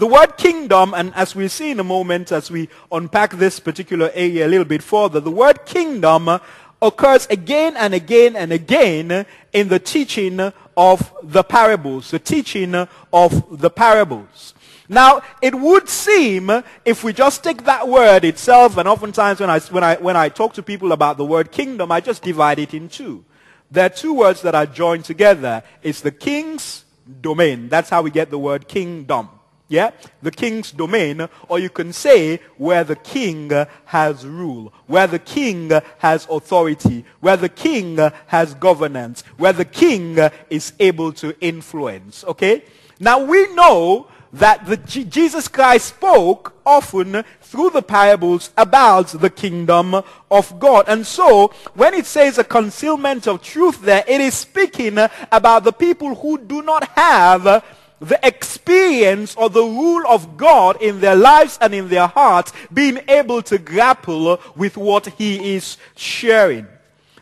The 0.00 0.06
word 0.06 0.38
kingdom, 0.38 0.94
and 0.94 1.14
as 1.14 1.36
we'll 1.36 1.50
see 1.50 1.72
in 1.72 1.78
a 1.78 1.84
moment 1.84 2.32
as 2.32 2.50
we 2.50 2.70
unpack 2.90 3.32
this 3.32 3.60
particular 3.60 4.10
area 4.14 4.46
a 4.46 4.48
little 4.48 4.64
bit 4.64 4.82
further, 4.82 5.20
the 5.20 5.30
word 5.30 5.66
kingdom 5.66 6.40
occurs 6.82 7.26
again 7.28 7.76
and 7.76 7.94
again 7.94 8.36
and 8.36 8.52
again 8.52 9.26
in 9.52 9.68
the 9.68 9.78
teaching 9.78 10.52
of 10.76 11.12
the 11.22 11.42
parables, 11.42 12.10
the 12.10 12.18
teaching 12.18 12.74
of 13.12 13.60
the 13.60 13.70
parables. 13.70 14.54
Now, 14.88 15.22
it 15.40 15.54
would 15.54 15.88
seem, 15.88 16.50
if 16.84 17.04
we 17.04 17.12
just 17.12 17.44
take 17.44 17.64
that 17.64 17.86
word 17.86 18.24
itself, 18.24 18.76
and 18.76 18.88
oftentimes 18.88 19.38
when 19.38 19.48
I, 19.48 19.60
when, 19.60 19.84
I, 19.84 19.94
when 19.96 20.16
I 20.16 20.28
talk 20.28 20.54
to 20.54 20.64
people 20.64 20.90
about 20.90 21.16
the 21.16 21.24
word 21.24 21.52
kingdom, 21.52 21.92
I 21.92 22.00
just 22.00 22.22
divide 22.22 22.58
it 22.58 22.74
in 22.74 22.88
two. 22.88 23.24
There 23.70 23.86
are 23.86 23.90
two 23.90 24.14
words 24.14 24.42
that 24.42 24.56
are 24.56 24.66
joined 24.66 25.04
together. 25.04 25.62
It's 25.80 26.00
the 26.00 26.10
king's 26.10 26.84
domain. 27.20 27.68
That's 27.68 27.88
how 27.88 28.02
we 28.02 28.10
get 28.10 28.30
the 28.30 28.38
word 28.38 28.66
kingdom. 28.66 29.28
Yeah? 29.70 29.92
The 30.20 30.32
king's 30.32 30.72
domain, 30.72 31.28
or 31.48 31.60
you 31.60 31.70
can 31.70 31.92
say 31.92 32.40
where 32.58 32.82
the 32.82 32.96
king 32.96 33.52
has 33.84 34.26
rule, 34.26 34.72
where 34.88 35.06
the 35.06 35.20
king 35.20 35.70
has 35.98 36.26
authority, 36.28 37.04
where 37.20 37.36
the 37.36 37.48
king 37.48 37.96
has 38.26 38.52
governance, 38.54 39.22
where 39.36 39.52
the 39.52 39.64
king 39.64 40.18
is 40.50 40.72
able 40.80 41.12
to 41.12 41.38
influence. 41.40 42.24
Okay? 42.24 42.64
Now 42.98 43.24
we 43.24 43.54
know 43.54 44.08
that 44.32 44.66
the, 44.66 44.76
Jesus 44.76 45.46
Christ 45.46 45.86
spoke 45.86 46.54
often 46.66 47.24
through 47.40 47.70
the 47.70 47.82
parables 47.82 48.50
about 48.56 49.08
the 49.08 49.30
kingdom 49.30 50.02
of 50.30 50.58
God. 50.58 50.86
And 50.88 51.06
so, 51.06 51.52
when 51.74 51.94
it 51.94 52.06
says 52.06 52.38
a 52.38 52.44
concealment 52.44 53.26
of 53.26 53.42
truth 53.42 53.82
there, 53.82 54.04
it 54.06 54.20
is 54.20 54.34
speaking 54.34 54.98
about 55.30 55.64
the 55.64 55.72
people 55.72 56.14
who 56.14 56.38
do 56.38 56.62
not 56.62 56.88
have 56.90 57.64
the 58.00 58.18
experience 58.26 59.36
or 59.36 59.50
the 59.50 59.62
rule 59.62 60.06
of 60.08 60.36
God 60.36 60.80
in 60.80 61.00
their 61.00 61.16
lives 61.16 61.58
and 61.60 61.74
in 61.74 61.88
their 61.88 62.06
hearts 62.06 62.52
being 62.72 63.00
able 63.08 63.42
to 63.42 63.58
grapple 63.58 64.40
with 64.56 64.76
what 64.76 65.06
he 65.06 65.54
is 65.54 65.76
sharing. 65.96 66.66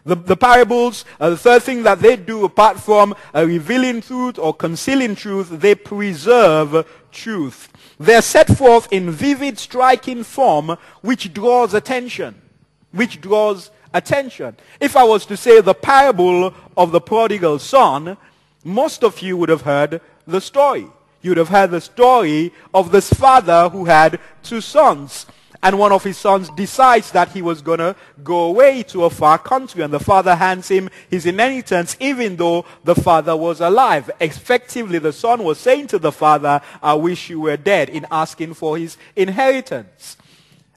The, 0.04 0.14
the 0.14 0.36
parables, 0.36 1.04
uh, 1.20 1.30
the 1.30 1.36
third 1.36 1.62
thing 1.64 1.82
that 1.82 2.00
they 2.00 2.16
do 2.16 2.44
apart 2.44 2.80
from 2.80 3.14
uh, 3.34 3.44
revealing 3.44 4.00
truth 4.00 4.38
or 4.38 4.54
concealing 4.54 5.16
truth, 5.16 5.50
they 5.50 5.74
preserve 5.74 6.86
truth. 7.12 7.68
They're 7.98 8.22
set 8.22 8.56
forth 8.56 8.90
in 8.92 9.10
vivid, 9.10 9.58
striking 9.58 10.22
form 10.22 10.78
which 11.02 11.34
draws 11.34 11.74
attention. 11.74 12.40
Which 12.92 13.20
draws 13.20 13.70
attention. 13.92 14.56
If 14.80 14.96
I 14.96 15.04
was 15.04 15.26
to 15.26 15.36
say 15.36 15.60
the 15.60 15.74
parable 15.74 16.54
of 16.76 16.92
the 16.92 17.00
prodigal 17.00 17.58
son, 17.58 18.16
most 18.64 19.04
of 19.04 19.20
you 19.20 19.36
would 19.36 19.48
have 19.48 19.62
heard 19.62 20.00
the 20.28 20.40
story. 20.40 20.86
You 21.22 21.32
would 21.32 21.38
have 21.38 21.48
heard 21.48 21.70
the 21.70 21.80
story 21.80 22.52
of 22.72 22.92
this 22.92 23.12
father 23.12 23.68
who 23.68 23.86
had 23.86 24.20
two 24.42 24.60
sons 24.60 25.26
and 25.62 25.78
one 25.78 25.90
of 25.90 26.04
his 26.04 26.16
sons 26.16 26.48
decides 26.50 27.10
that 27.12 27.32
he 27.32 27.42
was 27.42 27.62
going 27.62 27.80
to 27.80 27.96
go 28.22 28.44
away 28.44 28.82
to 28.84 29.04
a 29.04 29.10
far 29.10 29.38
country 29.38 29.82
and 29.82 29.92
the 29.92 29.98
father 29.98 30.36
hands 30.36 30.68
him 30.68 30.88
his 31.10 31.26
inheritance 31.26 31.96
even 31.98 32.36
though 32.36 32.64
the 32.84 32.94
father 32.94 33.36
was 33.36 33.60
alive. 33.60 34.10
Effectively, 34.20 34.98
the 34.98 35.12
son 35.12 35.42
was 35.42 35.58
saying 35.58 35.88
to 35.88 35.98
the 35.98 36.12
father, 36.12 36.60
I 36.80 36.94
wish 36.94 37.28
you 37.28 37.40
were 37.40 37.56
dead 37.56 37.88
in 37.88 38.06
asking 38.10 38.54
for 38.54 38.78
his 38.78 38.96
inheritance. 39.16 40.16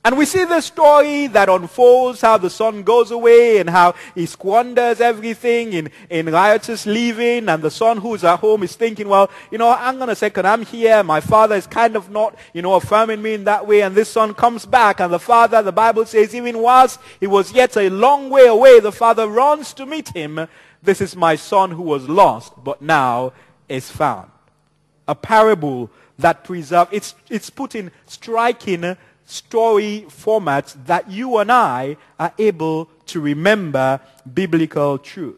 And 0.03 0.17
we 0.17 0.25
see 0.25 0.45
the 0.45 0.61
story 0.61 1.27
that 1.27 1.47
unfolds 1.47 2.21
how 2.21 2.39
the 2.39 2.49
son 2.49 2.81
goes 2.81 3.11
away 3.11 3.59
and 3.59 3.69
how 3.69 3.93
he 4.15 4.25
squanders 4.25 4.99
everything 4.99 5.73
in, 5.73 5.91
in 6.09 6.25
riotous 6.25 6.87
living 6.87 7.47
and 7.47 7.61
the 7.61 7.69
son 7.69 7.97
who's 7.97 8.23
at 8.23 8.39
home 8.39 8.63
is 8.63 8.75
thinking, 8.75 9.07
well, 9.07 9.29
you 9.51 9.59
know, 9.59 9.71
hang 9.71 10.01
on 10.01 10.09
a 10.09 10.15
second, 10.15 10.47
I'm 10.47 10.65
here, 10.65 11.03
my 11.03 11.19
father 11.19 11.53
is 11.55 11.67
kind 11.67 11.95
of 11.95 12.09
not, 12.09 12.35
you 12.51 12.63
know, 12.63 12.73
affirming 12.73 13.21
me 13.21 13.35
in 13.35 13.43
that 13.43 13.67
way 13.67 13.83
and 13.83 13.93
this 13.93 14.09
son 14.09 14.33
comes 14.33 14.65
back 14.65 14.99
and 14.99 15.13
the 15.13 15.19
father, 15.19 15.61
the 15.61 15.71
Bible 15.71 16.05
says, 16.07 16.33
even 16.33 16.57
whilst 16.57 16.99
he 17.19 17.27
was 17.27 17.53
yet 17.53 17.77
a 17.77 17.87
long 17.91 18.31
way 18.31 18.47
away, 18.47 18.79
the 18.79 18.91
father 18.91 19.27
runs 19.27 19.71
to 19.73 19.85
meet 19.85 20.09
him. 20.09 20.47
This 20.81 20.99
is 20.99 21.15
my 21.15 21.35
son 21.35 21.69
who 21.69 21.83
was 21.83 22.09
lost, 22.09 22.53
but 22.63 22.81
now 22.81 23.33
is 23.69 23.91
found. 23.91 24.31
A 25.07 25.13
parable 25.13 25.91
that 26.17 26.43
preserves, 26.43 26.89
it's, 26.91 27.13
it's 27.29 27.51
put 27.51 27.75
in 27.75 27.91
striking 28.07 28.97
story 29.31 30.05
formats 30.09 30.75
that 30.85 31.09
you 31.09 31.37
and 31.37 31.51
I 31.51 31.97
are 32.19 32.33
able 32.37 32.89
to 33.07 33.21
remember 33.21 33.99
biblical 34.33 34.97
truth. 34.97 35.37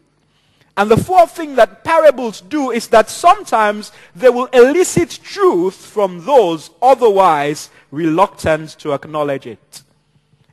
And 0.76 0.90
the 0.90 0.96
fourth 0.96 1.30
thing 1.36 1.54
that 1.54 1.84
parables 1.84 2.40
do 2.40 2.72
is 2.72 2.88
that 2.88 3.08
sometimes 3.08 3.92
they 4.16 4.28
will 4.28 4.46
elicit 4.46 5.20
truth 5.22 5.76
from 5.76 6.24
those 6.24 6.70
otherwise 6.82 7.70
reluctant 7.92 8.70
to 8.80 8.92
acknowledge 8.92 9.46
it. 9.46 9.82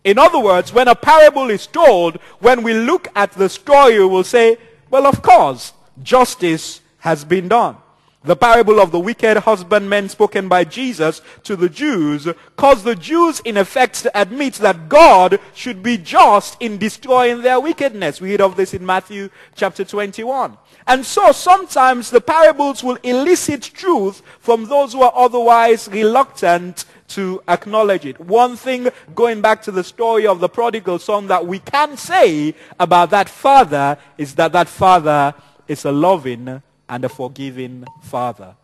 In 0.03 0.19
other 0.19 0.39
words, 0.39 0.71
when 0.71 0.87
a 0.87 0.95
parable 0.95 1.49
is 1.49 1.65
told, 1.65 2.17
when 2.39 2.61
we 2.61 2.73
look 2.73 3.07
at 3.15 3.31
the 3.31 3.49
story, 3.49 3.97
we 3.99 4.05
will 4.05 4.23
say, 4.23 4.57
well, 4.91 5.07
of 5.07 5.23
course, 5.23 5.73
justice 6.03 6.81
has 6.99 7.25
been 7.25 7.47
done. 7.47 7.77
The 8.23 8.35
parable 8.35 8.79
of 8.79 8.91
the 8.91 8.99
wicked 8.99 9.37
husbandman 9.37 10.07
spoken 10.07 10.47
by 10.47 10.63
Jesus 10.63 11.23
to 11.41 11.55
the 11.55 11.69
Jews 11.69 12.27
caused 12.55 12.83
the 12.83 12.95
Jews 12.95 13.39
in 13.39 13.57
effect 13.57 14.03
to 14.03 14.11
admit 14.19 14.55
that 14.55 14.89
God 14.89 15.39
should 15.55 15.81
be 15.81 15.97
just 15.97 16.55
in 16.61 16.77
destroying 16.77 17.41
their 17.41 17.59
wickedness. 17.59 18.21
We 18.21 18.29
read 18.29 18.41
of 18.41 18.57
this 18.57 18.75
in 18.75 18.85
Matthew 18.85 19.29
chapter 19.55 19.83
21. 19.83 20.55
And 20.85 21.03
so 21.03 21.31
sometimes 21.31 22.11
the 22.11 22.21
parables 22.21 22.83
will 22.83 22.99
elicit 23.01 23.63
truth 23.63 24.21
from 24.39 24.65
those 24.65 24.93
who 24.93 25.01
are 25.01 25.13
otherwise 25.15 25.87
reluctant 25.87 26.85
to 27.09 27.41
acknowledge 27.47 28.05
it. 28.05 28.19
One 28.19 28.55
thing, 28.55 28.89
going 29.15 29.41
back 29.41 29.63
to 29.63 29.71
the 29.71 29.83
story 29.83 30.27
of 30.27 30.39
the 30.39 30.49
prodigal 30.49 30.99
son, 30.99 31.25
that 31.25 31.47
we 31.47 31.57
can 31.57 31.97
say 31.97 32.53
about 32.79 33.09
that 33.09 33.29
father 33.29 33.97
is 34.19 34.35
that 34.35 34.51
that 34.51 34.67
father 34.67 35.33
is 35.67 35.85
a 35.85 35.91
loving 35.91 36.61
and 36.91 37.03
a 37.03 37.09
forgiving 37.09 37.85
Father. 38.03 38.55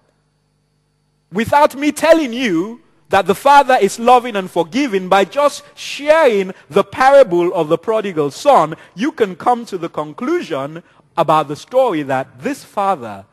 Without 1.31 1.75
me 1.75 1.91
telling 1.91 2.33
you, 2.33 2.81
that 3.09 3.25
the 3.25 3.35
father 3.35 3.77
is 3.81 3.99
loving 3.99 4.35
and 4.35 4.51
forgiving 4.51 5.07
by 5.07 5.23
just 5.23 5.63
sharing 5.75 6.53
the 6.69 6.83
parable 6.83 7.53
of 7.53 7.69
the 7.69 7.77
prodigal 7.77 8.31
son, 8.31 8.75
you 8.95 9.11
can 9.11 9.35
come 9.35 9.65
to 9.65 9.77
the 9.77 9.89
conclusion 9.89 10.83
about 11.15 11.47
the 11.47 11.55
story 11.55 12.03
that 12.03 12.41
this 12.41 12.63
father 12.63 13.25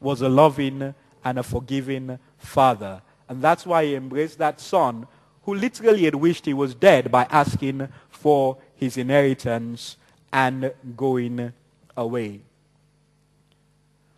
was 0.00 0.20
a 0.20 0.28
loving 0.28 0.94
and 1.24 1.38
a 1.38 1.42
forgiving 1.42 2.18
father. 2.36 3.00
And 3.28 3.40
that's 3.40 3.64
why 3.64 3.86
he 3.86 3.94
embraced 3.94 4.38
that 4.38 4.60
son 4.60 5.06
who 5.44 5.54
literally 5.54 6.04
had 6.04 6.14
wished 6.14 6.44
he 6.44 6.54
was 6.54 6.74
dead 6.74 7.10
by 7.10 7.26
asking 7.30 7.88
for 8.10 8.58
his 8.76 8.96
inheritance 8.96 9.96
and 10.32 10.72
going 10.96 11.52
away. 11.96 12.42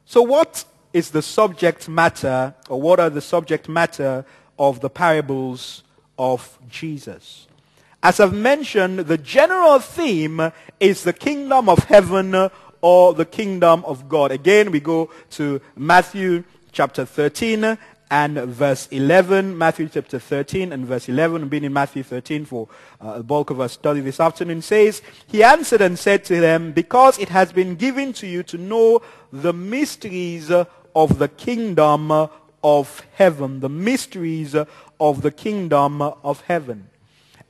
So 0.07 0.23
what 0.23 0.65
is 0.93 1.11
the 1.11 1.23
subject 1.23 1.89
matter, 1.89 2.55
or 2.69 2.81
what 2.81 3.01
are 3.01 3.11
the 3.11 3.21
subject 3.21 3.69
matter 3.69 4.25
of 4.59 4.81
the 4.81 4.91
parables 4.91 5.83
of 6.19 6.59
Jesus? 6.69 7.47
As 8.03 8.21
I've 8.21 8.35
mentioned, 8.35 9.01
the 9.01 9.17
general 9.17 9.79
theme 9.79 10.53
is 10.79 11.05
the 11.05 11.15
kingdom 11.15 11.69
of 11.69 11.79
heaven 11.85 12.51
or 12.83 13.15
the 13.15 13.25
kingdom 13.25 13.83
of 13.87 14.11
God. 14.11 14.31
Again, 14.31 14.71
we 14.71 14.79
go 14.79 15.09
to 15.31 15.61
Matthew 15.75 16.45
chapter 16.71 17.07
13 17.07 17.79
and 18.11 18.37
verse 18.37 18.89
11. 18.91 19.57
Matthew 19.57 19.89
chapter 19.89 20.19
13 20.19 20.73
and 20.73 20.87
verse 20.87 21.09
11, 21.09 21.49
being 21.49 21.65
in 21.65 21.73
Matthew 21.73 22.03
13 22.03 22.45
for 22.45 22.69
uh, 23.01 23.19
the 23.19 23.25
bulk 23.25 23.51
of 23.51 23.61
our 23.61 23.69
study 23.69 24.01
this 24.01 24.21
afternoon, 24.21 24.63
says, 24.63 25.03
He 25.27 25.43
answered 25.43 25.81
and 25.81 25.99
said 25.99 26.25
to 26.27 26.41
them, 26.41 26.73
Because 26.73 27.19
it 27.19 27.29
has 27.31 27.53
been 27.53 27.77
given 27.77 28.13
to 28.15 28.27
you 28.27 28.43
to 28.45 28.59
know 28.59 29.03
the 29.33 29.53
mysteries 29.53 30.51
of 30.51 31.19
the 31.19 31.29
kingdom 31.29 32.11
of 32.11 33.07
heaven. 33.15 33.61
The 33.61 33.69
mysteries 33.69 34.55
of 34.55 35.23
the 35.23 35.31
kingdom 35.31 36.03
of 36.03 36.41
heaven. 36.43 36.89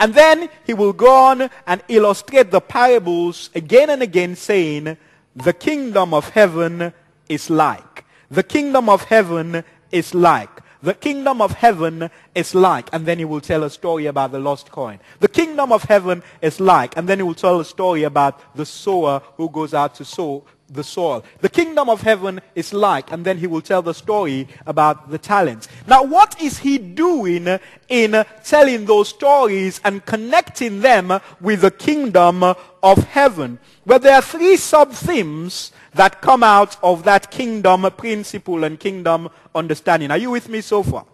And 0.00 0.14
then 0.14 0.48
he 0.66 0.74
will 0.74 0.92
go 0.92 1.14
on 1.14 1.50
and 1.66 1.82
illustrate 1.88 2.50
the 2.50 2.60
parables 2.60 3.50
again 3.54 3.90
and 3.90 4.02
again 4.02 4.34
saying, 4.36 4.96
the 5.36 5.52
kingdom 5.52 6.14
of 6.14 6.28
heaven 6.30 6.92
is 7.28 7.50
like. 7.50 8.04
The 8.30 8.42
kingdom 8.42 8.88
of 8.88 9.04
heaven 9.04 9.64
is 9.94 10.14
like. 10.14 10.50
The 10.82 10.92
kingdom 10.92 11.40
of 11.40 11.52
heaven 11.52 12.10
is 12.34 12.54
like. 12.54 12.90
And 12.92 13.06
then 13.06 13.18
he 13.18 13.24
will 13.24 13.40
tell 13.40 13.64
a 13.64 13.70
story 13.70 14.06
about 14.06 14.32
the 14.32 14.38
lost 14.38 14.70
coin. 14.70 14.98
The 15.20 15.28
kingdom 15.28 15.72
of 15.72 15.84
heaven 15.84 16.22
is 16.42 16.60
like. 16.60 16.96
And 16.98 17.08
then 17.08 17.18
he 17.18 17.22
will 17.22 17.34
tell 17.34 17.58
a 17.60 17.64
story 17.64 18.02
about 18.02 18.54
the 18.54 18.66
sower 18.66 19.22
who 19.36 19.48
goes 19.48 19.72
out 19.72 19.94
to 19.94 20.04
sow 20.04 20.44
the 20.68 20.84
soil. 20.84 21.24
The 21.40 21.48
kingdom 21.48 21.88
of 21.88 22.00
heaven 22.00 22.40
is 22.54 22.72
like, 22.72 23.12
and 23.12 23.24
then 23.24 23.38
he 23.38 23.46
will 23.46 23.60
tell 23.60 23.82
the 23.82 23.94
story 23.94 24.48
about 24.66 25.10
the 25.10 25.18
talents. 25.18 25.68
Now, 25.86 26.02
what 26.02 26.40
is 26.40 26.58
he 26.58 26.78
doing 26.78 27.58
in 27.88 28.24
telling 28.44 28.86
those 28.86 29.08
stories 29.08 29.80
and 29.84 30.04
connecting 30.04 30.80
them 30.80 31.20
with 31.40 31.60
the 31.62 31.70
kingdom 31.70 32.42
of 32.42 32.98
heaven? 33.08 33.58
Well, 33.86 33.98
there 33.98 34.14
are 34.14 34.22
three 34.22 34.56
sub-themes 34.56 35.72
that 35.94 36.20
come 36.20 36.42
out 36.42 36.76
of 36.82 37.04
that 37.04 37.30
kingdom 37.30 37.88
principle 37.96 38.64
and 38.64 38.80
kingdom 38.80 39.28
understanding. 39.54 40.10
Are 40.10 40.18
you 40.18 40.30
with 40.30 40.48
me 40.48 40.60
so 40.60 40.82
far? 40.82 41.06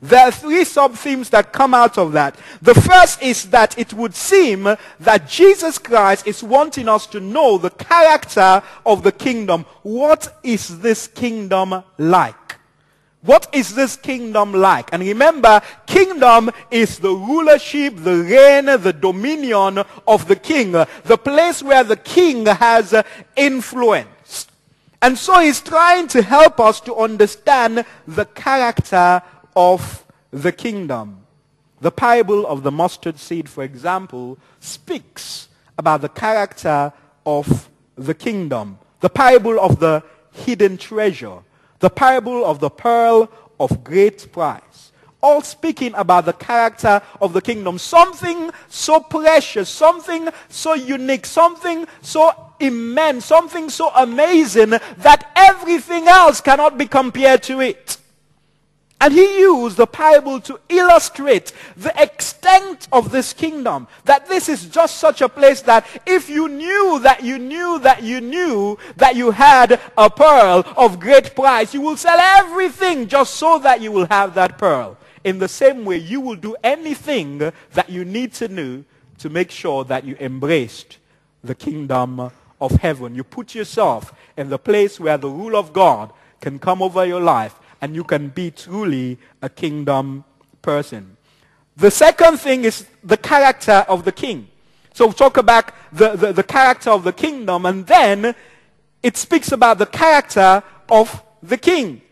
There 0.00 0.20
are 0.20 0.30
three 0.30 0.64
sub-themes 0.64 1.30
that 1.30 1.52
come 1.52 1.74
out 1.74 1.98
of 1.98 2.12
that. 2.12 2.38
The 2.62 2.74
first 2.74 3.20
is 3.20 3.50
that 3.50 3.76
it 3.76 3.92
would 3.92 4.14
seem 4.14 4.62
that 5.00 5.28
Jesus 5.28 5.76
Christ 5.76 6.26
is 6.26 6.42
wanting 6.42 6.88
us 6.88 7.06
to 7.08 7.18
know 7.18 7.58
the 7.58 7.70
character 7.70 8.62
of 8.86 9.02
the 9.02 9.10
kingdom. 9.10 9.64
What 9.82 10.38
is 10.44 10.78
this 10.78 11.08
kingdom 11.08 11.82
like? 11.98 12.34
What 13.22 13.48
is 13.52 13.74
this 13.74 13.96
kingdom 13.96 14.52
like? 14.52 14.90
And 14.92 15.02
remember, 15.02 15.60
kingdom 15.86 16.50
is 16.70 17.00
the 17.00 17.12
rulership, 17.12 17.96
the 17.96 18.22
reign, 18.22 18.66
the 18.66 18.92
dominion 18.92 19.82
of 20.06 20.28
the 20.28 20.36
king. 20.36 20.70
The 20.70 21.18
place 21.20 21.60
where 21.60 21.82
the 21.82 21.96
king 21.96 22.46
has 22.46 22.94
uh, 22.94 23.02
influence. 23.34 24.08
And 25.00 25.16
so 25.16 25.38
he's 25.40 25.60
trying 25.60 26.08
to 26.08 26.22
help 26.22 26.58
us 26.58 26.80
to 26.82 26.94
understand 26.96 27.84
the 28.06 28.24
character 28.24 29.22
of 29.54 30.04
the 30.30 30.52
kingdom. 30.52 31.20
The 31.80 31.92
parable 31.92 32.46
of 32.46 32.64
the 32.64 32.72
mustard 32.72 33.18
seed, 33.18 33.48
for 33.48 33.62
example, 33.62 34.38
speaks 34.58 35.48
about 35.76 36.00
the 36.00 36.08
character 36.08 36.92
of 37.24 37.68
the 37.94 38.14
kingdom. 38.14 38.78
The 39.00 39.08
parable 39.08 39.60
of 39.60 39.78
the 39.78 40.02
hidden 40.32 40.76
treasure. 40.76 41.38
The 41.78 41.90
parable 41.90 42.44
of 42.44 42.58
the 42.58 42.70
pearl 42.70 43.30
of 43.60 43.84
great 43.84 44.32
price. 44.32 44.90
All 45.20 45.40
speaking 45.42 45.94
about 45.94 46.24
the 46.24 46.32
character 46.32 47.00
of 47.20 47.32
the 47.32 47.40
kingdom. 47.40 47.78
Something 47.78 48.50
so 48.68 48.98
precious, 48.98 49.68
something 49.68 50.28
so 50.48 50.74
unique, 50.74 51.26
something 51.26 51.86
so 52.02 52.47
immense, 52.60 53.26
something 53.26 53.70
so 53.70 53.90
amazing 53.94 54.70
that 54.70 55.30
everything 55.36 56.08
else 56.08 56.40
cannot 56.40 56.78
be 56.78 56.86
compared 56.86 57.42
to 57.44 57.60
it. 57.60 57.98
And 59.00 59.14
he 59.14 59.38
used 59.38 59.76
the 59.76 59.86
parable 59.86 60.40
to 60.40 60.58
illustrate 60.68 61.52
the 61.76 61.92
extent 62.02 62.88
of 62.90 63.12
this 63.12 63.32
kingdom. 63.32 63.86
That 64.06 64.28
this 64.28 64.48
is 64.48 64.66
just 64.66 64.96
such 64.96 65.20
a 65.20 65.28
place 65.28 65.60
that 65.62 65.86
if 66.04 66.28
you 66.28 66.48
knew 66.48 66.98
that 67.00 67.22
you 67.22 67.38
knew 67.38 67.78
that 67.80 68.02
you 68.02 68.20
knew 68.20 68.76
that 68.96 69.14
you 69.14 69.30
had 69.30 69.80
a 69.96 70.10
pearl 70.10 70.64
of 70.76 70.98
great 70.98 71.36
price, 71.36 71.72
you 71.72 71.80
will 71.80 71.96
sell 71.96 72.18
everything 72.18 73.06
just 73.06 73.34
so 73.34 73.60
that 73.60 73.80
you 73.80 73.92
will 73.92 74.06
have 74.06 74.34
that 74.34 74.58
pearl. 74.58 74.96
In 75.22 75.38
the 75.38 75.48
same 75.48 75.84
way, 75.84 75.98
you 75.98 76.20
will 76.20 76.36
do 76.36 76.56
anything 76.64 77.52
that 77.74 77.88
you 77.88 78.04
need 78.04 78.32
to 78.34 78.48
know 78.48 78.84
to 79.18 79.30
make 79.30 79.52
sure 79.52 79.84
that 79.84 80.04
you 80.04 80.16
embraced 80.18 80.98
the 81.44 81.54
kingdom 81.54 82.32
of 82.60 82.72
heaven. 82.72 83.14
You 83.14 83.24
put 83.24 83.54
yourself 83.54 84.12
in 84.36 84.48
the 84.48 84.58
place 84.58 84.98
where 84.98 85.18
the 85.18 85.28
rule 85.28 85.56
of 85.56 85.72
God 85.72 86.12
can 86.40 86.58
come 86.58 86.82
over 86.82 87.04
your 87.04 87.20
life 87.20 87.58
and 87.80 87.94
you 87.94 88.04
can 88.04 88.28
be 88.28 88.50
truly 88.50 89.18
a 89.42 89.48
kingdom 89.48 90.24
person. 90.62 91.16
The 91.76 91.90
second 91.90 92.38
thing 92.38 92.64
is 92.64 92.86
the 93.04 93.16
character 93.16 93.84
of 93.88 94.04
the 94.04 94.12
king. 94.12 94.48
So 94.92 95.12
talk 95.12 95.36
about 95.36 95.72
the, 95.92 96.16
the, 96.16 96.32
the 96.32 96.42
character 96.42 96.90
of 96.90 97.04
the 97.04 97.12
kingdom 97.12 97.66
and 97.66 97.86
then 97.86 98.34
it 99.02 99.16
speaks 99.16 99.52
about 99.52 99.78
the 99.78 99.86
character 99.86 100.62
of 100.90 101.22
the 101.42 101.56
king. 101.56 102.02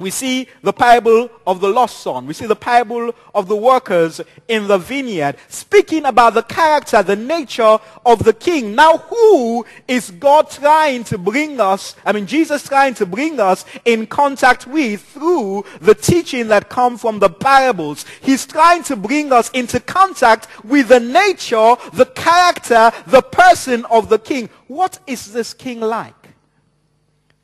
We 0.00 0.10
see 0.10 0.48
the 0.62 0.72
parable 0.72 1.30
of 1.46 1.60
the 1.60 1.68
lost 1.68 2.00
son. 2.00 2.26
We 2.26 2.34
see 2.34 2.46
the 2.46 2.56
parable 2.56 3.14
of 3.32 3.46
the 3.46 3.54
workers 3.54 4.20
in 4.48 4.66
the 4.66 4.76
vineyard, 4.76 5.36
speaking 5.48 6.04
about 6.04 6.34
the 6.34 6.42
character, 6.42 7.00
the 7.04 7.14
nature 7.14 7.78
of 8.04 8.24
the 8.24 8.32
king. 8.32 8.74
Now, 8.74 8.98
who 8.98 9.64
is 9.86 10.10
God 10.10 10.50
trying 10.50 11.04
to 11.04 11.16
bring 11.16 11.60
us, 11.60 11.94
I 12.04 12.10
mean, 12.10 12.26
Jesus 12.26 12.64
trying 12.64 12.94
to 12.94 13.06
bring 13.06 13.38
us 13.38 13.64
in 13.84 14.08
contact 14.08 14.66
with 14.66 15.00
through 15.00 15.64
the 15.80 15.94
teaching 15.94 16.48
that 16.48 16.68
come 16.68 16.98
from 16.98 17.20
the 17.20 17.30
parables? 17.30 18.04
He's 18.20 18.46
trying 18.46 18.82
to 18.84 18.96
bring 18.96 19.32
us 19.32 19.48
into 19.50 19.78
contact 19.78 20.48
with 20.64 20.88
the 20.88 20.98
nature, 20.98 21.76
the 21.92 22.06
character, 22.16 22.90
the 23.06 23.22
person 23.22 23.84
of 23.84 24.08
the 24.08 24.18
king. 24.18 24.50
What 24.66 24.98
is 25.06 25.32
this 25.32 25.54
king 25.54 25.78
like? 25.78 26.14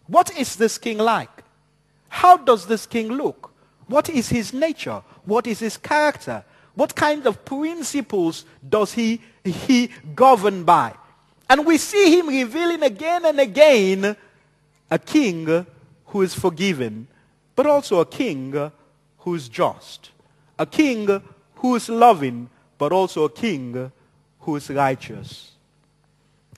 What 0.09 0.37
is 0.37 0.57
this 0.57 0.79
king 0.79 0.99
like? 0.99 1.40
How 2.11 2.37
does 2.37 2.67
this 2.67 2.87
king 2.87 3.09
look? 3.09 3.53
What 3.87 4.11
is 4.11 4.29
his 4.29 4.53
nature? 4.53 5.03
What 5.25 5.47
is 5.47 5.61
his 5.61 5.77
character? 5.77 6.45
What 6.75 6.95
kind 6.95 7.27
of 7.27 7.45
principles 7.45 8.45
does 8.69 8.93
he, 8.93 9.21
he 9.45 9.91
govern 10.15 10.65
by? 10.65 10.95
And 11.49 11.65
we 11.65 11.79
see 11.79 12.19
him 12.19 12.29
revealing 12.29 12.83
again 12.83 13.25
and 13.25 13.41
again 13.41 14.17
a 14.91 14.99
king 14.99 15.67
who 16.07 16.23
is 16.23 16.35
forgiven, 16.35 17.07
but 17.57 17.67
also 17.67 18.01
a 18.01 18.07
king 18.07 18.71
who 19.19 19.35
is 19.35 19.49
just. 19.49 20.11
A 20.59 20.67
king 20.67 21.23
who 21.57 21.77
is 21.77 21.89
loving, 21.89 22.51
but 22.77 22.93
also 22.93 23.25
a 23.25 23.31
king 23.31 23.93
who 24.41 24.57
is 24.57 24.69
righteous. 24.69 25.50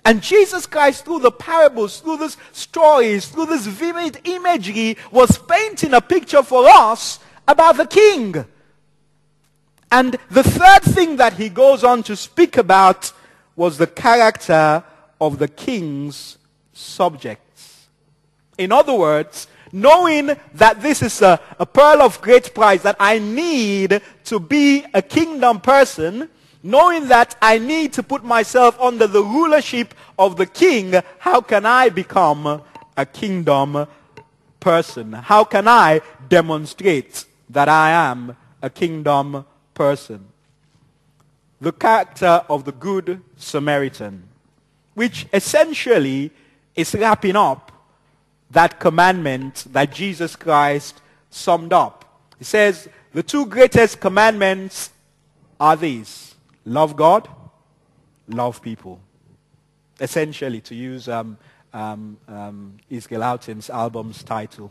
And 0.05 0.21
Jesus 0.21 0.67
Christ, 0.67 1.05
through 1.05 1.21
the 1.21 1.31
parables, 1.31 2.01
through 2.01 2.19
these 2.19 2.37
stories, 2.53 3.29
through 3.29 3.47
this 3.47 3.67
vivid 3.67 4.21
imagery, 4.25 4.97
was 5.11 5.38
painting 5.38 5.95
a 5.95 6.01
picture 6.01 6.43
for 6.43 6.69
us 6.69 7.21
about 7.47 7.77
the 7.77 7.87
king. 7.87 8.45
And 9.93 10.17
the 10.31 10.43
third 10.43 10.83
thing 10.83 11.17
that 11.17 11.35
he 11.35 11.49
goes 11.49 11.85
on 11.85 12.03
to 12.05 12.17
speak 12.17 12.57
about 12.57 13.12
was 13.55 13.79
the 13.79 13.87
character 13.87 14.83
of 15.21 15.38
the 15.38 15.49
king's 15.49 16.38
subjects. 16.73 17.87
In 18.59 18.73
other 18.73 18.95
words, 18.95 19.47
knowing 19.73 20.37
that 20.55 20.83
this 20.83 21.03
is 21.03 21.23
a, 21.23 21.41
a 21.59 21.67
pearl 21.67 22.03
of 22.03 22.21
great 22.21 22.55
price, 22.55 22.83
that 22.83 22.97
I 22.99 23.19
need 23.19 24.03
to 24.25 24.41
be 24.41 24.85
a 24.93 25.03
kingdom 25.03 25.61
person, 25.61 26.29
knowing 26.62 27.09
that 27.09 27.37
I 27.42 27.59
need 27.59 27.92
to 27.94 28.03
put 28.03 28.25
myself 28.25 28.79
under 28.81 29.07
the 29.07 29.22
rulership 29.22 29.94
of 30.18 30.37
the 30.37 30.46
king, 30.46 30.94
how 31.18 31.40
can 31.40 31.66
I 31.66 31.88
become 31.88 32.62
a 32.96 33.07
kingdom 33.07 33.87
person? 34.61 35.12
How 35.12 35.44
can 35.44 35.66
I 35.66 36.01
demonstrate 36.29 37.27
that 37.51 37.68
I 37.68 37.90
am 37.90 38.37
a 38.62 38.70
kingdom 38.70 39.44
person. 39.75 40.27
The 41.61 41.72
character 41.72 42.44
of 42.48 42.64
the 42.64 42.72
Good 42.72 43.20
Samaritan, 43.37 44.29
which 44.94 45.27
essentially 45.33 46.31
is 46.75 46.94
wrapping 46.94 47.37
up 47.37 47.70
that 48.51 48.81
commandment 48.81 49.66
that 49.72 49.92
Jesus 49.92 50.37
Christ 50.37 51.01
summed 51.31 51.72
up. 51.72 52.05
He 52.38 52.44
says, 52.44 52.88
the 53.12 53.22
two 53.22 53.46
greatest 53.46 54.01
commandments 54.01 54.90
are 55.61 55.77
these. 55.77 56.32
Love 56.64 56.96
God, 56.96 57.29
love 58.29 58.62
people. 58.62 59.01
Essentially, 60.01 60.61
to 60.62 60.75
use 60.75 61.09
um, 61.09 61.38
um, 61.72 62.16
um, 62.29 62.77
album's 63.70 64.22
title. 64.22 64.70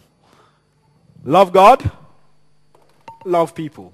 Love 1.23 1.53
God, 1.53 1.91
love 3.25 3.53
people. 3.53 3.93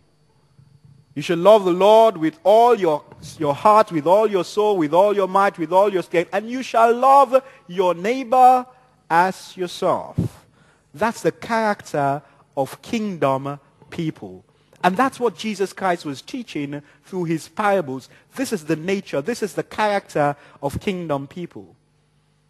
You 1.18 1.24
should 1.24 1.40
love 1.40 1.66
the 1.66 1.74
Lord 1.74 2.18
with 2.18 2.40
all 2.44 2.76
your, 2.76 3.04
your 3.40 3.56
heart, 3.56 3.92
with 3.92 4.06
all 4.06 4.30
your 4.30 4.44
soul, 4.44 4.78
with 4.78 4.94
all 4.94 5.16
your 5.16 5.28
might, 5.28 5.58
with 5.58 5.72
all 5.72 5.92
your 5.92 6.04
strength, 6.04 6.30
and 6.32 6.48
you 6.50 6.62
shall 6.62 6.96
love 6.96 7.42
your 7.68 7.96
neighbor 7.96 8.66
as 9.10 9.58
yourself. 9.58 10.46
That's 10.94 11.24
the 11.24 11.32
character 11.32 12.22
of 12.56 12.82
kingdom 12.84 13.60
people. 13.90 14.46
And 14.84 14.96
that's 14.96 15.20
what 15.20 15.36
Jesus 15.36 15.74
Christ 15.74 16.06
was 16.06 16.22
teaching 16.22 16.82
through 17.04 17.26
his 17.26 17.48
parables. 17.48 18.10
This 18.36 18.54
is 18.54 18.66
the 18.66 18.76
nature, 18.76 19.22
this 19.22 19.42
is 19.42 19.54
the 19.54 19.64
character 19.64 20.36
of 20.62 20.80
kingdom 20.80 21.28
people. 21.28 21.76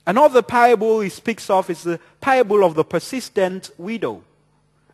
Another 0.06 0.42
parable 0.42 1.02
he 1.02 1.10
speaks 1.10 1.50
of 1.50 1.70
is 1.70 1.84
the 1.84 2.00
parable 2.22 2.64
of 2.64 2.76
the 2.76 2.84
persistent 2.84 3.72
widow. 3.78 4.24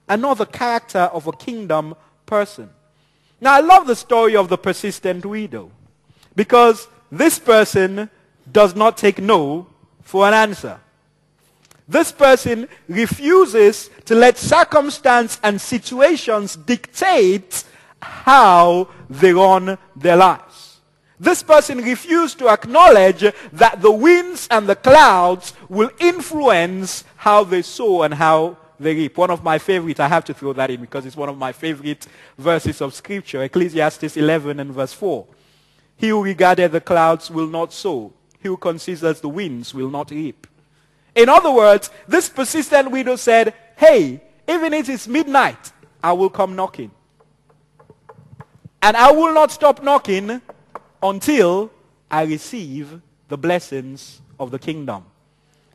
Another 0.09 0.45
character 0.45 0.99
of 0.99 1.27
a 1.27 1.31
kingdom 1.31 1.95
person. 2.25 2.69
Now 3.39 3.53
I 3.53 3.59
love 3.59 3.87
the 3.87 3.95
story 3.95 4.35
of 4.35 4.49
the 4.49 4.57
persistent 4.57 5.25
widow 5.25 5.71
because 6.35 6.87
this 7.11 7.39
person 7.39 8.09
does 8.51 8.75
not 8.75 8.97
take 8.97 9.19
no 9.19 9.67
for 10.01 10.27
an 10.27 10.33
answer. 10.33 10.79
This 11.87 12.11
person 12.11 12.67
refuses 12.87 13.89
to 14.05 14.15
let 14.15 14.37
circumstance 14.37 15.39
and 15.43 15.59
situations 15.59 16.55
dictate 16.55 17.63
how 18.01 18.89
they 19.09 19.33
run 19.33 19.77
their 19.95 20.15
lives. 20.15 20.79
This 21.19 21.43
person 21.43 21.77
refused 21.77 22.39
to 22.39 22.49
acknowledge 22.49 23.23
that 23.53 23.81
the 23.81 23.91
winds 23.91 24.47
and 24.49 24.67
the 24.67 24.75
clouds 24.75 25.53
will 25.69 25.91
influence 25.99 27.03
how 27.15 27.43
they 27.43 27.61
sow 27.61 28.03
and 28.03 28.13
how 28.13 28.57
they 28.79 28.95
reap. 28.95 29.17
One 29.17 29.31
of 29.31 29.43
my 29.43 29.57
favorite, 29.57 29.99
I 29.99 30.07
have 30.07 30.25
to 30.25 30.33
throw 30.33 30.53
that 30.53 30.69
in 30.69 30.81
because 30.81 31.05
it's 31.05 31.15
one 31.15 31.29
of 31.29 31.37
my 31.37 31.51
favorite 31.51 32.07
verses 32.37 32.81
of 32.81 32.93
scripture. 32.93 33.43
Ecclesiastes 33.43 34.17
11 34.17 34.59
and 34.59 34.71
verse 34.71 34.93
4. 34.93 35.25
He 35.95 36.09
who 36.09 36.23
regarded 36.23 36.71
the 36.71 36.81
clouds 36.81 37.29
will 37.29 37.47
not 37.47 37.71
sow. 37.71 38.11
He 38.41 38.49
who 38.49 38.57
considers 38.57 39.21
the 39.21 39.29
winds 39.29 39.73
will 39.73 39.89
not 39.89 40.11
reap. 40.11 40.47
In 41.15 41.29
other 41.29 41.51
words, 41.51 41.89
this 42.07 42.29
persistent 42.29 42.91
widow 42.91 43.15
said, 43.15 43.53
hey, 43.77 44.21
even 44.47 44.73
if 44.73 44.89
it's 44.89 45.07
midnight, 45.07 45.71
I 46.03 46.13
will 46.13 46.29
come 46.29 46.55
knocking. 46.55 46.91
And 48.81 48.97
I 48.97 49.11
will 49.11 49.33
not 49.33 49.51
stop 49.51 49.81
knocking 49.81 50.41
until 51.01 51.71
I 52.09 52.23
receive 52.23 53.01
the 53.29 53.37
blessings 53.37 54.21
of 54.39 54.51
the 54.51 54.59
kingdom. 54.59 55.05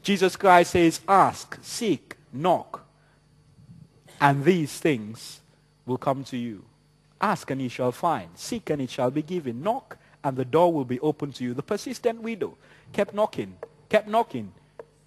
Jesus 0.03 0.37
Christ 0.37 0.73
says, 0.73 1.01
ask, 1.09 1.59
seek, 1.63 2.17
knock, 2.33 2.85
and 4.21 4.45
these 4.45 4.79
things 4.79 5.41
will 5.87 5.99
come 5.99 6.25
to 6.25 6.37
you. 6.37 6.65
Ask 7.21 7.51
and 7.51 7.61
ye 7.61 7.69
shall 7.69 7.93
find. 7.93 8.29
Seek 8.35 8.71
and 8.71 8.83
it 8.83 8.91
shall 8.91 9.11
be 9.11 9.23
given. 9.23 9.63
Knock 9.63 9.97
and 10.23 10.37
the 10.37 10.45
door 10.45 10.73
will 10.73 10.85
be 10.85 11.01
opened 11.01 11.35
to 11.37 11.45
you. 11.45 11.55
The 11.55 11.63
persistent 11.63 12.23
widow 12.23 12.57
kept 12.93 13.15
knocking, 13.15 13.57
kept 13.89 14.09
knocking, 14.09 14.53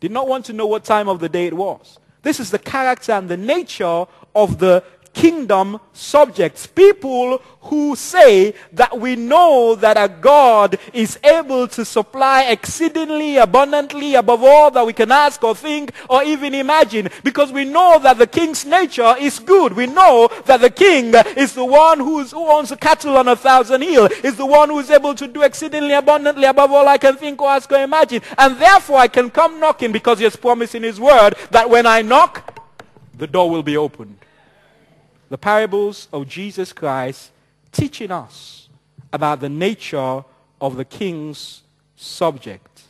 did 0.01 0.11
not 0.11 0.27
want 0.27 0.43
to 0.45 0.53
know 0.53 0.65
what 0.65 0.83
time 0.83 1.07
of 1.07 1.19
the 1.19 1.29
day 1.29 1.45
it 1.45 1.53
was. 1.53 1.97
This 2.23 2.39
is 2.41 2.51
the 2.51 2.59
character 2.59 3.13
and 3.13 3.29
the 3.29 3.37
nature 3.37 4.05
of 4.35 4.59
the 4.59 4.83
kingdom 5.13 5.79
subjects. 5.93 6.67
People 6.67 7.41
who 7.61 7.95
say 7.95 8.53
that 8.73 8.97
we 8.99 9.15
know 9.15 9.75
that 9.75 9.97
a 9.97 10.09
God 10.09 10.77
is 10.93 11.19
able 11.23 11.67
to 11.69 11.85
supply 11.85 12.43
exceedingly 12.45 13.37
abundantly 13.37 14.15
above 14.15 14.43
all 14.43 14.71
that 14.71 14.85
we 14.85 14.93
can 14.93 15.11
ask 15.11 15.43
or 15.43 15.55
think 15.55 15.91
or 16.09 16.23
even 16.23 16.55
imagine 16.55 17.09
because 17.23 17.51
we 17.51 17.65
know 17.65 17.99
that 17.99 18.17
the 18.17 18.27
king's 18.27 18.65
nature 18.65 19.15
is 19.19 19.39
good. 19.39 19.73
We 19.73 19.85
know 19.85 20.29
that 20.45 20.61
the 20.61 20.69
king 20.69 21.13
is 21.37 21.53
the 21.53 21.65
one 21.65 21.99
who 21.99 22.25
owns 22.33 22.69
the 22.69 22.77
cattle 22.77 23.17
on 23.17 23.27
a 23.27 23.35
thousand 23.35 23.81
hill, 23.81 24.07
is 24.23 24.35
the 24.37 24.45
one 24.45 24.69
who 24.69 24.79
is 24.79 24.89
able 24.89 25.13
to 25.15 25.27
do 25.27 25.43
exceedingly 25.43 25.93
abundantly 25.93 26.45
above 26.45 26.71
all 26.71 26.87
I 26.87 26.97
can 26.97 27.15
think 27.15 27.41
or 27.41 27.49
ask 27.49 27.71
or 27.71 27.83
imagine. 27.83 28.21
And 28.37 28.57
therefore 28.57 28.97
I 28.97 29.07
can 29.07 29.29
come 29.29 29.59
knocking 29.59 29.91
because 29.91 30.17
he 30.17 30.23
has 30.23 30.35
promised 30.35 30.75
in 30.75 30.83
his 30.83 30.99
word 30.99 31.35
that 31.51 31.69
when 31.69 31.85
I 31.85 32.01
knock, 32.01 32.59
the 33.17 33.27
door 33.27 33.49
will 33.49 33.63
be 33.63 33.77
opened 33.77 34.17
the 35.31 35.37
parables 35.37 36.09
of 36.11 36.27
Jesus 36.27 36.73
Christ 36.73 37.31
teaching 37.71 38.11
us 38.11 38.67
about 39.13 39.39
the 39.39 39.47
nature 39.47 40.25
of 40.59 40.75
the 40.75 40.83
king's 40.83 41.63
subject. 41.95 42.81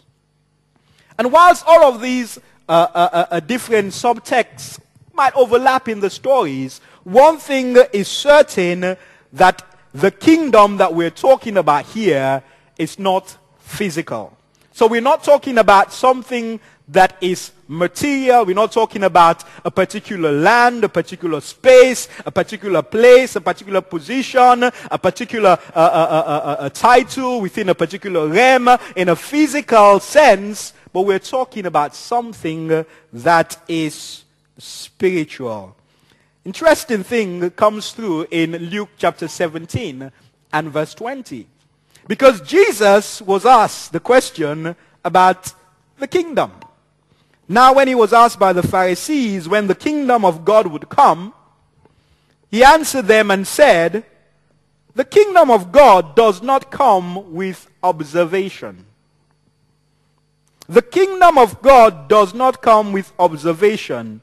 And 1.20 1.32
whilst 1.32 1.64
all 1.68 1.84
of 1.84 2.02
these 2.02 2.40
uh, 2.68 2.72
uh, 2.72 3.10
uh, 3.14 3.26
uh, 3.30 3.40
different 3.42 3.90
subtexts 3.90 4.80
might 5.14 5.36
overlap 5.36 5.88
in 5.88 6.00
the 6.00 6.10
stories, 6.10 6.82
one 7.04 7.38
thing 7.38 7.78
is 7.94 8.08
certain 8.08 8.98
that 9.34 9.64
the 9.94 10.10
kingdom 10.10 10.78
that 10.78 10.96
we're 10.96 11.12
talking 11.12 11.58
about 11.58 11.86
here 11.86 12.42
is 12.76 12.98
not 12.98 13.38
physical. 13.60 14.36
So 14.72 14.88
we're 14.88 15.00
not 15.00 15.24
talking 15.24 15.60
about 15.60 15.94
something 15.94 16.60
that 16.92 17.18
is 17.22 17.52
material. 17.68 18.46
We're 18.46 18.56
not 18.56 18.72
talking 18.72 19.04
about 19.04 19.44
a 19.64 19.72
particular 19.72 20.32
land, 20.32 20.84
a 20.84 20.90
particular 20.90 21.40
space, 21.42 22.10
a 22.26 22.32
particular 22.32 22.82
place, 22.82 23.36
a 23.36 23.42
particular 23.42 23.82
position, 23.82 24.64
a 24.64 24.98
particular 24.98 25.58
uh, 25.74 25.80
uh, 25.80 26.56
uh, 26.60 26.70
title 26.70 27.42
within 27.42 27.70
a 27.70 27.76
particular 27.76 28.28
realm 28.28 28.70
in 28.96 29.10
a 29.10 29.16
physical 29.16 30.00
sense, 30.00 30.74
but 30.92 31.04
we're 31.04 31.20
talking 31.20 31.66
about 31.66 31.96
something 31.96 32.86
that 33.14 33.58
is 33.68 34.26
spiritual. 34.58 35.76
Interesting 36.44 37.04
thing 37.04 37.52
comes 37.52 37.92
through 37.92 38.28
in 38.32 38.52
Luke 38.52 38.90
chapter 38.98 39.28
17 39.28 40.12
and 40.52 40.70
verse 40.72 40.94
20. 40.94 41.48
Because 42.08 42.42
Jesus 42.42 43.22
was 43.22 43.46
asked 43.46 43.94
the 43.94 44.00
question 44.00 44.76
about 45.06 45.54
the 46.00 46.08
kingdom. 46.08 46.52
Now 47.52 47.74
when 47.74 47.90
he 47.90 47.96
was 47.96 48.14
asked 48.14 48.40
by 48.40 48.54
the 48.54 48.64
Pharisees 48.64 49.50
when 49.50 49.68
the 49.68 49.76
kingdom 49.76 50.24
of 50.24 50.46
God 50.46 50.68
would 50.68 50.88
come, 50.88 51.34
he 52.50 52.64
answered 52.64 53.08
them 53.08 53.30
and 53.30 53.46
said, 53.46 54.06
the 54.96 55.04
kingdom 55.04 55.52
of 55.52 55.70
God 55.70 56.16
does 56.16 56.42
not 56.42 56.72
come 56.72 57.34
with 57.34 57.70
observation. 57.84 58.86
The 60.70 60.82
kingdom 60.82 61.38
of 61.38 61.62
God 61.62 62.08
does 62.08 62.34
not 62.34 62.62
come 62.62 62.94
with 62.94 63.12
observation, 63.20 64.22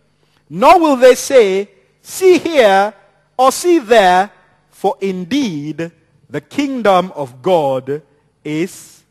nor 0.49 0.81
will 0.81 0.97
they 0.97 1.15
say, 1.15 1.69
see 2.01 2.39
here 2.39 2.95
or 3.37 3.53
see 3.53 3.79
there, 3.79 4.31
for 4.71 4.97
indeed 5.03 5.93
the 6.31 6.41
kingdom 6.41 7.13
of 7.15 7.43
God 7.43 8.01
is 8.43 9.03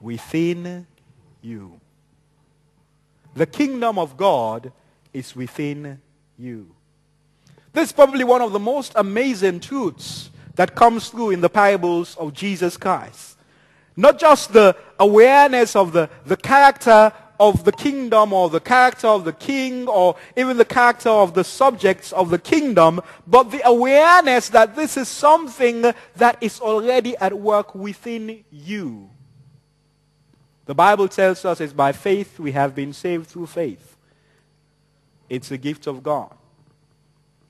within 0.00 0.88
you. 1.42 1.79
The 3.34 3.46
kingdom 3.46 3.98
of 3.98 4.16
God 4.16 4.72
is 5.12 5.34
within 5.36 6.00
you. 6.38 6.74
This 7.72 7.88
is 7.88 7.92
probably 7.92 8.24
one 8.24 8.42
of 8.42 8.52
the 8.52 8.58
most 8.58 8.92
amazing 8.96 9.60
truths 9.60 10.30
that 10.56 10.74
comes 10.74 11.08
through 11.08 11.30
in 11.30 11.40
the 11.40 11.48
parables 11.48 12.16
of 12.16 12.34
Jesus 12.34 12.76
Christ. 12.76 13.38
Not 13.96 14.18
just 14.18 14.52
the 14.52 14.76
awareness 14.98 15.76
of 15.76 15.92
the, 15.92 16.10
the 16.26 16.36
character 16.36 17.12
of 17.38 17.64
the 17.64 17.72
kingdom 17.72 18.32
or 18.32 18.50
the 18.50 18.60
character 18.60 19.06
of 19.06 19.24
the 19.24 19.32
king 19.32 19.88
or 19.88 20.16
even 20.36 20.58
the 20.58 20.64
character 20.64 21.08
of 21.08 21.32
the 21.32 21.44
subjects 21.44 22.12
of 22.12 22.30
the 22.30 22.38
kingdom, 22.38 23.00
but 23.26 23.50
the 23.50 23.66
awareness 23.66 24.50
that 24.50 24.76
this 24.76 24.96
is 24.96 25.08
something 25.08 25.82
that 26.16 26.36
is 26.40 26.60
already 26.60 27.16
at 27.16 27.38
work 27.38 27.74
within 27.74 28.44
you. 28.50 29.08
The 30.70 30.74
Bible 30.76 31.08
tells 31.08 31.44
us 31.44 31.60
it's 31.60 31.72
by 31.72 31.90
faith 31.90 32.38
we 32.38 32.52
have 32.52 32.76
been 32.76 32.92
saved 32.92 33.26
through 33.26 33.46
faith. 33.46 33.96
It's 35.28 35.50
a 35.50 35.58
gift 35.58 35.88
of 35.88 36.00
God, 36.04 36.32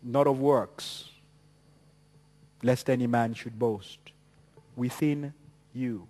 not 0.02 0.26
of 0.26 0.40
works, 0.40 1.10
lest 2.62 2.88
any 2.88 3.06
man 3.06 3.34
should 3.34 3.58
boast. 3.58 3.98
Within 4.74 5.34
you. 5.74 6.08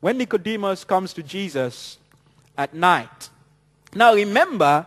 When 0.00 0.16
Nicodemus 0.16 0.84
comes 0.84 1.12
to 1.12 1.22
Jesus 1.22 1.98
at 2.56 2.72
night, 2.72 3.28
now 3.94 4.14
remember, 4.14 4.86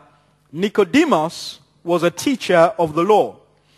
Nicodemus 0.52 1.60
was 1.84 2.02
a 2.02 2.10
teacher 2.10 2.74
of 2.80 2.96
the 2.96 3.04
law. 3.04 3.36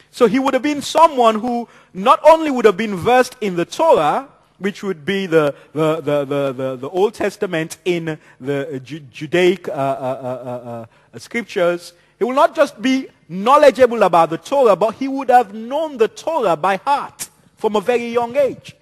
So 0.10 0.26
he 0.26 0.40
would 0.40 0.54
have 0.54 0.64
been 0.64 0.82
someone 0.82 1.36
who 1.42 1.68
not 1.94 2.22
only 2.24 2.50
would 2.50 2.64
have 2.64 2.78
been 2.78 2.96
versed 2.96 3.36
in 3.42 3.58
the 3.58 3.66
Torah, 3.66 4.30
which 4.62 4.84
would 4.84 5.04
be 5.04 5.26
the, 5.26 5.56
the, 5.74 5.96
the, 6.02 6.54
the, 6.54 6.76
the, 6.78 6.90
Old 6.90 7.16
Testament 7.16 7.78
in 7.84 8.20
the 8.40 8.80
Judaic 9.12 9.68
uh, 9.68 9.72
uh, 9.72 9.76
uh, 9.76 10.86
uh, 11.16 11.20
scriptures, 11.20 11.94
he 12.20 12.24
will 12.24 12.36
not 12.36 12.56
just 12.56 12.80
be 12.80 13.08
knowledgeable 13.28 14.04
about 14.04 14.30
the 14.30 14.38
Torah, 14.38 14.76
but 14.76 14.92
he 14.96 15.08
would 15.08 15.30
have 15.30 15.54
known 15.54 15.98
the 15.98 16.08
Torah 16.08 16.56
by 16.56 16.76
heart 16.78 17.30
from 17.58 17.76
a 17.76 17.82
very 17.82 18.10
young 18.14 18.38
age. 18.38 18.76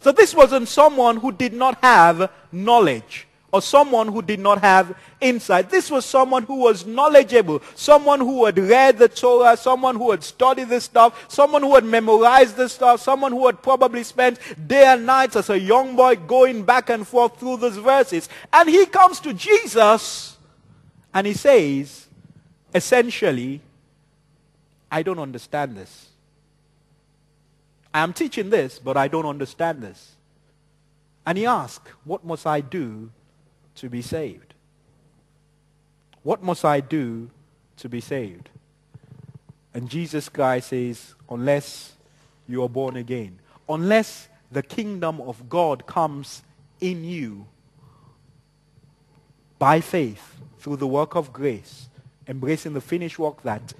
So 0.00 0.10
this 0.10 0.34
wasn't 0.34 0.68
someone 0.68 1.18
who 1.18 1.32
did 1.32 1.52
not 1.52 1.78
have 1.82 2.30
knowledge 2.50 3.25
or 3.52 3.62
someone 3.62 4.08
who 4.08 4.22
did 4.22 4.40
not 4.40 4.60
have 4.60 4.94
insight. 5.20 5.70
This 5.70 5.90
was 5.90 6.04
someone 6.04 6.42
who 6.42 6.56
was 6.56 6.84
knowledgeable, 6.84 7.62
someone 7.74 8.20
who 8.20 8.44
had 8.44 8.58
read 8.58 8.98
the 8.98 9.08
Torah, 9.08 9.56
someone 9.56 9.96
who 9.96 10.10
had 10.10 10.24
studied 10.24 10.68
this 10.68 10.84
stuff, 10.84 11.26
someone 11.28 11.62
who 11.62 11.74
had 11.74 11.84
memorized 11.84 12.56
this 12.56 12.72
stuff, 12.72 13.00
someone 13.00 13.32
who 13.32 13.46
had 13.46 13.62
probably 13.62 14.02
spent 14.02 14.38
day 14.66 14.84
and 14.84 15.06
night 15.06 15.36
as 15.36 15.48
a 15.48 15.58
young 15.58 15.96
boy 15.96 16.16
going 16.16 16.64
back 16.64 16.90
and 16.90 17.06
forth 17.06 17.38
through 17.38 17.58
these 17.58 17.76
verses. 17.76 18.28
And 18.52 18.68
he 18.68 18.84
comes 18.86 19.20
to 19.20 19.32
Jesus 19.32 20.36
and 21.14 21.26
he 21.26 21.32
says, 21.32 22.08
essentially, 22.74 23.60
I 24.90 25.02
don't 25.02 25.18
understand 25.18 25.76
this. 25.76 26.08
I 27.94 28.00
am 28.00 28.12
teaching 28.12 28.50
this, 28.50 28.78
but 28.78 28.96
I 28.96 29.08
don't 29.08 29.24
understand 29.24 29.82
this. 29.82 30.12
And 31.24 31.38
he 31.38 31.46
asks, 31.46 31.90
what 32.04 32.24
must 32.24 32.46
I 32.46 32.60
do 32.60 33.10
to 33.76 33.88
be 33.88 34.02
saved? 34.02 34.54
What 36.22 36.42
must 36.42 36.64
I 36.64 36.80
do 36.80 37.30
to 37.76 37.88
be 37.88 38.00
saved? 38.00 38.48
And 39.72 39.88
Jesus 39.88 40.28
Christ 40.28 40.68
says, 40.68 41.14
unless 41.30 41.92
you 42.48 42.62
are 42.62 42.68
born 42.68 42.96
again, 42.96 43.38
unless 43.68 44.28
the 44.50 44.62
kingdom 44.62 45.20
of 45.20 45.48
God 45.48 45.86
comes 45.86 46.42
in 46.80 47.04
you 47.04 47.46
by 49.58 49.80
faith 49.80 50.36
through 50.58 50.76
the 50.76 50.86
work 50.86 51.14
of 51.14 51.32
grace, 51.32 51.88
embracing 52.26 52.72
the 52.72 52.80
finished 52.80 53.18
work 53.18 53.42
that 53.42 53.72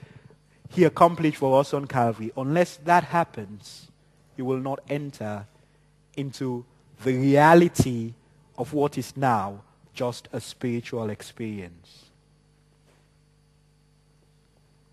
he 0.68 0.84
accomplished 0.84 1.38
for 1.38 1.60
us 1.60 1.72
on 1.72 1.86
Calvary, 1.86 2.32
unless 2.36 2.76
that 2.78 3.04
happens, 3.04 3.88
you 4.36 4.44
will 4.44 4.60
not 4.60 4.80
enter 4.88 5.46
into 6.16 6.64
the 7.02 7.12
reality 7.12 8.14
of 8.58 8.72
what 8.72 8.98
is 8.98 9.16
now 9.16 9.62
just 9.96 10.28
a 10.32 10.40
spiritual 10.40 11.10
experience. 11.10 12.04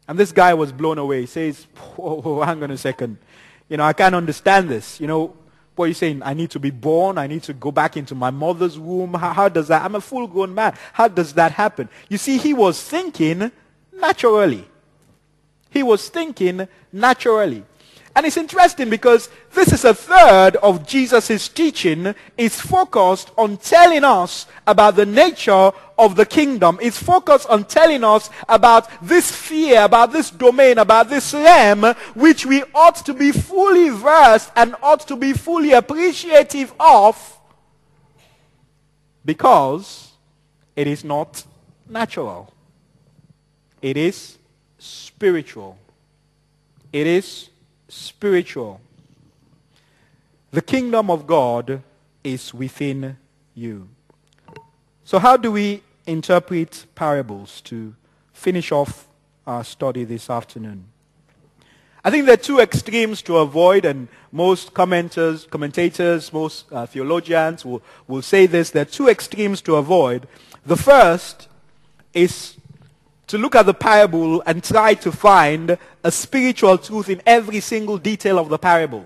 And 0.08 0.18
this 0.18 0.32
guy 0.32 0.54
was 0.54 0.72
blown 0.72 0.98
away. 0.98 1.22
He 1.22 1.28
says, 1.28 1.68
Whoa, 1.96 2.42
hang 2.42 2.64
on 2.64 2.72
a 2.72 2.78
second. 2.78 3.18
You 3.70 3.78
know, 3.78 3.84
I 3.84 3.94
can't 3.94 4.16
understand 4.16 4.70
this. 4.70 5.00
You 5.00 5.08
know, 5.08 5.36
what 5.76 5.86
are 5.86 5.88
you 5.88 5.94
saying? 5.94 6.22
I 6.24 6.34
need 6.34 6.52
to 6.52 6.60
be 6.60 6.72
born. 6.72 7.18
I 7.18 7.28
need 7.28 7.44
to 7.44 7.54
go 7.54 7.72
back 7.72 7.98
into 7.98 8.16
my 8.16 8.30
mother's 8.30 8.78
womb. 8.78 9.14
How, 9.14 9.34
how 9.34 9.50
does 9.50 9.68
that? 9.70 9.84
I'm 9.84 9.96
a 9.96 10.02
full 10.02 10.28
grown 10.28 10.54
man. 10.54 10.76
How 10.94 11.08
does 11.08 11.34
that 11.34 11.52
happen? 11.52 11.90
You 12.10 12.18
see, 12.18 12.38
he 12.38 12.54
was 12.54 12.82
thinking 12.82 13.52
naturally. 13.92 14.66
He 15.70 15.84
was 15.84 16.10
thinking 16.10 16.68
naturally. 16.92 17.64
And 18.16 18.28
it's 18.28 18.38
interesting 18.38 18.92
because 18.92 19.30
this 19.54 19.74
is 19.74 19.86
a 19.86 19.94
third 19.94 20.56
of 20.58 20.86
Jesus' 20.88 21.50
teaching 21.50 22.14
is 22.38 22.60
focused 22.60 23.32
on 23.38 23.58
telling 23.58 24.04
us 24.04 24.46
about 24.68 24.96
the 24.96 25.06
nature 25.06 25.72
of 25.98 26.16
the 26.16 26.26
kingdom. 26.26 26.78
It's 26.80 27.02
focused 27.02 27.50
on 27.50 27.64
telling 27.66 28.04
us 28.04 28.30
about 28.48 28.88
this 29.02 29.32
fear, 29.32 29.84
about 29.84 30.12
this 30.12 30.30
domain, 30.30 30.78
about 30.78 31.10
this 31.10 31.34
realm, 31.34 31.96
which 32.14 32.46
we 32.46 32.64
ought 32.76 33.04
to 33.06 33.16
be 33.16 33.32
fully 33.32 33.90
versed 33.90 34.52
and 34.56 34.76
ought 34.84 35.08
to 35.08 35.16
be 35.16 35.34
fully 35.34 35.72
appreciative 35.72 36.72
of 36.80 37.40
because 39.26 40.12
it 40.76 40.86
is 40.86 41.04
not 41.04 41.44
natural. 41.90 42.54
It 43.82 43.98
is 43.98 44.38
spiritual. 44.78 45.78
It 46.92 47.08
is 47.08 47.50
spiritual. 47.94 48.82
The 50.52 50.62
kingdom 50.62 51.10
of 51.10 51.26
God 51.26 51.82
is 52.24 52.54
within 52.54 53.18
you. 53.56 53.90
So 55.04 55.20
how 55.20 55.38
do 55.38 55.52
we 55.52 55.84
interpret 56.06 56.86
parables 56.96 57.62
to 57.62 57.96
finish 58.34 58.72
off 58.72 59.08
our 59.46 59.64
study 59.64 60.04
this 60.04 60.30
afternoon? 60.30 60.86
I 62.06 62.12
think 62.12 62.26
there 62.26 62.34
are 62.34 62.38
two 62.38 62.60
extremes 62.60 63.22
to 63.24 63.38
avoid, 63.38 63.86
and 63.86 64.10
most 64.32 64.74
commenters, 64.74 65.50
commentators, 65.50 66.34
most 66.34 66.66
uh, 66.72 66.86
theologians 66.86 67.64
will, 67.64 67.82
will 68.08 68.22
say 68.22 68.46
this. 68.46 68.72
There 68.72 68.82
are 68.82 68.86
two 68.86 69.08
extremes 69.08 69.62
to 69.62 69.76
avoid. 69.76 70.28
The 70.66 70.76
first 70.76 71.48
is 72.14 72.58
to 73.28 73.38
look 73.38 73.56
at 73.56 73.66
the 73.66 73.74
parable 73.74 74.42
and 74.46 74.64
try 74.64 74.94
to 74.96 75.12
find 75.12 75.78
a 76.04 76.12
spiritual 76.12 76.78
truth 76.78 77.10
in 77.10 77.22
every 77.26 77.60
single 77.60 77.98
detail 77.98 78.38
of 78.38 78.50
the 78.50 78.58
parable. 78.58 79.06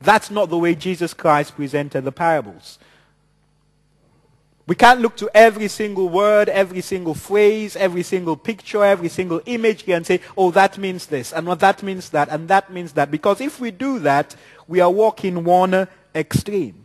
That's 0.00 0.30
not 0.30 0.48
the 0.48 0.58
way 0.58 0.74
Jesus 0.74 1.14
Christ 1.14 1.56
presented 1.56 2.02
the 2.02 2.12
parables. 2.12 2.78
We 4.66 4.76
can't 4.76 5.00
look 5.00 5.16
to 5.16 5.30
every 5.34 5.68
single 5.68 6.08
word, 6.08 6.48
every 6.48 6.80
single 6.80 7.14
phrase, 7.14 7.74
every 7.74 8.04
single 8.04 8.36
picture, 8.36 8.84
every 8.84 9.08
single 9.08 9.42
image 9.44 9.82
here 9.82 9.96
and 9.96 10.06
say, 10.06 10.20
oh, 10.36 10.52
that 10.52 10.78
means 10.78 11.06
this, 11.06 11.32
and 11.32 11.46
what 11.46 11.60
that 11.60 11.82
means 11.82 12.10
that, 12.10 12.28
and 12.28 12.46
that 12.48 12.72
means 12.72 12.92
that. 12.92 13.10
Because 13.10 13.40
if 13.40 13.60
we 13.60 13.72
do 13.72 13.98
that, 13.98 14.36
we 14.68 14.78
are 14.78 14.90
walking 14.90 15.42
one 15.42 15.88
extreme. 16.14 16.76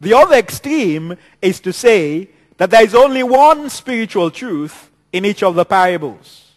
The 0.00 0.14
other 0.14 0.36
extreme 0.36 1.16
is 1.40 1.58
to 1.60 1.72
say 1.72 2.28
that 2.58 2.70
there 2.70 2.84
is 2.84 2.94
only 2.94 3.22
one 3.22 3.70
spiritual 3.70 4.30
truth 4.30 4.90
in 5.12 5.24
each 5.24 5.42
of 5.42 5.54
the 5.54 5.64
parables. 5.64 6.52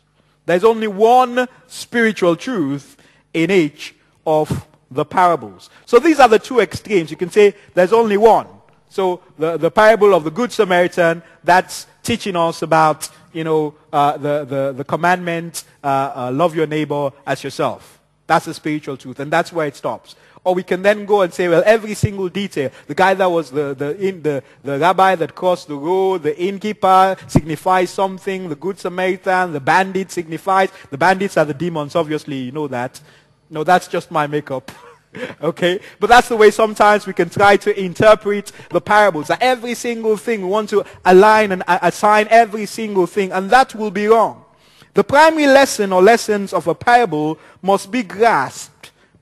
There's 0.46 0.64
only 0.64 0.88
one 0.88 1.48
spiritual 1.68 2.36
truth 2.36 2.98
in 3.34 3.52
each 3.52 3.96
of 4.26 4.68
the 4.92 5.06
parables. 5.06 5.70
So 5.86 6.00
these 6.00 6.20
are 6.20 6.30
the 6.30 6.40
two 6.40 6.60
extremes. 6.60 7.12
You 7.12 7.18
can 7.18 7.30
say 7.32 7.56
there's 7.74 7.94
only 7.94 8.18
one. 8.18 8.48
So 8.90 9.22
the, 9.38 9.58
the 9.58 9.72
parable 9.72 10.14
of 10.14 10.24
the 10.24 10.32
Good 10.32 10.52
Samaritan, 10.52 11.22
that's 11.44 11.88
teaching 12.04 12.36
us 12.36 12.62
about, 12.62 13.10
you 13.34 13.44
know, 13.44 13.76
uh, 13.92 14.18
the, 14.18 14.46
the, 14.46 14.74
the 14.78 14.84
commandment, 14.84 15.64
uh, 15.84 16.12
uh, 16.16 16.32
love 16.32 16.56
your 16.56 16.68
neighbor 16.68 17.12
as 17.26 17.44
yourself. 17.44 18.00
That's 18.28 18.46
the 18.46 18.54
spiritual 18.54 18.98
truth, 18.98 19.20
and 19.20 19.32
that's 19.32 19.52
where 19.52 19.68
it 19.68 19.76
stops. 19.76 20.16
Or 20.46 20.54
we 20.54 20.62
can 20.62 20.84
then 20.84 21.06
go 21.06 21.24
and 21.24 21.34
say, 21.34 21.48
well, 21.48 21.64
every 21.66 21.96
single 21.96 22.30
detail. 22.30 22.70
The 22.86 22.94
guy 22.94 23.16
that 23.16 23.26
was 23.26 23.50
the, 23.50 23.74
the, 23.74 23.98
in, 23.98 24.22
the, 24.22 24.44
the 24.64 24.78
rabbi 24.78 25.16
that 25.16 25.34
crossed 25.34 25.68
the 25.68 25.76
road, 25.76 26.22
the 26.22 26.40
innkeeper 26.40 27.18
signifies 27.28 27.90
something, 27.90 28.48
the 28.48 28.56
good 28.56 28.78
Samaritan, 28.78 29.54
the 29.54 29.60
bandit 29.60 30.12
signifies, 30.12 30.70
the 30.92 31.00
bandits 31.00 31.36
are 31.36 31.46
the 31.46 31.54
demons, 31.56 31.96
obviously, 31.96 32.38
you 32.38 32.52
know 32.52 32.68
that. 32.68 33.02
No, 33.50 33.64
that's 33.64 33.88
just 33.88 34.12
my 34.12 34.28
makeup. 34.28 34.72
okay? 35.42 35.80
But 36.00 36.08
that's 36.08 36.30
the 36.30 36.36
way 36.36 36.52
sometimes 36.52 37.08
we 37.08 37.14
can 37.14 37.30
try 37.30 37.58
to 37.58 37.80
interpret 37.80 38.52
the 38.70 38.82
parables. 38.82 39.28
That 39.28 39.42
every 39.42 39.74
single 39.74 40.16
thing, 40.16 40.42
we 40.42 40.48
want 40.48 40.70
to 40.70 40.86
align 41.04 41.54
and 41.54 41.64
assign 41.68 42.28
every 42.30 42.68
single 42.68 43.08
thing, 43.08 43.32
and 43.32 43.50
that 43.50 43.74
will 43.74 43.92
be 43.92 44.06
wrong. 44.06 44.46
The 44.94 45.04
primary 45.04 45.48
lesson 45.48 45.92
or 45.92 46.02
lessons 46.02 46.54
of 46.54 46.68
a 46.68 46.76
parable 46.76 47.38
must 47.62 47.92
be 47.92 48.04
grasped 48.04 48.75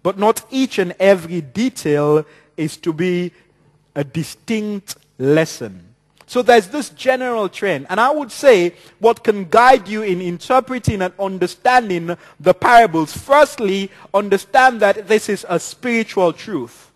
but 0.04 0.20
not 0.20 0.46
each 0.52 0.78
and 0.78 0.94
every 1.00 1.42
detail 1.42 2.26
is 2.58 2.78
to 2.78 2.94
be 2.94 3.32
a 3.96 4.04
distinct 4.04 4.98
lesson. 5.18 5.94
So 6.26 6.42
there's 6.42 6.68
this 6.68 6.90
general 6.90 7.48
trend. 7.50 7.88
And 7.90 8.00
I 8.00 8.10
would 8.12 8.32
say 8.32 8.74
what 9.00 9.24
can 9.24 9.46
guide 9.46 9.88
you 9.88 10.02
in 10.02 10.22
interpreting 10.22 11.02
and 11.02 11.14
understanding 11.20 12.18
the 12.40 12.54
parables, 12.54 13.16
firstly, 13.16 13.92
understand 14.14 14.80
that 14.82 15.08
this 15.08 15.30
is 15.30 15.46
a 15.48 15.60
spiritual 15.60 16.34
truth. 16.34 16.92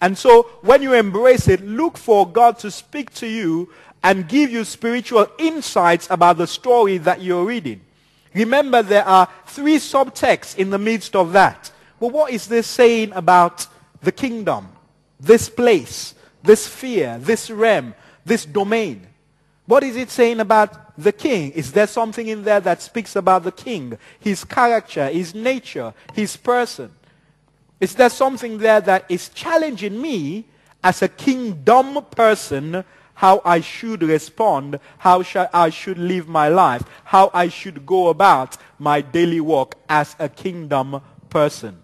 And 0.00 0.18
so 0.18 0.42
when 0.62 0.82
you 0.82 0.92
embrace 0.92 1.48
it, 1.48 1.64
look 1.64 1.96
for 1.96 2.28
God 2.28 2.58
to 2.60 2.70
speak 2.70 3.14
to 3.14 3.26
you 3.26 3.70
and 4.02 4.28
give 4.28 4.50
you 4.50 4.64
spiritual 4.64 5.28
insights 5.38 6.08
about 6.10 6.36
the 6.36 6.46
story 6.46 6.98
that 6.98 7.22
you're 7.22 7.44
reading. 7.44 7.80
Remember, 8.34 8.82
there 8.82 9.06
are 9.06 9.28
three 9.46 9.76
subtexts 9.76 10.58
in 10.58 10.70
the 10.70 10.78
midst 10.78 11.14
of 11.14 11.32
that. 11.32 11.70
Well, 12.04 12.10
what 12.10 12.32
is 12.32 12.48
this 12.48 12.66
saying 12.66 13.12
about 13.14 13.66
the 14.02 14.12
kingdom, 14.12 14.68
this 15.18 15.48
place, 15.48 16.14
this 16.42 16.66
sphere, 16.66 17.16
this 17.18 17.50
realm, 17.50 17.94
this 18.26 18.44
domain? 18.44 19.06
What 19.64 19.82
is 19.84 19.96
it 19.96 20.10
saying 20.10 20.40
about 20.40 20.98
the 20.98 21.12
king? 21.12 21.52
Is 21.52 21.72
there 21.72 21.86
something 21.86 22.28
in 22.28 22.44
there 22.44 22.60
that 22.60 22.82
speaks 22.82 23.16
about 23.16 23.44
the 23.44 23.52
king, 23.52 23.96
his 24.20 24.44
character, 24.44 25.08
his 25.08 25.34
nature, 25.34 25.94
his 26.12 26.36
person? 26.36 26.90
Is 27.80 27.94
there 27.94 28.10
something 28.10 28.58
there 28.58 28.82
that 28.82 29.06
is 29.08 29.30
challenging 29.30 29.98
me 29.98 30.44
as 30.82 31.00
a 31.00 31.08
kingdom 31.08 32.04
person 32.10 32.84
how 33.14 33.40
I 33.46 33.60
should 33.60 34.02
respond, 34.02 34.78
how 34.98 35.22
I 35.54 35.70
should 35.70 35.96
live 35.96 36.28
my 36.28 36.48
life, 36.48 36.82
how 37.04 37.30
I 37.32 37.48
should 37.48 37.86
go 37.86 38.08
about 38.08 38.58
my 38.78 39.00
daily 39.00 39.40
work 39.40 39.76
as 39.88 40.14
a 40.18 40.28
kingdom 40.28 41.00
person. 41.30 41.80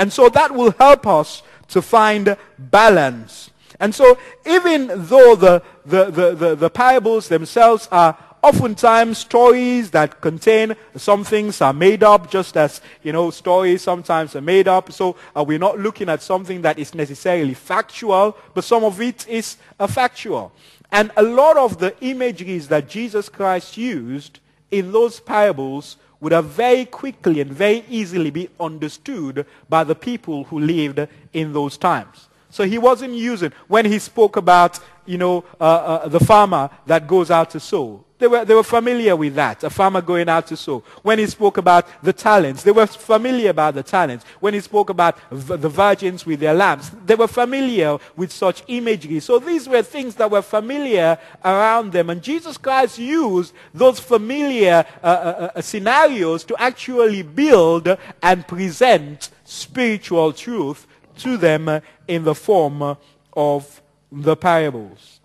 And 0.00 0.10
so 0.10 0.30
that 0.30 0.54
will 0.54 0.70
help 0.70 1.06
us 1.06 1.42
to 1.68 1.82
find 1.82 2.34
balance. 2.58 3.50
And 3.78 3.94
so 3.94 4.16
even 4.46 4.86
though 4.86 5.36
the, 5.36 5.62
the, 5.84 6.06
the, 6.06 6.34
the, 6.34 6.54
the 6.54 6.70
parables 6.70 7.28
themselves 7.28 7.86
are 7.92 8.16
oftentimes 8.42 9.18
stories 9.18 9.90
that 9.90 10.22
contain 10.22 10.74
some 10.96 11.22
things 11.22 11.60
are 11.60 11.74
made 11.74 12.02
up 12.02 12.30
just 12.30 12.56
as 12.56 12.80
you 13.02 13.12
know 13.12 13.30
stories 13.30 13.82
sometimes 13.82 14.34
are 14.34 14.40
made 14.40 14.66
up 14.66 14.90
so 14.90 15.14
uh, 15.36 15.44
we're 15.46 15.58
not 15.58 15.78
looking 15.78 16.08
at 16.08 16.22
something 16.22 16.62
that 16.62 16.78
is 16.78 16.94
necessarily 16.94 17.52
factual 17.52 18.34
but 18.54 18.64
some 18.64 18.82
of 18.82 18.98
it 19.02 19.28
is 19.28 19.58
uh, 19.78 19.86
factual 19.86 20.50
and 20.90 21.10
a 21.18 21.22
lot 21.22 21.58
of 21.58 21.78
the 21.78 21.94
imageries 22.00 22.66
that 22.68 22.88
jesus 22.88 23.28
christ 23.28 23.76
used 23.76 24.40
in 24.70 24.90
those 24.90 25.20
parables 25.20 25.98
would 26.20 26.32
have 26.32 26.46
very 26.46 26.84
quickly 26.84 27.40
and 27.40 27.50
very 27.52 27.84
easily 27.88 28.30
be 28.30 28.48
understood 28.58 29.46
by 29.68 29.84
the 29.84 29.94
people 29.94 30.44
who 30.44 30.58
lived 30.60 31.06
in 31.32 31.52
those 31.52 31.78
times. 31.78 32.28
So 32.50 32.64
he 32.64 32.78
wasn't 32.78 33.14
using 33.14 33.52
when 33.68 33.86
he 33.86 33.98
spoke 33.98 34.36
about 34.36 34.80
you 35.06 35.18
know 35.18 35.44
uh, 35.60 35.64
uh, 35.64 36.08
the 36.08 36.20
farmer 36.20 36.70
that 36.86 37.06
goes 37.06 37.30
out 37.30 37.50
to 37.50 37.60
sow 37.60 38.04
they 38.20 38.28
were, 38.28 38.44
they 38.44 38.54
were 38.54 38.62
familiar 38.62 39.16
with 39.16 39.34
that, 39.34 39.64
a 39.64 39.70
farmer 39.70 40.00
going 40.02 40.28
out 40.28 40.46
to 40.48 40.56
sow. 40.56 40.84
When 41.02 41.18
he 41.18 41.26
spoke 41.26 41.56
about 41.56 41.86
the 42.02 42.12
talents, 42.12 42.62
they 42.62 42.70
were 42.70 42.86
familiar 42.86 43.50
about 43.50 43.74
the 43.74 43.82
talents. 43.82 44.24
When 44.40 44.54
he 44.54 44.60
spoke 44.60 44.90
about 44.90 45.18
v- 45.30 45.56
the 45.56 45.68
virgins 45.68 46.26
with 46.26 46.38
their 46.38 46.54
lamps, 46.54 46.90
they 47.06 47.14
were 47.14 47.26
familiar 47.26 47.98
with 48.16 48.30
such 48.30 48.62
imagery. 48.68 49.20
So 49.20 49.38
these 49.38 49.68
were 49.68 49.82
things 49.82 50.14
that 50.16 50.30
were 50.30 50.42
familiar 50.42 51.18
around 51.44 51.92
them. 51.92 52.10
And 52.10 52.22
Jesus 52.22 52.58
Christ 52.58 52.98
used 52.98 53.54
those 53.72 53.98
familiar 53.98 54.84
uh, 55.02 55.06
uh, 55.06 55.50
uh, 55.54 55.60
scenarios 55.62 56.44
to 56.44 56.56
actually 56.58 57.22
build 57.22 57.96
and 58.22 58.46
present 58.46 59.30
spiritual 59.44 60.32
truth 60.34 60.86
to 61.18 61.38
them 61.38 61.80
in 62.06 62.24
the 62.24 62.34
form 62.34 62.96
of 63.32 63.82
the 64.12 64.36
parables. 64.36 65.19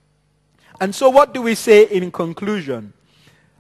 And 0.80 0.94
so 0.94 1.10
what 1.10 1.34
do 1.34 1.42
we 1.42 1.56
say 1.56 1.86
in 1.86 2.12
conclusion? 2.12 2.94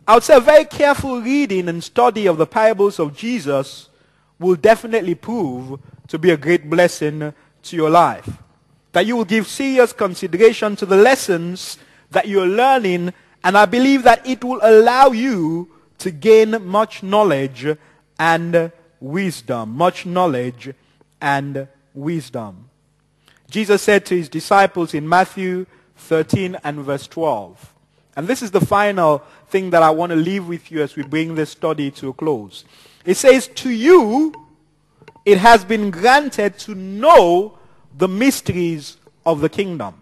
I 0.07 0.13
would 0.15 0.23
say 0.23 0.35
a 0.35 0.39
very 0.39 0.65
careful 0.65 1.21
reading 1.21 1.67
and 1.67 1.83
study 1.83 2.27
of 2.27 2.37
the 2.37 2.45
parables 2.45 2.99
of 2.99 3.15
Jesus 3.15 3.89
will 4.37 4.55
definitely 4.55 5.15
prove 5.15 5.79
to 6.07 6.19
be 6.19 6.31
a 6.31 6.37
great 6.37 6.69
blessing 6.69 7.33
to 7.63 7.75
your 7.75 7.89
life. 7.89 8.29
That 8.91 9.05
you 9.05 9.15
will 9.15 9.25
give 9.25 9.47
serious 9.47 9.93
consideration 9.93 10.75
to 10.75 10.85
the 10.85 10.95
lessons 10.95 11.77
that 12.11 12.27
you're 12.27 12.45
learning, 12.45 13.13
and 13.43 13.57
I 13.57 13.65
believe 13.65 14.03
that 14.03 14.25
it 14.27 14.43
will 14.43 14.59
allow 14.61 15.07
you 15.07 15.69
to 15.99 16.11
gain 16.11 16.65
much 16.65 17.01
knowledge 17.01 17.65
and 18.19 18.71
wisdom. 18.99 19.71
Much 19.71 20.05
knowledge 20.05 20.73
and 21.19 21.67
wisdom. 21.93 22.69
Jesus 23.49 23.81
said 23.81 24.05
to 24.05 24.15
his 24.15 24.29
disciples 24.29 24.93
in 24.93 25.07
Matthew 25.07 25.65
13 25.97 26.57
and 26.63 26.79
verse 26.79 27.07
12. 27.07 27.73
And 28.15 28.27
this 28.27 28.41
is 28.41 28.51
the 28.51 28.61
final 28.61 29.19
thing 29.49 29.71
that 29.71 29.83
I 29.83 29.89
want 29.89 30.11
to 30.11 30.15
leave 30.15 30.47
with 30.47 30.71
you 30.71 30.81
as 30.81 30.95
we 30.95 31.03
bring 31.03 31.35
this 31.35 31.49
study 31.49 31.91
to 31.91 32.09
a 32.09 32.13
close. 32.13 32.63
It 33.05 33.17
says, 33.17 33.47
To 33.47 33.69
you 33.69 34.45
it 35.25 35.39
has 35.39 35.65
been 35.65 35.89
granted 35.89 36.57
to 36.59 36.75
know 36.75 37.57
the 37.97 38.07
mysteries 38.07 38.97
of 39.25 39.41
the 39.41 39.49
kingdom. 39.49 40.01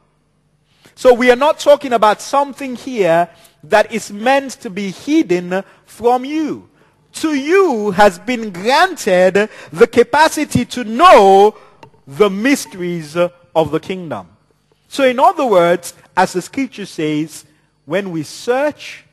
So 0.96 1.14
we 1.14 1.32
are 1.32 1.38
not 1.38 1.60
talking 1.60 1.94
about 1.94 2.22
something 2.22 2.76
here 2.76 3.30
that 3.64 3.92
is 3.92 4.12
meant 4.12 4.52
to 4.62 4.70
be 4.70 4.92
hidden 4.92 5.64
from 5.86 6.26
you. 6.26 6.70
To 7.14 7.34
you 7.34 7.92
has 7.92 8.20
been 8.20 8.52
granted 8.52 9.50
the 9.72 9.88
capacity 9.88 10.66
to 10.66 10.84
know 10.84 11.56
the 12.06 12.30
mysteries 12.30 13.16
of 13.16 13.72
the 13.72 13.80
kingdom. 13.80 14.28
So 14.94 15.04
in 15.04 15.20
other 15.20 15.48
words, 15.48 15.96
as 16.16 16.34
the 16.34 16.42
scripture 16.44 16.86
says, 16.86 17.46
when 17.86 18.12
we 18.12 18.22
search, 18.22 19.06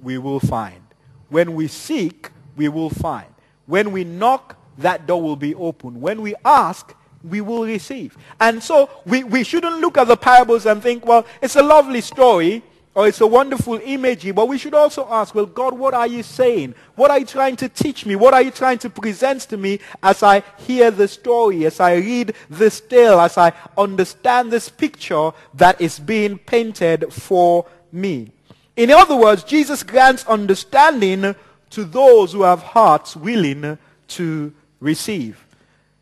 we 0.00 0.18
will 0.18 0.40
find. 0.40 0.82
When 1.28 1.54
we 1.54 1.68
seek, 1.68 2.32
we 2.56 2.68
will 2.68 2.90
find. 2.90 3.28
When 3.66 3.92
we 3.92 4.02
knock, 4.02 4.56
that 4.78 5.06
door 5.06 5.22
will 5.22 5.36
be 5.36 5.54
open. 5.54 6.00
When 6.00 6.22
we 6.22 6.34
ask, 6.44 6.92
we 7.22 7.40
will 7.40 7.64
receive. 7.64 8.18
And 8.40 8.60
so 8.60 8.90
we, 9.06 9.22
we 9.22 9.44
shouldn't 9.44 9.78
look 9.78 9.96
at 9.96 10.08
the 10.08 10.16
parables 10.16 10.66
and 10.66 10.82
think, 10.82 11.06
well, 11.06 11.24
it's 11.40 11.54
a 11.54 11.62
lovely 11.62 12.00
story 12.00 12.64
or 12.94 13.08
it's 13.08 13.20
a 13.22 13.26
wonderful 13.26 13.80
imagery, 13.82 14.32
but 14.32 14.48
we 14.48 14.58
should 14.58 14.74
also 14.74 15.06
ask, 15.10 15.34
well, 15.34 15.46
God, 15.46 15.72
what 15.72 15.94
are 15.94 16.06
you 16.06 16.22
saying? 16.22 16.74
What 16.94 17.10
are 17.10 17.18
you 17.18 17.24
trying 17.24 17.56
to 17.56 17.68
teach 17.68 18.04
me? 18.04 18.16
What 18.16 18.34
are 18.34 18.42
you 18.42 18.50
trying 18.50 18.78
to 18.78 18.90
present 18.90 19.42
to 19.42 19.56
me 19.56 19.80
as 20.02 20.22
I 20.22 20.42
hear 20.58 20.90
the 20.90 21.08
story, 21.08 21.64
as 21.64 21.80
I 21.80 21.94
read 21.94 22.34
this 22.50 22.80
tale, 22.80 23.18
as 23.18 23.38
I 23.38 23.52
understand 23.78 24.50
this 24.50 24.68
picture 24.68 25.30
that 25.54 25.80
is 25.80 25.98
being 25.98 26.36
painted 26.36 27.12
for 27.12 27.66
me? 27.90 28.30
In 28.76 28.90
other 28.90 29.16
words, 29.16 29.42
Jesus 29.42 29.82
grants 29.82 30.26
understanding 30.26 31.34
to 31.70 31.84
those 31.84 32.32
who 32.32 32.42
have 32.42 32.62
hearts 32.62 33.16
willing 33.16 33.78
to 34.08 34.52
receive. 34.80 35.46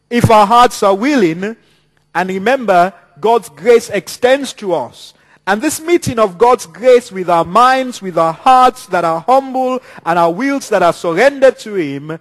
If 0.09 0.29
our 0.29 0.47
hearts 0.47 0.83
are 0.83 0.97
willing, 0.97 1.57
and 2.15 2.29
remember, 2.29 2.93
God's 3.21 3.49
grace 3.49 3.91
extends 3.91 4.53
to 4.55 4.75
us. 4.75 5.15
And 5.51 5.61
this 5.61 5.81
meeting 5.81 6.21
of 6.21 6.39
God's 6.39 6.67
grace 6.67 7.11
with 7.11 7.29
our 7.29 7.45
minds, 7.45 8.01
with 8.01 8.17
our 8.17 8.33
hearts 8.33 8.87
that 8.87 9.05
are 9.05 9.19
humble 9.23 9.81
and 10.07 10.17
our 10.17 10.33
wills 10.33 10.69
that 10.69 10.81
are 10.81 10.93
surrendered 10.93 11.59
to 11.59 11.75
Him 11.75 12.21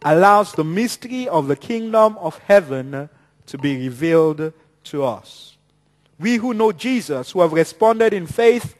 allows 0.00 0.52
the 0.52 0.64
mystery 0.64 1.28
of 1.28 1.48
the 1.48 1.54
kingdom 1.54 2.16
of 2.16 2.38
heaven 2.38 3.10
to 3.44 3.58
be 3.58 3.76
revealed 3.76 4.54
to 4.84 5.04
us. 5.04 5.58
We 6.18 6.36
who 6.36 6.54
know 6.54 6.72
Jesus, 6.72 7.32
who 7.32 7.42
have 7.42 7.52
responded 7.52 8.14
in 8.14 8.26
faith, 8.26 8.74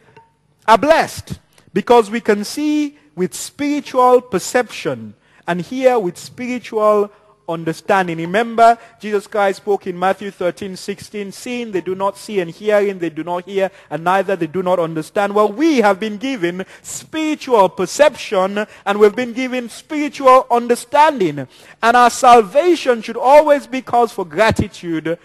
are 0.67 0.79
blessed 0.79 1.39
because 1.75 2.11
we 2.11 2.23
can 2.23 2.45
see 2.45 2.97
with 3.15 3.35
spiritual 3.35 4.23
perception 4.23 5.13
and 5.47 5.61
hear 5.61 5.99
with 5.99 6.17
spiritual 6.17 7.13
understanding. 7.53 8.19
Remember, 8.19 8.79
Jesus 9.01 9.27
Christ 9.27 9.59
spoke 9.59 9.87
in 9.87 9.99
Matthew 9.99 10.31
13, 10.31 10.77
16, 10.77 11.33
seeing 11.33 11.73
they 11.73 11.81
do 11.81 11.95
not 11.95 12.17
see 12.17 12.41
and 12.41 12.51
hearing 12.51 12.99
they 12.99 13.11
do 13.11 13.23
not 13.23 13.45
hear 13.45 13.71
and 13.91 14.05
neither 14.05 14.35
they 14.37 14.47
do 14.47 14.63
not 14.63 14.79
understand. 14.79 15.35
Well, 15.35 15.53
we 15.53 15.79
have 15.79 16.01
been 16.01 16.17
given 16.17 16.65
spiritual 16.83 17.69
perception 17.69 18.67
and 18.87 18.99
we've 18.99 19.17
been 19.17 19.33
given 19.33 19.69
spiritual 19.69 20.47
understanding. 20.51 21.47
And 21.83 21.97
our 21.97 22.11
salvation 22.11 23.03
should 23.03 23.17
always 23.17 23.67
be 23.67 23.83
cause 23.83 24.13
for 24.13 24.25
gratitude 24.25 25.19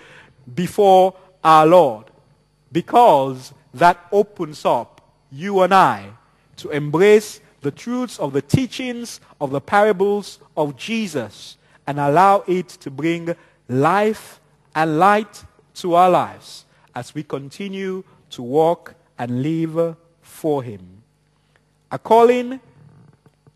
before 0.54 1.16
our 1.44 1.66
Lord 1.66 2.06
because 2.72 3.54
that 3.74 4.06
opens 4.12 4.66
up 4.66 5.02
you 5.32 5.62
and 5.62 5.74
I 5.74 6.12
to 6.58 6.70
embrace 6.70 7.42
the 7.62 7.72
truths 7.72 8.20
of 8.20 8.34
the 8.34 8.42
teachings 8.42 9.20
of 9.42 9.52
the 9.52 9.62
parables 9.62 10.40
of 10.56 10.78
Jesus 10.78 11.58
and 11.88 12.00
allow 12.00 12.44
it 12.46 12.68
to 12.68 12.92
bring 12.92 13.36
life 13.70 14.40
and 14.76 15.00
light 15.00 15.44
to 15.76 15.96
our 15.96 16.10
lives 16.10 16.66
as 16.94 17.16
we 17.16 17.24
continue 17.24 18.04
to 18.30 18.44
walk 18.44 18.94
and 19.18 19.42
live 19.42 19.96
for 20.22 20.62
Him. 20.62 21.02
A 21.92 21.98
calling 21.98 22.60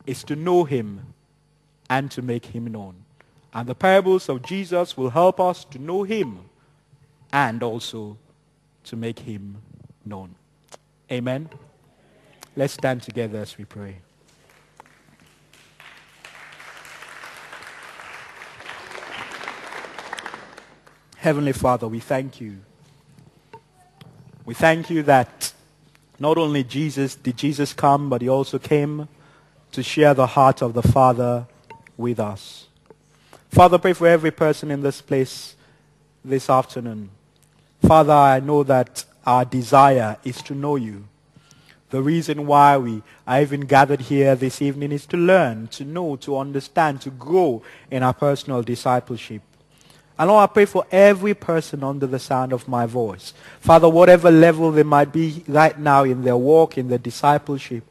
is 0.08 0.24
to 0.24 0.36
know 0.36 0.64
Him 0.64 1.14
and 1.90 2.10
to 2.12 2.22
make 2.22 2.46
Him 2.46 2.72
known. 2.72 2.96
And 3.54 3.68
the 3.68 3.76
parables 3.76 4.30
of 4.30 4.42
Jesus 4.42 4.96
will 4.96 5.10
help 5.10 5.40
us 5.40 5.66
to 5.66 5.80
know 5.80 6.04
Him 6.04 6.40
and 7.34 7.62
also 7.62 8.18
to 8.86 8.96
make 8.96 9.20
Him 9.20 9.58
known. 10.06 10.36
Amen. 11.12 11.50
Let's 12.56 12.74
stand 12.74 13.04
together 13.04 13.40
as 13.40 13.58
we 13.58 13.66
pray. 13.66 13.98
Heavenly 21.22 21.52
Father, 21.52 21.88
we 21.88 22.00
thank 22.00 22.42
you. 22.42 22.58
We 24.44 24.56
thank 24.56 24.90
you 24.90 25.04
that 25.04 25.54
not 26.18 26.40
only 26.40 26.64
Jesus 26.64 27.14
did 27.14 27.38
Jesus 27.38 27.74
come, 27.74 28.10
but 28.10 28.24
he 28.24 28.28
also 28.28 28.58
came 28.58 29.08
to 29.72 29.84
share 29.84 30.16
the 30.16 30.26
heart 30.26 30.64
of 30.64 30.74
the 30.74 30.82
Father 30.82 31.46
with 31.96 32.20
us. 32.20 32.66
Father, 33.52 33.78
pray 33.78 33.94
for 33.94 34.08
every 34.08 34.32
person 34.32 34.72
in 34.72 34.82
this 34.82 35.00
place 35.00 35.56
this 36.26 36.50
afternoon. 36.50 37.12
Father, 37.86 38.14
I 38.14 38.40
know 38.40 38.64
that 38.64 39.06
our 39.24 39.46
desire 39.46 40.18
is 40.24 40.42
to 40.42 40.56
know 40.56 40.76
you. 40.76 41.04
The 41.92 42.02
reason 42.02 42.48
why 42.48 42.80
we 42.80 43.04
are 43.28 43.44
even 43.44 43.62
gathered 43.62 44.02
here 44.02 44.36
this 44.36 44.60
evening 44.60 44.92
is 44.92 45.06
to 45.06 45.18
learn, 45.18 45.68
to 45.68 45.86
know, 45.86 46.16
to 46.16 46.40
understand, 46.40 47.02
to 47.02 47.12
grow 47.12 47.62
in 47.92 48.02
our 48.02 48.16
personal 48.16 48.64
discipleship. 48.64 49.44
And 50.18 50.30
Lord, 50.30 50.50
I 50.50 50.54
pray 50.54 50.66
for 50.66 50.86
every 50.92 51.34
person 51.34 51.84
under 51.84 52.06
the 52.06 52.20
sound 52.20 52.54
of 52.54 52.68
my 52.68 52.86
voice. 52.86 53.34
Father, 53.60 53.90
whatever 53.90 54.30
level 54.30 54.72
they 54.72 54.84
might 54.84 55.12
be 55.12 55.44
right 55.48 55.78
now 55.78 56.04
in 56.04 56.24
their 56.24 56.38
walk, 56.38 56.78
in 56.78 56.90
their 56.90 56.98
discipleship, 56.98 57.84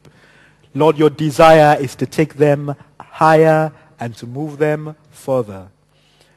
Lord, 0.75 0.99
your 0.99 1.11
desire 1.11 1.77
is 1.81 1.97
to 1.97 2.07
take 2.07 2.35
them 2.35 2.75
higher 3.01 3.73
and 3.99 4.15
to 4.17 4.27
move 4.27 4.59
them 4.59 4.95
further. 5.11 5.69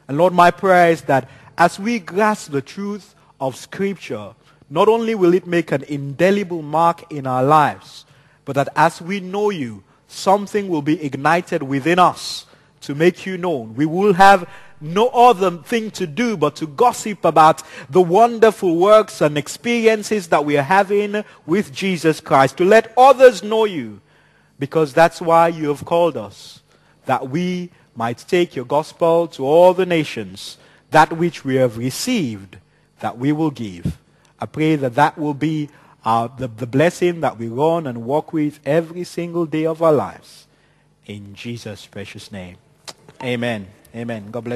And 0.08 0.18
Lord, 0.18 0.34
my 0.34 0.52
prayer 0.52 0.92
is 0.92 1.04
that 1.04 1.30
as 1.58 1.80
we 1.80 2.00
grasp 2.00 2.52
the 2.52 2.62
truth 2.62 3.14
of 3.40 3.56
Scripture, 3.56 4.34
not 4.70 4.88
only 4.88 5.14
will 5.14 5.34
it 5.34 5.46
make 5.46 5.72
an 5.72 5.84
indelible 5.84 6.64
mark 6.64 7.12
in 7.12 7.28
our 7.28 7.44
lives, 7.44 8.06
but 8.46 8.54
that 8.54 8.70
as 8.76 9.02
we 9.02 9.20
know 9.20 9.52
you, 9.52 9.84
something 10.08 10.68
will 10.68 10.82
be 10.82 11.02
ignited 11.02 11.62
within 11.62 12.00
us 12.00 12.46
to 12.82 12.96
make 12.96 13.26
you 13.26 13.38
known. 13.38 13.76
We 13.76 13.86
will 13.86 14.14
have 14.14 14.50
no 14.84 15.08
other 15.10 15.52
thing 15.58 15.90
to 15.92 16.06
do 16.06 16.36
but 16.36 16.56
to 16.58 16.68
gossip 16.68 17.24
about 17.26 17.64
the 17.90 18.02
wonderful 18.02 18.76
works 18.76 19.22
and 19.22 19.38
experiences 19.38 20.28
that 20.28 20.46
we 20.46 20.58
are 20.58 20.64
having 20.64 21.24
with 21.46 21.74
Jesus 21.74 22.20
Christ, 22.20 22.58
to 22.58 22.66
let 22.66 22.94
others 22.98 23.42
know 23.42 23.66
you, 23.66 24.02
because 24.60 24.94
that's 24.94 25.22
why 25.22 25.48
you 25.48 25.70
have 25.70 25.86
called 25.86 26.18
us, 26.18 26.62
that 27.06 27.30
we 27.30 27.72
might 27.96 28.18
take 28.28 28.56
your 28.56 28.66
gospel 28.66 29.28
to 29.28 29.46
all 29.46 29.74
the 29.74 29.86
nations, 29.86 30.58
that 30.92 31.14
which 31.14 31.44
we 31.44 31.56
have 31.56 31.78
received, 31.78 32.58
that 33.00 33.18
we 33.18 33.32
will 33.32 33.52
give. 33.52 33.98
I 34.40 34.46
pray 34.46 34.76
that 34.76 34.96
that 34.96 35.18
will 35.18 35.34
be 35.34 35.70
uh, 36.06 36.28
the, 36.28 36.48
the 36.48 36.68
blessing 36.68 37.22
that 37.22 37.38
we 37.38 37.48
run 37.48 37.88
and 37.88 38.06
walk 38.06 38.34
with 38.34 38.60
every 38.66 39.04
single 39.06 39.46
day 39.46 39.66
of 39.66 39.82
our 39.82 39.94
lives. 39.94 40.48
In 41.06 41.34
Jesus' 41.34 41.86
precious 41.86 42.32
name. 42.32 42.58
Amen. 43.22 43.68
Amen. 43.96 44.32
God 44.32 44.44
bless. 44.44 44.52